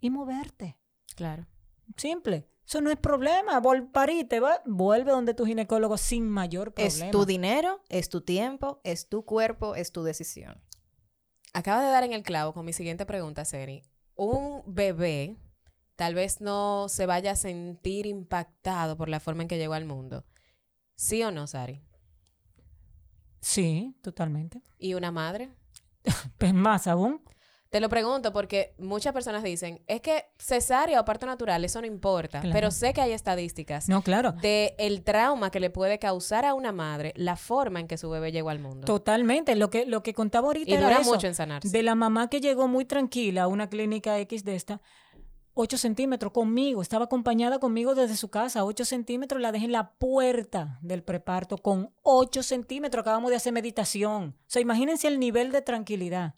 Y 0.00 0.10
moverte. 0.10 0.78
Claro. 1.16 1.46
Simple. 1.96 2.48
Eso 2.66 2.80
no 2.80 2.90
es 2.90 2.98
problema. 2.98 3.60
Vol 3.60 3.90
parite, 3.90 4.40
va, 4.40 4.62
vuelve 4.66 5.12
donde 5.12 5.34
tu 5.34 5.46
ginecólogo 5.46 5.96
sin 5.96 6.28
mayor 6.28 6.74
problema. 6.74 7.06
es 7.06 7.10
tu 7.10 7.24
dinero, 7.24 7.82
es 7.88 8.08
tu 8.08 8.20
tiempo, 8.20 8.80
es 8.84 9.08
tu 9.08 9.24
cuerpo, 9.24 9.74
es 9.74 9.90
tu 9.90 10.02
decisión. 10.02 10.62
Acaba 11.54 11.82
de 11.82 11.90
dar 11.90 12.04
en 12.04 12.12
el 12.12 12.22
clavo 12.22 12.52
con 12.52 12.66
mi 12.66 12.72
siguiente 12.72 13.06
pregunta, 13.06 13.44
Seri. 13.44 13.82
Un 14.14 14.62
bebé 14.66 15.38
tal 15.96 16.14
vez 16.14 16.40
no 16.40 16.88
se 16.88 17.06
vaya 17.06 17.32
a 17.32 17.36
sentir 17.36 18.06
impactado 18.06 18.96
por 18.96 19.08
la 19.08 19.18
forma 19.18 19.42
en 19.42 19.48
que 19.48 19.58
llegó 19.58 19.74
al 19.74 19.84
mundo. 19.84 20.24
¿Sí 20.94 21.22
o 21.24 21.30
no, 21.30 21.46
Sari? 21.46 21.82
Sí, 23.40 23.96
totalmente. 24.02 24.62
¿Y 24.78 24.94
una 24.94 25.10
madre? 25.10 25.50
Pues 26.38 26.54
más 26.54 26.86
aún. 26.86 27.20
Te 27.70 27.80
lo 27.80 27.90
pregunto 27.90 28.32
porque 28.32 28.74
muchas 28.78 29.12
personas 29.12 29.42
dicen, 29.42 29.82
es 29.86 30.00
que 30.00 30.24
cesárea 30.38 31.00
o 31.00 31.04
parto 31.04 31.26
natural, 31.26 31.62
eso 31.66 31.80
no 31.82 31.86
importa, 31.86 32.40
Claro. 32.40 32.54
pero 32.54 32.70
sé 32.70 32.94
que 32.94 33.02
hay 33.02 33.12
estadísticas 33.12 33.90
No, 33.90 34.00
claro. 34.00 34.32
de 34.32 34.74
el 34.78 35.02
trauma 35.02 35.50
que 35.50 35.60
le 35.60 35.68
puede 35.68 35.98
causar 35.98 36.46
a 36.46 36.54
una 36.54 36.72
madre 36.72 37.12
la 37.14 37.36
forma 37.36 37.78
en 37.80 37.86
que 37.86 37.98
su 37.98 38.08
bebé 38.08 38.32
llegó 38.32 38.48
al 38.48 38.58
mundo. 38.58 38.86
Totalmente. 38.86 39.54
Lo 39.54 39.68
que, 39.68 39.84
lo 39.84 40.02
que 40.02 40.14
contaba 40.14 40.46
ahorita 40.46 40.70
y 40.70 40.74
era 40.74 40.84
dura 40.84 41.00
eso. 41.02 41.12
mucho 41.12 41.26
en 41.26 41.34
sanarse. 41.34 41.68
De 41.68 41.82
la 41.82 41.94
mamá 41.94 42.30
que 42.30 42.40
llegó 42.40 42.68
muy 42.68 42.86
tranquila 42.86 43.42
a 43.42 43.48
una 43.48 43.68
clínica 43.68 44.18
X 44.20 44.44
de 44.44 44.54
esta, 44.56 44.80
8 45.52 45.76
centímetros 45.76 46.32
conmigo, 46.32 46.80
estaba 46.82 47.06
acompañada 47.06 47.58
conmigo 47.58 47.94
desde 47.96 48.16
su 48.16 48.28
casa, 48.30 48.64
8 48.64 48.84
centímetros, 48.84 49.42
la 49.42 49.50
dejé 49.52 49.64
en 49.66 49.72
la 49.72 49.90
puerta 49.94 50.78
del 50.82 51.02
preparto 51.02 51.58
con 51.58 51.90
8 52.02 52.42
centímetros, 52.44 53.02
acabamos 53.02 53.28
de 53.30 53.36
hacer 53.36 53.52
meditación. 53.52 54.36
O 54.38 54.44
sea, 54.46 54.62
imagínense 54.62 55.08
el 55.08 55.18
nivel 55.18 55.50
de 55.52 55.60
tranquilidad. 55.60 56.36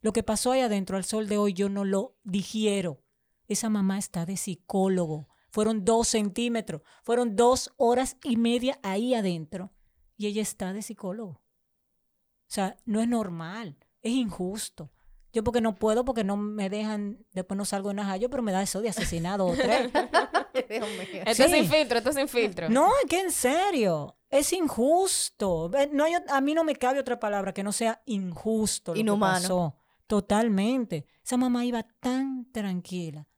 Lo 0.00 0.12
que 0.12 0.22
pasó 0.22 0.52
ahí 0.52 0.60
adentro 0.60 0.96
al 0.96 1.04
sol 1.04 1.28
de 1.28 1.38
hoy 1.38 1.52
yo 1.52 1.68
no 1.68 1.84
lo 1.84 2.16
digiero. 2.24 3.02
Esa 3.48 3.68
mamá 3.68 3.98
está 3.98 4.26
de 4.26 4.36
psicólogo. 4.36 5.28
Fueron 5.50 5.84
dos 5.84 6.08
centímetros, 6.08 6.82
fueron 7.02 7.34
dos 7.34 7.72
horas 7.76 8.16
y 8.22 8.36
media 8.36 8.78
ahí 8.82 9.14
adentro. 9.14 9.72
Y 10.16 10.26
ella 10.26 10.42
está 10.42 10.72
de 10.72 10.82
psicólogo. 10.82 11.30
O 11.30 12.50
sea, 12.50 12.76
no 12.84 13.00
es 13.00 13.08
normal, 13.08 13.76
es 14.02 14.12
injusto. 14.12 14.90
Yo 15.32 15.44
porque 15.44 15.60
no 15.60 15.74
puedo, 15.74 16.04
porque 16.04 16.24
no 16.24 16.36
me 16.36 16.70
dejan, 16.70 17.24
después 17.32 17.56
no 17.56 17.64
salgo 17.64 17.90
en 17.90 18.00
ajallo, 18.00 18.30
pero 18.30 18.42
me 18.42 18.52
da 18.52 18.62
eso 18.62 18.80
de 18.80 18.88
asesinado 18.88 19.46
o 19.46 19.54
tres. 19.54 19.90
Dios 20.68 20.88
mío. 20.88 21.22
Esto 21.26 21.44
es 21.44 21.50
sin 21.50 21.68
filtro, 21.68 21.98
esto 21.98 22.10
es 22.10 22.16
sin 22.16 22.28
filtro. 22.28 22.68
No, 22.68 22.88
es 23.02 23.08
que 23.08 23.20
en 23.20 23.30
serio, 23.30 24.16
es 24.30 24.52
injusto. 24.52 25.70
No 25.92 26.04
hay, 26.04 26.14
a 26.28 26.40
mí 26.40 26.54
no 26.54 26.64
me 26.64 26.76
cabe 26.76 26.98
otra 26.98 27.20
palabra 27.20 27.52
que 27.52 27.62
no 27.62 27.72
sea 27.72 28.02
injusto 28.06 28.94
lo 28.94 29.00
Inhumano. 29.00 29.36
que 29.36 29.42
pasó. 29.42 29.76
Totalmente. 30.08 31.06
Esa 31.24 31.36
mamá 31.36 31.64
iba 31.64 31.84
tan 32.00 32.50
tranquila. 32.52 33.28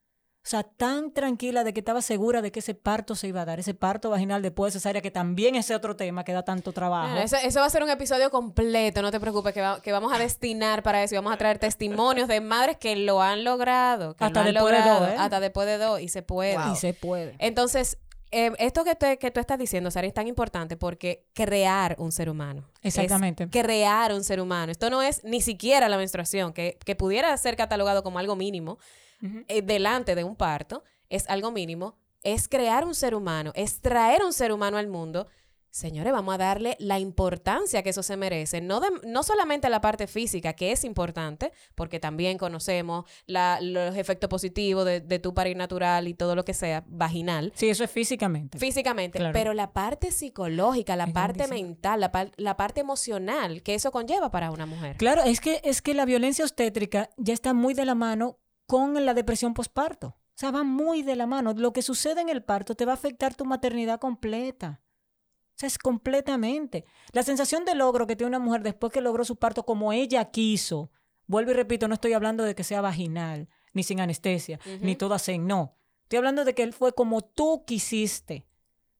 O 0.42 0.48
sea, 0.50 0.62
tan 0.62 1.12
tranquila 1.12 1.64
de 1.64 1.74
que 1.74 1.80
estaba 1.80 2.00
segura 2.00 2.40
de 2.40 2.50
que 2.50 2.60
ese 2.60 2.72
parto 2.74 3.14
se 3.14 3.28
iba 3.28 3.42
a 3.42 3.44
dar, 3.44 3.60
ese 3.60 3.74
parto 3.74 4.08
vaginal 4.08 4.40
después 4.40 4.72
de 4.72 4.80
cesárea, 4.80 5.02
que 5.02 5.10
también 5.10 5.54
es 5.54 5.70
otro 5.70 5.96
tema 5.96 6.24
que 6.24 6.32
da 6.32 6.42
tanto 6.42 6.72
trabajo. 6.72 7.08
Bueno, 7.10 7.20
eso, 7.22 7.36
eso 7.44 7.60
va 7.60 7.66
a 7.66 7.70
ser 7.70 7.82
un 7.82 7.90
episodio 7.90 8.30
completo, 8.30 9.02
no 9.02 9.10
te 9.10 9.20
preocupes, 9.20 9.52
que, 9.52 9.60
va- 9.60 9.82
que 9.82 9.92
vamos 9.92 10.10
a 10.14 10.18
destinar 10.18 10.82
para 10.82 11.02
eso 11.02 11.14
y 11.14 11.18
vamos 11.18 11.34
a 11.34 11.36
traer 11.36 11.58
testimonios 11.58 12.26
de 12.26 12.40
madres 12.40 12.78
que 12.78 12.96
lo 12.96 13.20
han 13.20 13.44
logrado. 13.44 14.16
que 14.16 14.24
Hasta 14.24 14.42
lo 14.42 14.48
han 14.48 14.54
después 14.54 14.82
de 14.84 14.90
dos, 14.90 15.08
¿eh? 15.10 15.16
Hasta 15.18 15.40
después 15.40 15.66
de 15.66 15.76
dos, 15.76 16.00
y 16.00 16.08
se 16.08 16.22
puede. 16.22 16.56
Wow. 16.56 16.72
Y 16.72 16.76
se 16.76 16.94
puede. 16.94 17.34
Entonces, 17.38 17.98
eh, 18.32 18.52
esto 18.58 18.84
que, 18.84 18.94
te- 18.94 19.18
que 19.18 19.30
tú 19.30 19.40
estás 19.40 19.58
diciendo, 19.58 19.90
Sara, 19.90 20.06
es 20.06 20.14
tan 20.14 20.26
importante 20.28 20.76
porque 20.76 21.26
crear 21.34 21.96
un 21.98 22.12
ser 22.12 22.28
humano. 22.30 22.68
es 22.82 22.96
Exactamente. 22.96 23.48
crear 23.50 24.12
un 24.12 24.22
ser 24.24 24.40
humano. 24.40 24.70
Esto 24.72 24.88
no 24.90 25.02
es 25.02 25.22
ni 25.24 25.40
siquiera 25.40 25.88
la 25.88 25.96
menstruación, 25.96 26.52
que, 26.52 26.78
que 26.84 26.94
pudiera 26.96 27.36
ser 27.36 27.56
catalogado 27.56 28.02
como 28.02 28.18
algo 28.18 28.36
mínimo 28.36 28.78
eh, 29.48 29.62
delante 29.62 30.14
de 30.14 30.24
un 30.24 30.36
parto, 30.36 30.82
es 31.08 31.28
algo 31.28 31.50
mínimo. 31.50 31.96
Es 32.22 32.48
crear 32.48 32.84
un 32.84 32.94
ser 32.94 33.14
humano, 33.14 33.50
es 33.54 33.80
traer 33.80 34.22
un 34.24 34.32
ser 34.34 34.52
humano 34.52 34.76
al 34.76 34.88
mundo. 34.88 35.26
Señores, 35.72 36.12
vamos 36.12 36.34
a 36.34 36.38
darle 36.38 36.76
la 36.80 36.98
importancia 36.98 37.82
que 37.84 37.90
eso 37.90 38.02
se 38.02 38.16
merece. 38.16 38.60
No, 38.60 38.80
de- 38.80 38.88
no 39.06 39.22
solamente 39.22 39.68
la 39.68 39.80
parte 39.80 40.08
física, 40.08 40.52
que 40.54 40.72
es 40.72 40.82
importante, 40.84 41.52
porque 41.76 42.00
también 42.00 42.38
conocemos 42.38 43.04
la- 43.26 43.60
los 43.60 43.94
efectos 43.96 44.28
positivos 44.28 44.84
de, 44.84 45.00
de 45.00 45.18
tu 45.20 45.32
parir 45.32 45.56
natural 45.56 46.08
y 46.08 46.14
todo 46.14 46.34
lo 46.34 46.44
que 46.44 46.54
sea, 46.54 46.82
vaginal 46.88 47.52
Sí, 47.54 47.68
eso 47.68 47.84
es 47.84 47.90
físicamente. 47.90 48.58
físicamente, 48.58 49.18
Claro. 49.20 49.32
pero 49.32 49.54
la 49.54 49.72
parte 49.72 50.10
psicológica, 50.10 50.96
la 50.96 51.04
Es 51.04 51.12
parte 51.12 51.46
mental, 51.46 52.00
la, 52.00 52.10
par- 52.10 52.32
la 52.36 52.56
parte 52.56 52.80
emocional 52.80 53.62
que 53.62 53.74
eso 53.74 53.92
conlleva 53.92 54.30
para 54.32 54.50
una 54.50 54.66
mujer. 54.66 54.96
Claro, 54.96 55.22
es 55.22 55.40
que, 55.40 55.60
es 55.62 55.82
que 55.82 55.94
la 55.94 56.04
violencia 56.04 56.44
obstétrica 56.44 57.10
ya 57.16 57.32
está 57.32 57.54
muy 57.54 57.74
de 57.74 57.84
la 57.84 57.94
mano 57.94 58.38
con 58.66 59.04
la 59.06 59.14
depresión 59.14 59.54
postparto. 59.54 60.08
O 60.08 60.40
sea, 60.40 60.50
va 60.50 60.62
muy 60.64 61.02
de 61.02 61.16
la 61.16 61.26
mano. 61.26 61.52
Lo 61.52 61.72
que 61.72 61.82
sucede 61.82 62.20
en 62.22 62.28
el 62.28 62.42
parto 62.42 62.74
te 62.74 62.86
va 62.86 62.92
a 62.92 62.94
afectar 62.94 63.34
tu 63.34 63.44
maternidad 63.44 64.00
completa. 64.00 64.80
Sea, 65.60 65.66
es 65.66 65.76
completamente. 65.78 66.84
La 67.12 67.22
sensación 67.22 67.64
de 67.66 67.74
logro 67.74 68.06
que 68.06 68.16
tiene 68.16 68.28
una 68.28 68.38
mujer 68.38 68.62
después 68.62 68.92
que 68.92 69.00
logró 69.02 69.24
su 69.24 69.36
parto 69.36 69.64
como 69.64 69.92
ella 69.92 70.24
quiso. 70.30 70.90
Vuelvo 71.26 71.50
y 71.50 71.54
repito, 71.54 71.86
no 71.86 71.94
estoy 71.94 72.14
hablando 72.14 72.44
de 72.44 72.54
que 72.54 72.64
sea 72.64 72.80
vaginal, 72.80 73.48
ni 73.74 73.82
sin 73.82 74.00
anestesia, 74.00 74.58
ni 74.80 74.96
toda 74.96 75.18
zen, 75.18 75.46
no. 75.46 75.74
Estoy 76.04 76.16
hablando 76.16 76.44
de 76.44 76.54
que 76.54 76.62
él 76.62 76.72
fue 76.72 76.92
como 76.92 77.20
tú 77.20 77.64
quisiste. 77.66 78.46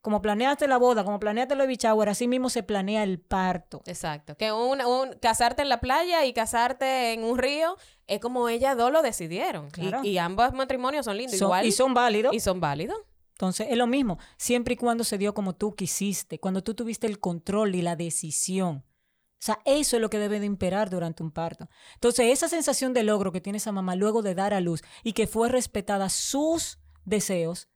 Como 0.03 0.23
planeaste 0.23 0.67
la 0.69 0.79
boda, 0.79 1.05
como 1.05 1.19
planeaste 1.21 1.55
el 1.55 1.59
baby 1.61 1.77
shower, 1.77 2.09
así 2.09 2.27
mismo 2.29 2.49
se 2.51 2.63
planea 2.63 3.03
el 3.03 3.21
parto. 3.21 3.83
Exacto. 3.87 4.35
Que 4.37 4.51
un, 4.53 4.81
un- 4.83 5.13
casarte 5.21 5.61
en 5.63 5.69
la 5.69 5.81
playa 5.81 6.25
y 6.25 6.33
casarte 6.33 7.13
en 7.13 7.23
un 7.25 7.37
río 7.37 7.77
es 8.07 8.19
como 8.21 8.49
ellas 8.49 8.77
dos 8.79 8.91
lo 8.93 9.03
decidieron. 9.03 9.67
Y- 9.67 9.71
Claro. 9.73 10.05
Y, 10.05 10.17
ambos 10.19 10.53
matrimonios 10.55 11.05
son 11.05 11.17
lindos, 11.19 11.37
Son- 11.39 11.49
igual. 11.49 11.67
y 11.67 11.73
son 11.73 11.93
válidos. 11.95 12.35
y 12.35 12.41
son 12.41 12.61
válidos. 12.61 12.97
Entonces, 13.41 13.69
es 13.71 13.79
lo 13.79 13.87
mismo, 13.87 14.19
siempre 14.37 14.75
y 14.75 14.77
cuando 14.77 15.03
se 15.03 15.17
dio 15.17 15.33
como 15.33 15.55
tú 15.55 15.75
quisiste, 15.75 16.39
cuando 16.39 16.63
tú 16.63 16.75
tuviste 16.75 17.07
el 17.07 17.19
control 17.19 17.75
y 17.75 17.81
la 17.81 17.97
decisión. 17.97 18.85
O 18.85 19.43
sea, 19.43 19.61
eso 19.65 19.97
es 19.97 20.03
lo 20.03 20.11
que 20.11 20.19
debe 20.19 20.41
de 20.41 20.45
imperar 20.45 20.91
durante 20.91 21.23
un 21.23 21.31
parto. 21.31 21.71
Entonces, 21.95 22.27
esa 22.27 22.49
sensación 22.49 22.93
de 22.93 23.03
logro 23.03 23.33
que 23.33 23.41
tiene 23.41 23.57
esa 23.57 23.73
mamá 23.73 23.97
luego 23.97 24.21
de 24.21 24.35
dar 24.35 24.53
a 24.53 24.61
luz 24.61 24.83
y 25.03 25.15
que 25.15 25.27
fue 25.27 25.49
respetada 25.49 26.11
sus 26.11 26.81
deseos, 27.07 27.71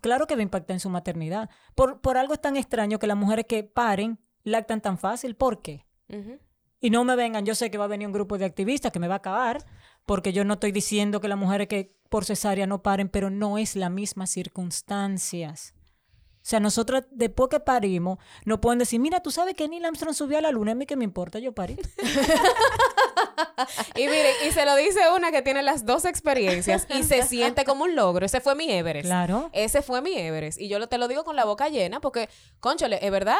claro 0.00 0.26
que 0.26 0.34
va 0.34 0.40
a 0.40 0.42
impactar 0.42 0.74
en 0.74 0.80
su 0.80 0.90
maternidad. 0.90 1.48
Por, 1.76 2.00
por 2.00 2.16
algo 2.16 2.34
es 2.34 2.40
tan 2.40 2.56
extraño 2.56 2.98
que 2.98 3.06
las 3.06 3.16
mujeres 3.16 3.46
que 3.48 3.62
paren 3.62 4.18
lactan 4.42 4.80
tan 4.80 4.98
fácil. 4.98 5.36
¿Por 5.36 5.62
qué? 5.62 5.86
Y 6.80 6.90
no 6.90 7.04
me 7.04 7.14
vengan, 7.14 7.46
yo 7.46 7.54
sé 7.54 7.70
que 7.70 7.78
va 7.78 7.84
a 7.84 7.86
venir 7.86 8.08
un 8.08 8.12
grupo 8.12 8.36
de 8.36 8.46
activistas 8.46 8.90
que 8.90 8.98
me 8.98 9.06
va 9.06 9.14
a 9.14 9.18
acabar, 9.18 9.64
porque 10.06 10.32
yo 10.32 10.44
no 10.44 10.54
estoy 10.54 10.72
diciendo 10.72 11.20
que 11.20 11.28
las 11.28 11.38
mujeres 11.38 11.68
que 11.68 11.94
por 12.08 12.24
cesárea 12.24 12.66
no 12.66 12.82
paren, 12.82 13.08
pero 13.08 13.30
no 13.30 13.58
es 13.58 13.76
la 13.76 13.88
misma 13.88 14.26
circunstancias. 14.26 15.74
O 16.36 16.46
sea, 16.46 16.60
nosotros 16.60 17.04
después 17.10 17.48
que 17.48 17.58
parimos, 17.58 18.18
no 18.44 18.60
pueden 18.60 18.78
decir, 18.78 19.00
mira, 19.00 19.20
tú 19.20 19.30
sabes 19.30 19.54
que 19.54 19.66
Neil 19.66 19.84
Armstrong 19.84 20.14
subió 20.14 20.36
a 20.36 20.42
la 20.42 20.50
luna, 20.50 20.72
a 20.72 20.74
mí 20.74 20.84
que 20.84 20.94
me 20.94 21.04
importa, 21.04 21.38
yo 21.38 21.52
parí. 21.52 21.78
Y 23.96 24.06
mire, 24.06 24.30
y 24.46 24.52
se 24.52 24.64
lo 24.64 24.74
dice 24.76 24.98
una 25.16 25.30
que 25.30 25.42
tiene 25.42 25.62
las 25.62 25.86
dos 25.86 26.04
experiencias 26.04 26.86
y 26.90 27.02
se 27.02 27.22
siente 27.22 27.64
como 27.64 27.84
un 27.84 27.94
logro. 27.94 28.26
Ese 28.26 28.40
fue 28.40 28.54
mi 28.54 28.70
Everest. 28.70 29.06
Claro. 29.06 29.50
Ese 29.52 29.82
fue 29.82 30.02
mi 30.02 30.16
Everest. 30.16 30.60
Y 30.60 30.68
yo 30.68 30.78
lo, 30.78 30.88
te 30.88 30.98
lo 30.98 31.08
digo 31.08 31.24
con 31.24 31.36
la 31.36 31.44
boca 31.44 31.68
llena 31.68 32.00
porque, 32.00 32.28
conchole, 32.60 32.98
es 33.04 33.10
verdad. 33.10 33.36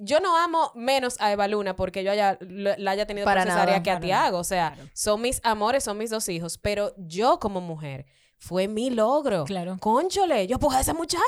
Yo 0.00 0.20
no 0.20 0.36
amo 0.36 0.72
menos 0.74 1.20
a 1.20 1.32
Eva 1.32 1.48
Luna 1.48 1.76
porque 1.76 2.04
yo 2.04 2.10
haya, 2.10 2.38
la 2.40 2.90
haya 2.90 3.06
tenido 3.06 3.24
Para 3.24 3.44
nada, 3.44 3.82
que 3.82 3.90
a 3.90 4.00
Tiago. 4.00 4.38
O 4.38 4.44
sea, 4.44 4.76
son 4.92 5.20
mis 5.22 5.40
amores, 5.44 5.84
son 5.84 5.98
mis 5.98 6.10
dos 6.10 6.28
hijos. 6.28 6.58
Pero 6.58 6.94
yo 6.96 7.38
como 7.38 7.60
mujer, 7.60 8.06
fue 8.38 8.68
mi 8.68 8.90
logro. 8.90 9.44
Claro. 9.44 9.76
Conchole, 9.80 10.46
yo 10.46 10.58
pues 10.58 10.76
a 10.76 10.80
ese 10.80 10.94
muchacho. 10.94 11.22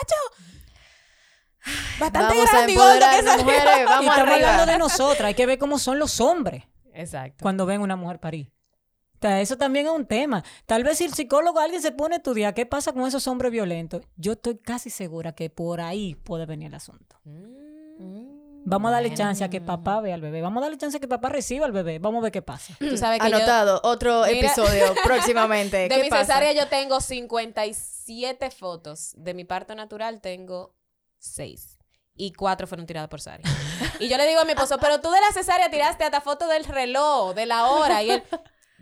Bastante 1.99 2.35
Vamos 2.35 2.49
a 2.49 2.53
grande 2.53 2.73
empoderarnos, 2.73 3.25
salió. 3.25 3.45
mujeres. 3.45 3.77
y 3.77 3.81
estamos 3.81 4.17
arriba. 4.17 4.35
hablando 4.35 4.73
de 4.73 4.79
nosotras, 4.79 5.25
hay 5.29 5.35
que 5.35 5.47
ver 5.47 5.59
cómo 5.59 5.79
son 5.79 5.99
los 5.99 6.21
hombres 6.21 6.65
Exacto. 6.95 7.43
cuando 7.43 7.67
ven 7.67 7.81
una 7.83 7.97
mujer 7.97 8.19
parir. 8.19 8.53
O 9.15 9.19
sea, 9.21 9.43
eso 9.43 9.59
también 9.59 9.85
es 9.87 9.93
un 9.93 10.07
tema. 10.07 10.43
Tal 10.65 10.83
vez 10.83 10.97
si 10.97 11.05
el 11.05 11.13
psicólogo, 11.13 11.61
alguien 11.61 11.83
se 11.83 11.93
pone 11.93 12.15
a 12.15 12.19
estudiar 12.19 12.55
qué 12.55 12.65
pasa 12.65 12.95
con 12.95 13.07
esos 13.07 13.27
hombres 13.27 13.53
violentos, 13.53 14.01
yo 14.17 14.33
estoy 14.33 14.57
casi 14.57 14.89
segura 14.89 15.35
que 15.35 15.51
por 15.51 15.83
ahí 15.83 16.15
puede 16.15 16.47
venir 16.47 16.69
el 16.69 16.75
asunto. 16.75 17.21
Mm. 17.25 18.40
Vamos 18.71 18.89
a 18.91 18.93
darle 18.93 19.13
chance 19.15 19.43
a 19.45 19.51
que 19.51 19.61
papá 19.61 20.01
vea 20.01 20.15
al 20.15 20.21
bebé. 20.21 20.41
Vamos 20.43 20.61
a 20.63 20.67
darle 20.67 20.79
chance 20.79 20.97
a 20.97 21.01
que 21.01 21.09
papá 21.09 21.29
reciba 21.29 21.67
al 21.67 21.73
bebé. 21.73 21.99
Vamos 21.99 22.21
a 22.21 22.23
ver 22.23 22.33
qué 22.33 22.41
pasa. 22.43 22.75
Tú 22.79 22.97
sabes 22.97 23.21
que 23.21 23.29
yo- 23.31 23.37
Anotado, 23.37 23.81
otro 23.85 24.25
Mira. 24.27 24.39
episodio 24.39 24.95
próximamente. 25.05 25.77
De 25.77 25.89
¿Qué 25.89 26.03
mi 26.05 26.09
pasa? 26.09 26.25
cesárea 26.27 26.53
yo 26.53 26.69
tengo 26.69 27.01
57 27.01 28.51
fotos. 28.51 29.13
De 29.17 29.35
mi 29.35 29.45
parto 29.45 29.75
natural 29.75 30.21
tengo 30.21 30.75
6. 31.19 31.79
Y 32.15 32.33
4 32.33 32.67
fueron 32.67 32.87
tiradas 32.87 33.09
por 33.09 33.21
Sari. 33.21 33.43
y 33.99 34.09
yo 34.09 34.17
le 34.17 34.27
digo 34.29 34.41
a 34.41 34.45
mi 34.45 34.53
esposo, 34.53 34.79
pero 34.79 35.01
tú 35.01 35.11
de 35.11 35.21
la 35.21 35.33
cesárea 35.33 35.71
tiraste 35.71 36.05
hasta 36.05 36.21
foto 36.21 36.47
del 36.49 36.65
reloj, 36.65 37.35
de 37.35 37.47
la 37.47 37.67
hora. 37.67 38.03
Y 38.03 38.11
él, 38.11 38.23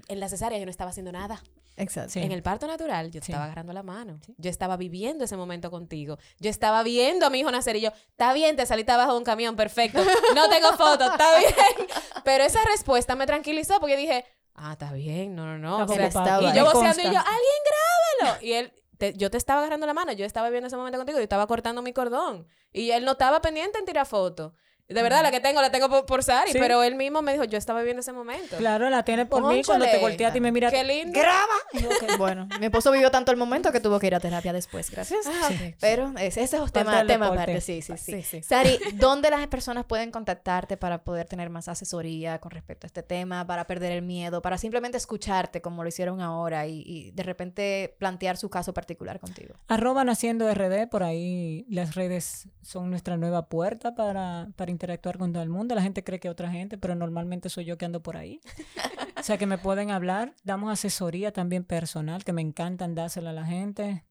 en 0.08 0.20
la 0.20 0.28
cesárea 0.28 0.58
yo 0.58 0.64
no 0.64 0.70
estaba 0.70 0.90
haciendo 0.90 1.12
nada. 1.12 1.42
Exacto. 1.78 2.10
Sí. 2.10 2.20
En 2.20 2.32
el 2.32 2.42
parto 2.42 2.66
natural 2.66 3.06
yo 3.10 3.20
te 3.20 3.26
Sí. 3.26 3.32
estaba 3.32 3.44
agarrando 3.46 3.72
la 3.72 3.82
mano. 3.82 4.20
Yo 4.36 4.50
estaba 4.50 4.76
viviendo 4.76 5.24
ese 5.24 5.36
momento 5.36 5.70
contigo. 5.70 6.18
Yo 6.38 6.50
estaba 6.50 6.82
viendo 6.82 7.24
a 7.26 7.30
mi 7.30 7.40
hijo 7.40 7.50
nacer 7.50 7.76
y 7.76 7.80
yo, 7.80 7.90
está 8.10 8.32
bien, 8.32 8.56
te 8.56 8.66
saliste 8.66 8.92
abajo 8.92 9.12
de 9.12 9.18
un 9.18 9.24
camión, 9.24 9.56
perfecto. 9.56 10.00
No 10.34 10.48
tengo 10.48 10.68
fotos, 10.76 11.10
está 11.12 11.38
bien. 11.38 11.54
Pero 12.24 12.44
esa 12.44 12.60
respuesta 12.70 13.14
me 13.16 13.26
tranquilizó 13.26 13.80
porque 13.80 13.96
dije, 13.96 14.24
ah, 14.54 14.72
está 14.72 14.92
bien, 14.92 15.34
no, 15.34 15.46
no, 15.46 15.58
no. 15.58 15.84
O 15.84 15.86
sea, 15.88 15.96
preocupado. 15.96 16.42
y 16.50 16.52
yo 16.54 16.64
voceando 16.64 17.00
y 17.00 17.04
yo, 17.04 17.18
alguien 17.18 17.58
grábelo. 18.20 18.44
Y 18.44 18.52
él, 18.54 18.72
te- 18.98 19.14
yo 19.14 19.30
te 19.30 19.36
estaba 19.38 19.60
agarrando 19.60 19.86
la 19.86 19.94
mano, 19.94 20.12
yo 20.12 20.24
estaba 20.26 20.50
viendo 20.50 20.66
ese 20.66 20.76
momento 20.76 20.98
contigo, 20.98 21.18
yo 21.18 21.22
estaba 21.22 21.46
cortando 21.46 21.80
mi 21.82 21.92
cordón. 21.92 22.46
Y 22.72 22.90
él 22.90 23.04
no 23.04 23.12
estaba 23.12 23.40
pendiente 23.40 23.78
en 23.78 23.84
tirar 23.84 24.06
fotos. 24.06 24.52
De 24.88 25.02
verdad, 25.02 25.22
la 25.22 25.30
que 25.30 25.40
tengo, 25.40 25.60
la 25.60 25.70
tengo 25.70 25.88
por, 25.90 26.06
por 26.06 26.22
Sari, 26.24 26.52
Sí. 26.52 26.58
pero 26.58 26.82
él 26.82 26.94
mismo 26.94 27.20
me 27.20 27.32
dijo, 27.32 27.44
yo 27.44 27.58
estaba 27.58 27.80
viviendo 27.80 28.00
ese 28.00 28.12
momento. 28.14 28.56
Claro, 28.56 28.88
la 28.88 29.02
tiene 29.04 29.26
por 29.26 29.46
mí 29.52 29.62
cuando 29.62 29.84
te 29.84 29.98
volteaste 29.98 30.38
y 30.38 30.40
me 30.40 30.50
miras. 30.50 30.72
Qué 30.72 30.82
lindo. 30.84 31.12
¡Graba! 31.18 31.44
Y 31.72 31.80
yo, 31.82 31.88
ok. 31.90 32.16
Bueno, 32.16 32.48
mi 32.58 32.66
esposo 32.66 32.90
vivió 32.90 33.10
tanto 33.10 33.30
el 33.30 33.36
momento 33.36 33.70
que 33.70 33.80
tuvo 33.80 33.98
que 34.00 34.06
ir 34.06 34.14
a 34.14 34.20
terapia 34.20 34.52
después, 34.54 34.90
gracias. 34.90 35.26
Ah, 35.26 35.48
Sí. 35.48 35.74
Pero 35.80 36.12
ese, 36.18 36.42
ese 36.42 36.56
es 36.56 36.62
un 36.62 36.70
tema, 36.70 37.06
tema 37.06 37.26
aparte, 37.26 37.60
sí, 37.60 37.82
sí, 37.82 37.92
sí. 37.98 38.12
Sí, 38.12 38.22
sí. 38.22 38.42
Sari, 38.42 38.78
¿dónde 38.94 39.28
las 39.30 39.46
personas 39.48 39.84
pueden 39.84 40.10
contactarte 40.10 40.76
para 40.78 41.04
poder 41.04 41.26
tener 41.26 41.50
más 41.50 41.68
asesoría 41.68 42.38
con 42.38 42.50
respecto 42.50 42.86
a 42.86 42.88
este 42.88 43.02
tema, 43.02 43.46
para 43.46 43.66
perder 43.66 43.92
el 43.92 44.02
miedo, 44.02 44.40
para 44.40 44.56
simplemente 44.56 44.96
escucharte 44.96 45.60
como 45.60 45.82
lo 45.82 45.88
hicieron 45.90 46.20
ahora 46.22 46.66
y, 46.66 46.82
y 46.86 47.10
de 47.10 47.22
repente 47.22 47.94
plantear 47.98 48.38
su 48.38 48.48
caso 48.48 48.72
particular 48.72 49.20
contigo? 49.20 49.54
Arroba 49.68 50.04
Naciendo 50.04 50.52
RD, 50.52 50.88
por 50.88 51.02
ahí 51.02 51.66
las 51.68 51.94
redes 51.94 52.48
son 52.62 52.88
nuestra 52.90 53.16
nueva 53.18 53.46
puerta 53.48 53.94
para, 53.94 54.48
para 54.56 54.70
interactuar 54.78 55.18
con 55.18 55.32
todo 55.32 55.42
el 55.42 55.48
mundo. 55.48 55.74
La 55.74 55.82
gente 55.82 56.04
cree 56.04 56.20
que 56.20 56.28
otra 56.30 56.50
gente, 56.50 56.78
pero 56.78 56.94
normalmente 56.94 57.48
soy 57.48 57.64
yo 57.64 57.76
que 57.76 57.84
ando 57.84 58.00
por 58.00 58.16
ahí. 58.16 58.40
o 59.18 59.22
sea 59.22 59.36
que 59.36 59.46
me 59.46 59.58
pueden 59.58 59.90
hablar. 59.90 60.34
Damos 60.44 60.70
asesoría 60.72 61.32
también 61.32 61.64
personal, 61.64 62.24
que 62.24 62.32
me 62.32 62.42
encantan 62.42 62.94
dársela 62.94 63.30
a 63.30 63.32
la 63.32 63.44
gente. 63.44 64.04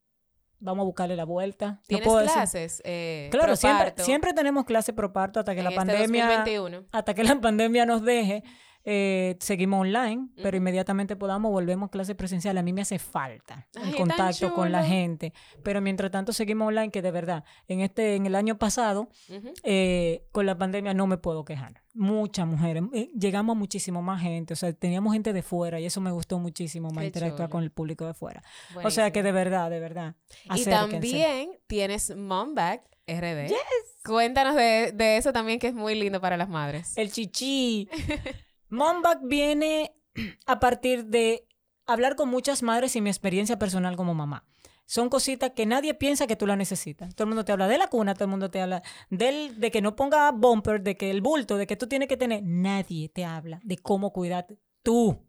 Vamos 0.59 0.83
a 0.83 0.85
buscarle 0.85 1.15
la 1.15 1.23
vuelta. 1.23 1.67
No 1.67 1.79
¿Tienes 1.87 2.05
puedo 2.07 2.21
clases? 2.23 2.81
Eh, 2.83 3.29
Claro, 3.31 3.55
siempre, 3.55 3.93
siempre 3.97 4.33
tenemos 4.33 4.65
clase 4.65 4.91
pro 4.91 5.13
parto 5.13 5.39
hasta 5.39 5.53
que 5.53 5.59
en 5.59 5.65
la 5.65 5.69
este 5.69 5.77
pandemia 5.79 6.27
2021. 6.27 6.85
hasta 6.91 7.13
que 7.13 7.23
la 7.23 7.39
pandemia 7.39 7.85
nos 7.85 8.03
deje, 8.03 8.43
eh, 8.89 9.35
seguimos 9.41 9.81
online, 9.81 10.29
pero 10.41 10.55
inmediatamente 10.55 11.17
podamos 11.17 11.51
volvemos 11.51 11.87
a 11.87 11.91
clase 11.91 12.15
presencial. 12.15 12.57
A 12.57 12.63
mí 12.63 12.71
me 12.71 12.81
hace 12.83 12.99
falta 12.99 13.67
Ay, 13.75 13.89
el 13.89 13.89
tan 13.89 14.07
contacto 14.07 14.53
con 14.53 14.71
la 14.71 14.85
gente, 14.85 15.33
pero 15.61 15.81
mientras 15.81 16.09
tanto 16.09 16.31
seguimos 16.31 16.69
online, 16.69 16.89
que 16.89 17.01
de 17.01 17.11
verdad, 17.11 17.43
en 17.67 17.81
este, 17.81 18.15
en 18.15 18.25
el 18.25 18.33
año 18.35 18.57
pasado, 18.57 19.09
Ujú. 19.29 19.51
eh, 19.63 20.23
con 20.31 20.45
la 20.45 20.57
pandemia 20.57 20.93
no 20.93 21.05
me 21.05 21.17
puedo 21.17 21.43
quejar. 21.43 21.81
Muchas 21.93 22.47
mujeres, 22.47 22.83
eh, 22.93 23.09
llegamos 23.19 23.55
a 23.57 23.59
muchísimo 23.59 24.01
más 24.01 24.21
gente, 24.21 24.53
o 24.53 24.55
sea, 24.55 24.71
teníamos 24.71 25.11
gente 25.11 25.33
de 25.33 25.41
fuera 25.41 25.81
y 25.81 25.85
eso 25.85 25.99
me 25.99 26.11
gustó 26.11 26.39
muchísimo, 26.39 26.89
más 26.91 27.01
Qué 27.01 27.07
interactuar 27.07 27.49
chulo. 27.49 27.51
con 27.51 27.63
el 27.63 27.71
público 27.71 28.05
de 28.05 28.13
fuera. 28.13 28.41
O 28.83 28.89
sea 28.89 29.11
que 29.11 29.21
Buenísimo. 29.21 29.23
de 29.23 29.31
verdad, 29.31 29.69
de 29.69 29.79
verdad. 29.81 30.15
Y 30.45 30.49
acérquense. 30.61 30.71
también 30.71 31.49
tienes 31.67 32.15
Momback 32.15 32.83
RD. 33.07 33.51
Cuéntanos 34.05 34.55
de, 34.55 34.93
de 34.93 35.17
eso 35.17 35.33
también 35.33 35.59
que 35.59 35.67
es 35.67 35.73
muy 35.73 35.95
lindo 35.95 36.21
para 36.21 36.37
las 36.37 36.47
madres. 36.47 36.97
El 36.97 37.11
chichi. 37.11 37.89
Momback 38.69 39.19
viene 39.23 39.95
a 40.45 40.59
partir 40.59 41.05
de 41.05 41.47
hablar 41.85 42.15
con 42.15 42.29
muchas 42.29 42.63
madres 42.63 42.95
y 42.95 43.01
mi 43.01 43.09
experiencia 43.09 43.57
personal 43.59 43.95
como 43.95 44.13
mamá. 44.13 44.45
Son 44.85 45.09
cositas 45.09 45.51
que 45.51 45.65
nadie 45.65 45.93
piensa 45.93 46.27
que 46.27 46.37
tú 46.37 46.47
la 46.47 46.55
necesitas. 46.55 47.13
Todo 47.13 47.25
el 47.25 47.29
mundo 47.29 47.43
te 47.43 47.51
habla 47.51 47.67
de 47.67 47.77
la 47.77 47.87
cuna, 47.87 48.13
todo 48.13 48.23
el 48.23 48.31
mundo 48.31 48.49
te 48.49 48.61
habla 48.61 48.83
del, 49.09 49.59
de 49.59 49.69
que 49.69 49.81
no 49.81 49.97
ponga 49.97 50.31
bumper, 50.31 50.81
de 50.81 50.95
que 50.95 51.11
el 51.11 51.21
bulto, 51.21 51.57
de 51.57 51.67
que 51.67 51.75
tú 51.75 51.87
tienes 51.87 52.07
que 52.07 52.15
tener. 52.15 52.41
Nadie 52.43 53.09
te 53.09 53.25
habla 53.25 53.59
de 53.63 53.77
cómo 53.77 54.13
cuidarte 54.13 54.57
tú. 54.83 55.26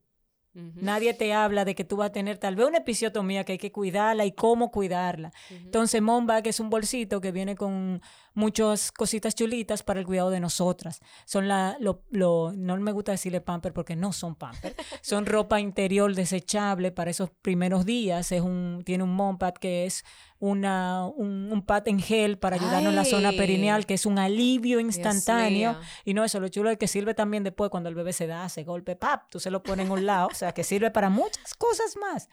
Nadie 0.54 1.14
te 1.14 1.32
habla 1.32 1.64
de 1.64 1.74
que 1.74 1.84
tú 1.84 1.96
vas 1.96 2.08
a 2.08 2.12
tener 2.12 2.38
tal 2.38 2.56
vez 2.56 2.66
una 2.66 2.78
episiotomía 2.78 3.44
que 3.44 3.52
hay 3.52 3.58
que 3.58 3.70
cuidarla 3.70 4.24
y 4.24 4.32
cómo 4.32 4.70
cuidarla. 4.70 5.32
Entonces, 5.50 6.02
Monbag 6.02 6.48
es 6.48 6.58
un 6.58 6.68
bolsito 6.68 7.20
que 7.20 7.30
viene 7.30 7.54
con 7.54 8.02
muchas 8.34 8.90
cositas 8.92 9.34
chulitas 9.34 9.82
para 9.82 10.00
el 10.00 10.06
cuidado 10.06 10.30
de 10.30 10.40
nosotras. 10.40 11.00
Son 11.26 11.48
la, 11.48 11.76
lo, 11.80 12.02
lo, 12.10 12.52
no 12.56 12.76
me 12.76 12.92
gusta 12.92 13.12
decirle 13.12 13.40
pamper 13.40 13.72
porque 13.72 13.96
no 13.96 14.12
son 14.12 14.34
pamper. 14.34 14.74
Son 15.02 15.26
ropa 15.26 15.60
interior 15.60 16.14
desechable 16.14 16.92
para 16.92 17.10
esos 17.10 17.30
primeros 17.30 17.84
días. 17.84 18.32
Es 18.32 18.40
un, 18.40 18.82
tiene 18.84 19.04
un 19.04 19.14
Mompad 19.14 19.54
que 19.54 19.86
es 19.86 20.04
una, 20.40 21.06
un, 21.06 21.50
un 21.52 21.62
pad 21.62 21.88
en 21.88 22.00
gel 22.00 22.38
para 22.38 22.56
ayudarnos 22.56 22.90
en 22.90 22.96
la 22.96 23.04
zona 23.04 23.32
perineal, 23.32 23.86
que 23.86 23.94
es 23.94 24.06
un 24.06 24.18
alivio 24.18 24.80
instantáneo. 24.80 25.76
Y 26.04 26.14
no 26.14 26.24
eso, 26.24 26.40
lo 26.40 26.48
chulo 26.48 26.70
es 26.70 26.78
que 26.78 26.86
sirve 26.86 27.14
también 27.14 27.42
después 27.44 27.70
cuando 27.70 27.88
el 27.88 27.94
bebé 27.94 28.12
se 28.12 28.26
da 28.26 28.46
ese 28.46 28.64
golpe, 28.64 28.96
pap, 28.96 29.28
tú 29.30 29.40
se 29.40 29.50
lo 29.50 29.62
pones 29.62 29.86
en 29.86 29.92
un 29.92 30.06
lado, 30.06 30.28
o 30.30 30.34
sea, 30.34 30.52
que 30.52 30.64
sirve 30.64 30.90
para 30.90 31.10
muchas 31.10 31.54
cosas 31.54 31.96
más. 31.96 32.28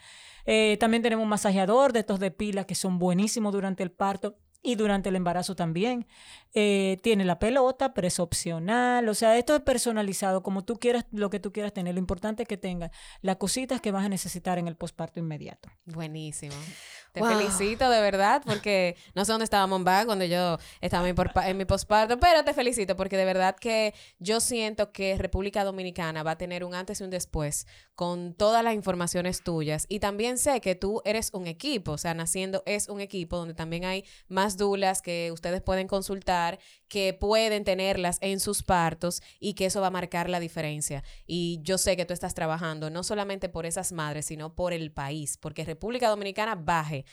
Eh, 0.45 0.77
también 0.79 1.01
tenemos 1.01 1.23
un 1.23 1.29
masajeador 1.29 1.93
de 1.93 2.01
estos 2.01 2.19
de 2.19 2.31
pila 2.31 2.65
que 2.65 2.75
son 2.75 2.99
buenísimos 2.99 3.51
durante 3.51 3.81
el 3.81 3.91
parto 3.91 4.37
y 4.65 4.75
durante 4.75 5.09
el 5.09 5.15
embarazo 5.15 5.55
también. 5.55 6.07
Eh, 6.53 6.97
tiene 7.03 7.23
la 7.23 7.37
pelota, 7.37 7.93
pero 7.93 8.07
es 8.07 8.19
opcional. 8.19 9.07
O 9.07 9.13
sea, 9.13 9.37
esto 9.37 9.55
es 9.55 9.61
personalizado, 9.61 10.41
como 10.41 10.65
tú 10.65 10.77
quieras, 10.79 11.05
lo 11.11 11.29
que 11.29 11.39
tú 11.39 11.53
quieras 11.53 11.71
tener. 11.71 11.93
Lo 11.93 11.99
importante 11.99 12.43
es 12.43 12.49
que 12.49 12.57
tenga 12.57 12.91
las 13.21 13.37
cositas 13.37 13.79
que 13.79 13.91
vas 13.91 14.05
a 14.05 14.09
necesitar 14.09 14.57
en 14.57 14.67
el 14.67 14.75
posparto 14.75 15.19
inmediato. 15.19 15.69
Buenísimo. 15.85 16.55
Te 17.15 17.23
felicito 17.23 17.89
de 17.89 18.01
verdad 18.01 18.41
porque 18.45 18.97
no 19.13 19.23
sé 19.23 19.31
dónde 19.31 19.45
estaba 19.45 19.65
Monbag 19.67 20.05
cuando 20.05 20.25
yo 20.25 20.57
estaba 20.81 21.07
en 21.07 21.57
mi 21.57 21.65
posparto, 21.65 22.19
pero 22.19 22.43
te 22.43 22.53
felicito 22.53 22.97
porque 22.97 23.15
de 23.15 23.23
verdad 23.23 23.55
que 23.55 23.93
yo 24.19 24.41
siento 24.41 24.91
que 24.91 25.17
República 25.17 25.63
Dominicana 25.63 26.23
va 26.23 26.31
a 26.31 26.37
tener 26.37 26.65
un 26.65 26.75
antes 26.75 26.99
y 26.99 27.05
un 27.05 27.09
después 27.09 27.67
con 27.95 28.33
todas 28.33 28.63
las 28.63 28.75
informaciones 28.75 29.43
tuyas. 29.43 29.85
Y 29.87 29.99
también 29.99 30.37
sé 30.37 30.59
que 30.59 30.75
tú 30.75 31.01
eres 31.05 31.29
un 31.33 31.47
equipo, 31.47 31.93
o 31.93 31.97
sea, 31.97 32.13
Naciendo 32.13 32.63
es 32.65 32.89
un 32.89 32.99
equipo 32.99 33.37
donde 33.37 33.53
también 33.53 33.85
hay 33.85 34.03
más 34.27 34.57
dulas 34.57 35.01
que 35.01 35.31
ustedes 35.31 35.61
pueden 35.61 35.87
consultar, 35.87 36.59
que 36.95 37.13
pueden 37.13 37.65
tenerlas 37.65 38.19
en 38.21 38.39
sus 38.39 38.63
partos 38.63 39.21
y 39.41 39.55
que 39.55 39.65
eso 39.65 39.81
va 39.81 39.87
a 39.87 39.91
marcar 39.91 40.29
la 40.29 40.39
diferencia. 40.39 41.03
Y 41.27 41.59
yo 41.61 41.77
sé 41.77 41.97
que 41.97 42.05
tú 42.05 42.13
estás 42.13 42.33
trabajando 42.33 42.89
no 42.89 43.03
solamente 43.03 43.49
por 43.49 43.65
esas 43.65 43.91
madres, 43.91 44.27
sino 44.27 44.55
por 44.55 44.71
el 44.71 44.93
país, 44.93 45.35
porque 45.35 45.65
República 45.65 46.07
Dominicana 46.07 46.55
baje 46.55 47.03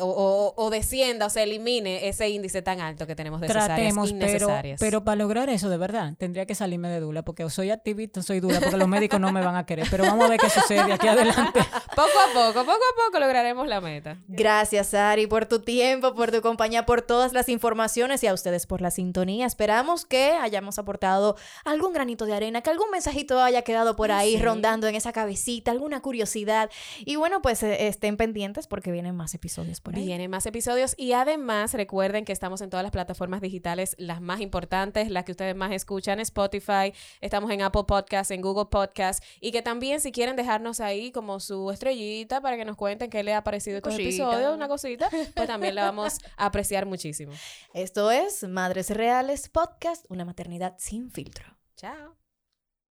o, 0.00 0.52
o, 0.56 0.70
descienda 0.70 1.26
o 1.26 1.30
se 1.30 1.44
elimine 1.44 2.08
ese 2.08 2.28
índice 2.28 2.60
tan 2.60 2.80
alto 2.80 3.06
que 3.06 3.14
tenemos 3.14 3.40
de 3.40 3.46
Tratemos, 3.46 4.10
innecesarias. 4.10 4.80
Pero, 4.80 5.04
para 5.04 5.16
lograr 5.16 5.48
eso, 5.48 5.68
de 5.70 5.76
verdad, 5.76 6.14
tendría 6.18 6.44
que 6.44 6.56
salirme 6.56 6.88
de 6.88 6.98
dula, 6.98 7.22
porque 7.22 7.48
soy 7.50 7.70
activista, 7.70 8.20
soy 8.22 8.40
dura, 8.40 8.58
porque 8.60 8.76
los 8.76 8.88
médicos 8.88 9.20
no 9.20 9.30
me 9.30 9.40
van 9.40 9.54
a 9.54 9.64
querer. 9.64 9.86
Pero 9.88 10.04
vamos 10.04 10.24
a 10.24 10.28
ver 10.28 10.40
qué 10.40 10.50
sucede 10.50 10.92
aquí 10.92 11.06
adelante. 11.06 11.60
poco 11.94 12.18
a 12.18 12.32
poco, 12.34 12.64
poco 12.64 12.72
a 12.72 13.04
poco 13.06 13.20
lograremos 13.20 13.68
la 13.68 13.80
meta. 13.80 14.18
Gracias, 14.26 14.92
Ari, 14.92 15.28
por 15.28 15.46
tu 15.46 15.60
tiempo, 15.60 16.14
por 16.14 16.32
tu 16.32 16.42
compañía, 16.42 16.84
por 16.84 17.02
todas 17.02 17.32
las 17.32 17.48
informaciones 17.48 18.22
y 18.24 18.26
a 18.26 18.34
ustedes 18.34 18.66
por 18.66 18.82
la 18.82 18.90
sintonía. 18.90 19.46
Esperamos 19.46 20.04
que 20.04 20.32
hayamos 20.32 20.80
aportado 20.80 21.36
algún 21.64 21.92
granito 21.92 22.26
de 22.26 22.34
arena, 22.34 22.60
que 22.60 22.70
algún 22.70 22.90
mensajito 22.90 23.40
haya 23.40 23.62
quedado 23.62 23.94
por 23.94 24.10
ahí 24.10 24.36
rondando 24.36 24.88
en 24.88 24.96
esa 24.96 25.12
cabecita, 25.12 25.70
alguna 25.70 26.00
curiosidad. 26.02 26.70
Y 27.04 27.14
bueno, 27.14 27.40
pues 27.40 27.62
eh, 27.62 27.86
estén 27.86 28.16
pendientes 28.16 28.66
porque 28.66 28.90
vienen 28.90 29.14
más 29.14 29.32
episodios 29.34 29.75
Vienen 29.84 30.30
más 30.30 30.46
episodios 30.46 30.94
y 30.96 31.12
además 31.12 31.74
recuerden 31.74 32.24
que 32.24 32.32
estamos 32.32 32.60
en 32.60 32.70
todas 32.70 32.82
las 32.82 32.92
plataformas 32.92 33.40
digitales, 33.40 33.94
las 33.98 34.20
más 34.20 34.40
importantes, 34.40 35.10
las 35.10 35.24
que 35.24 35.32
ustedes 35.32 35.54
más 35.56 35.72
escuchan, 35.72 36.20
Spotify, 36.20 36.92
estamos 37.20 37.50
en 37.50 37.62
Apple 37.62 37.84
Podcasts, 37.86 38.30
en 38.30 38.40
Google 38.40 38.66
Podcasts 38.66 39.26
y 39.40 39.52
que 39.52 39.62
también 39.62 40.00
si 40.00 40.12
quieren 40.12 40.36
dejarnos 40.36 40.80
ahí 40.80 41.12
como 41.12 41.40
su 41.40 41.70
estrellita 41.70 42.40
para 42.40 42.56
que 42.56 42.64
nos 42.64 42.76
cuenten 42.76 43.10
qué 43.10 43.22
les 43.22 43.34
ha 43.34 43.44
parecido 43.44 43.78
estos 43.78 43.94
episodios, 43.94 44.54
una 44.54 44.68
cosita, 44.68 45.08
pues 45.34 45.46
también 45.46 45.74
la 45.74 45.84
vamos 45.84 46.18
a 46.36 46.46
apreciar 46.46 46.86
muchísimo. 46.86 47.32
Esto 47.74 48.10
es 48.10 48.46
Madres 48.48 48.90
Reales 48.90 49.48
Podcast, 49.48 50.06
una 50.08 50.24
maternidad 50.24 50.74
sin 50.78 51.10
filtro. 51.10 51.56
Chao. 51.76 52.25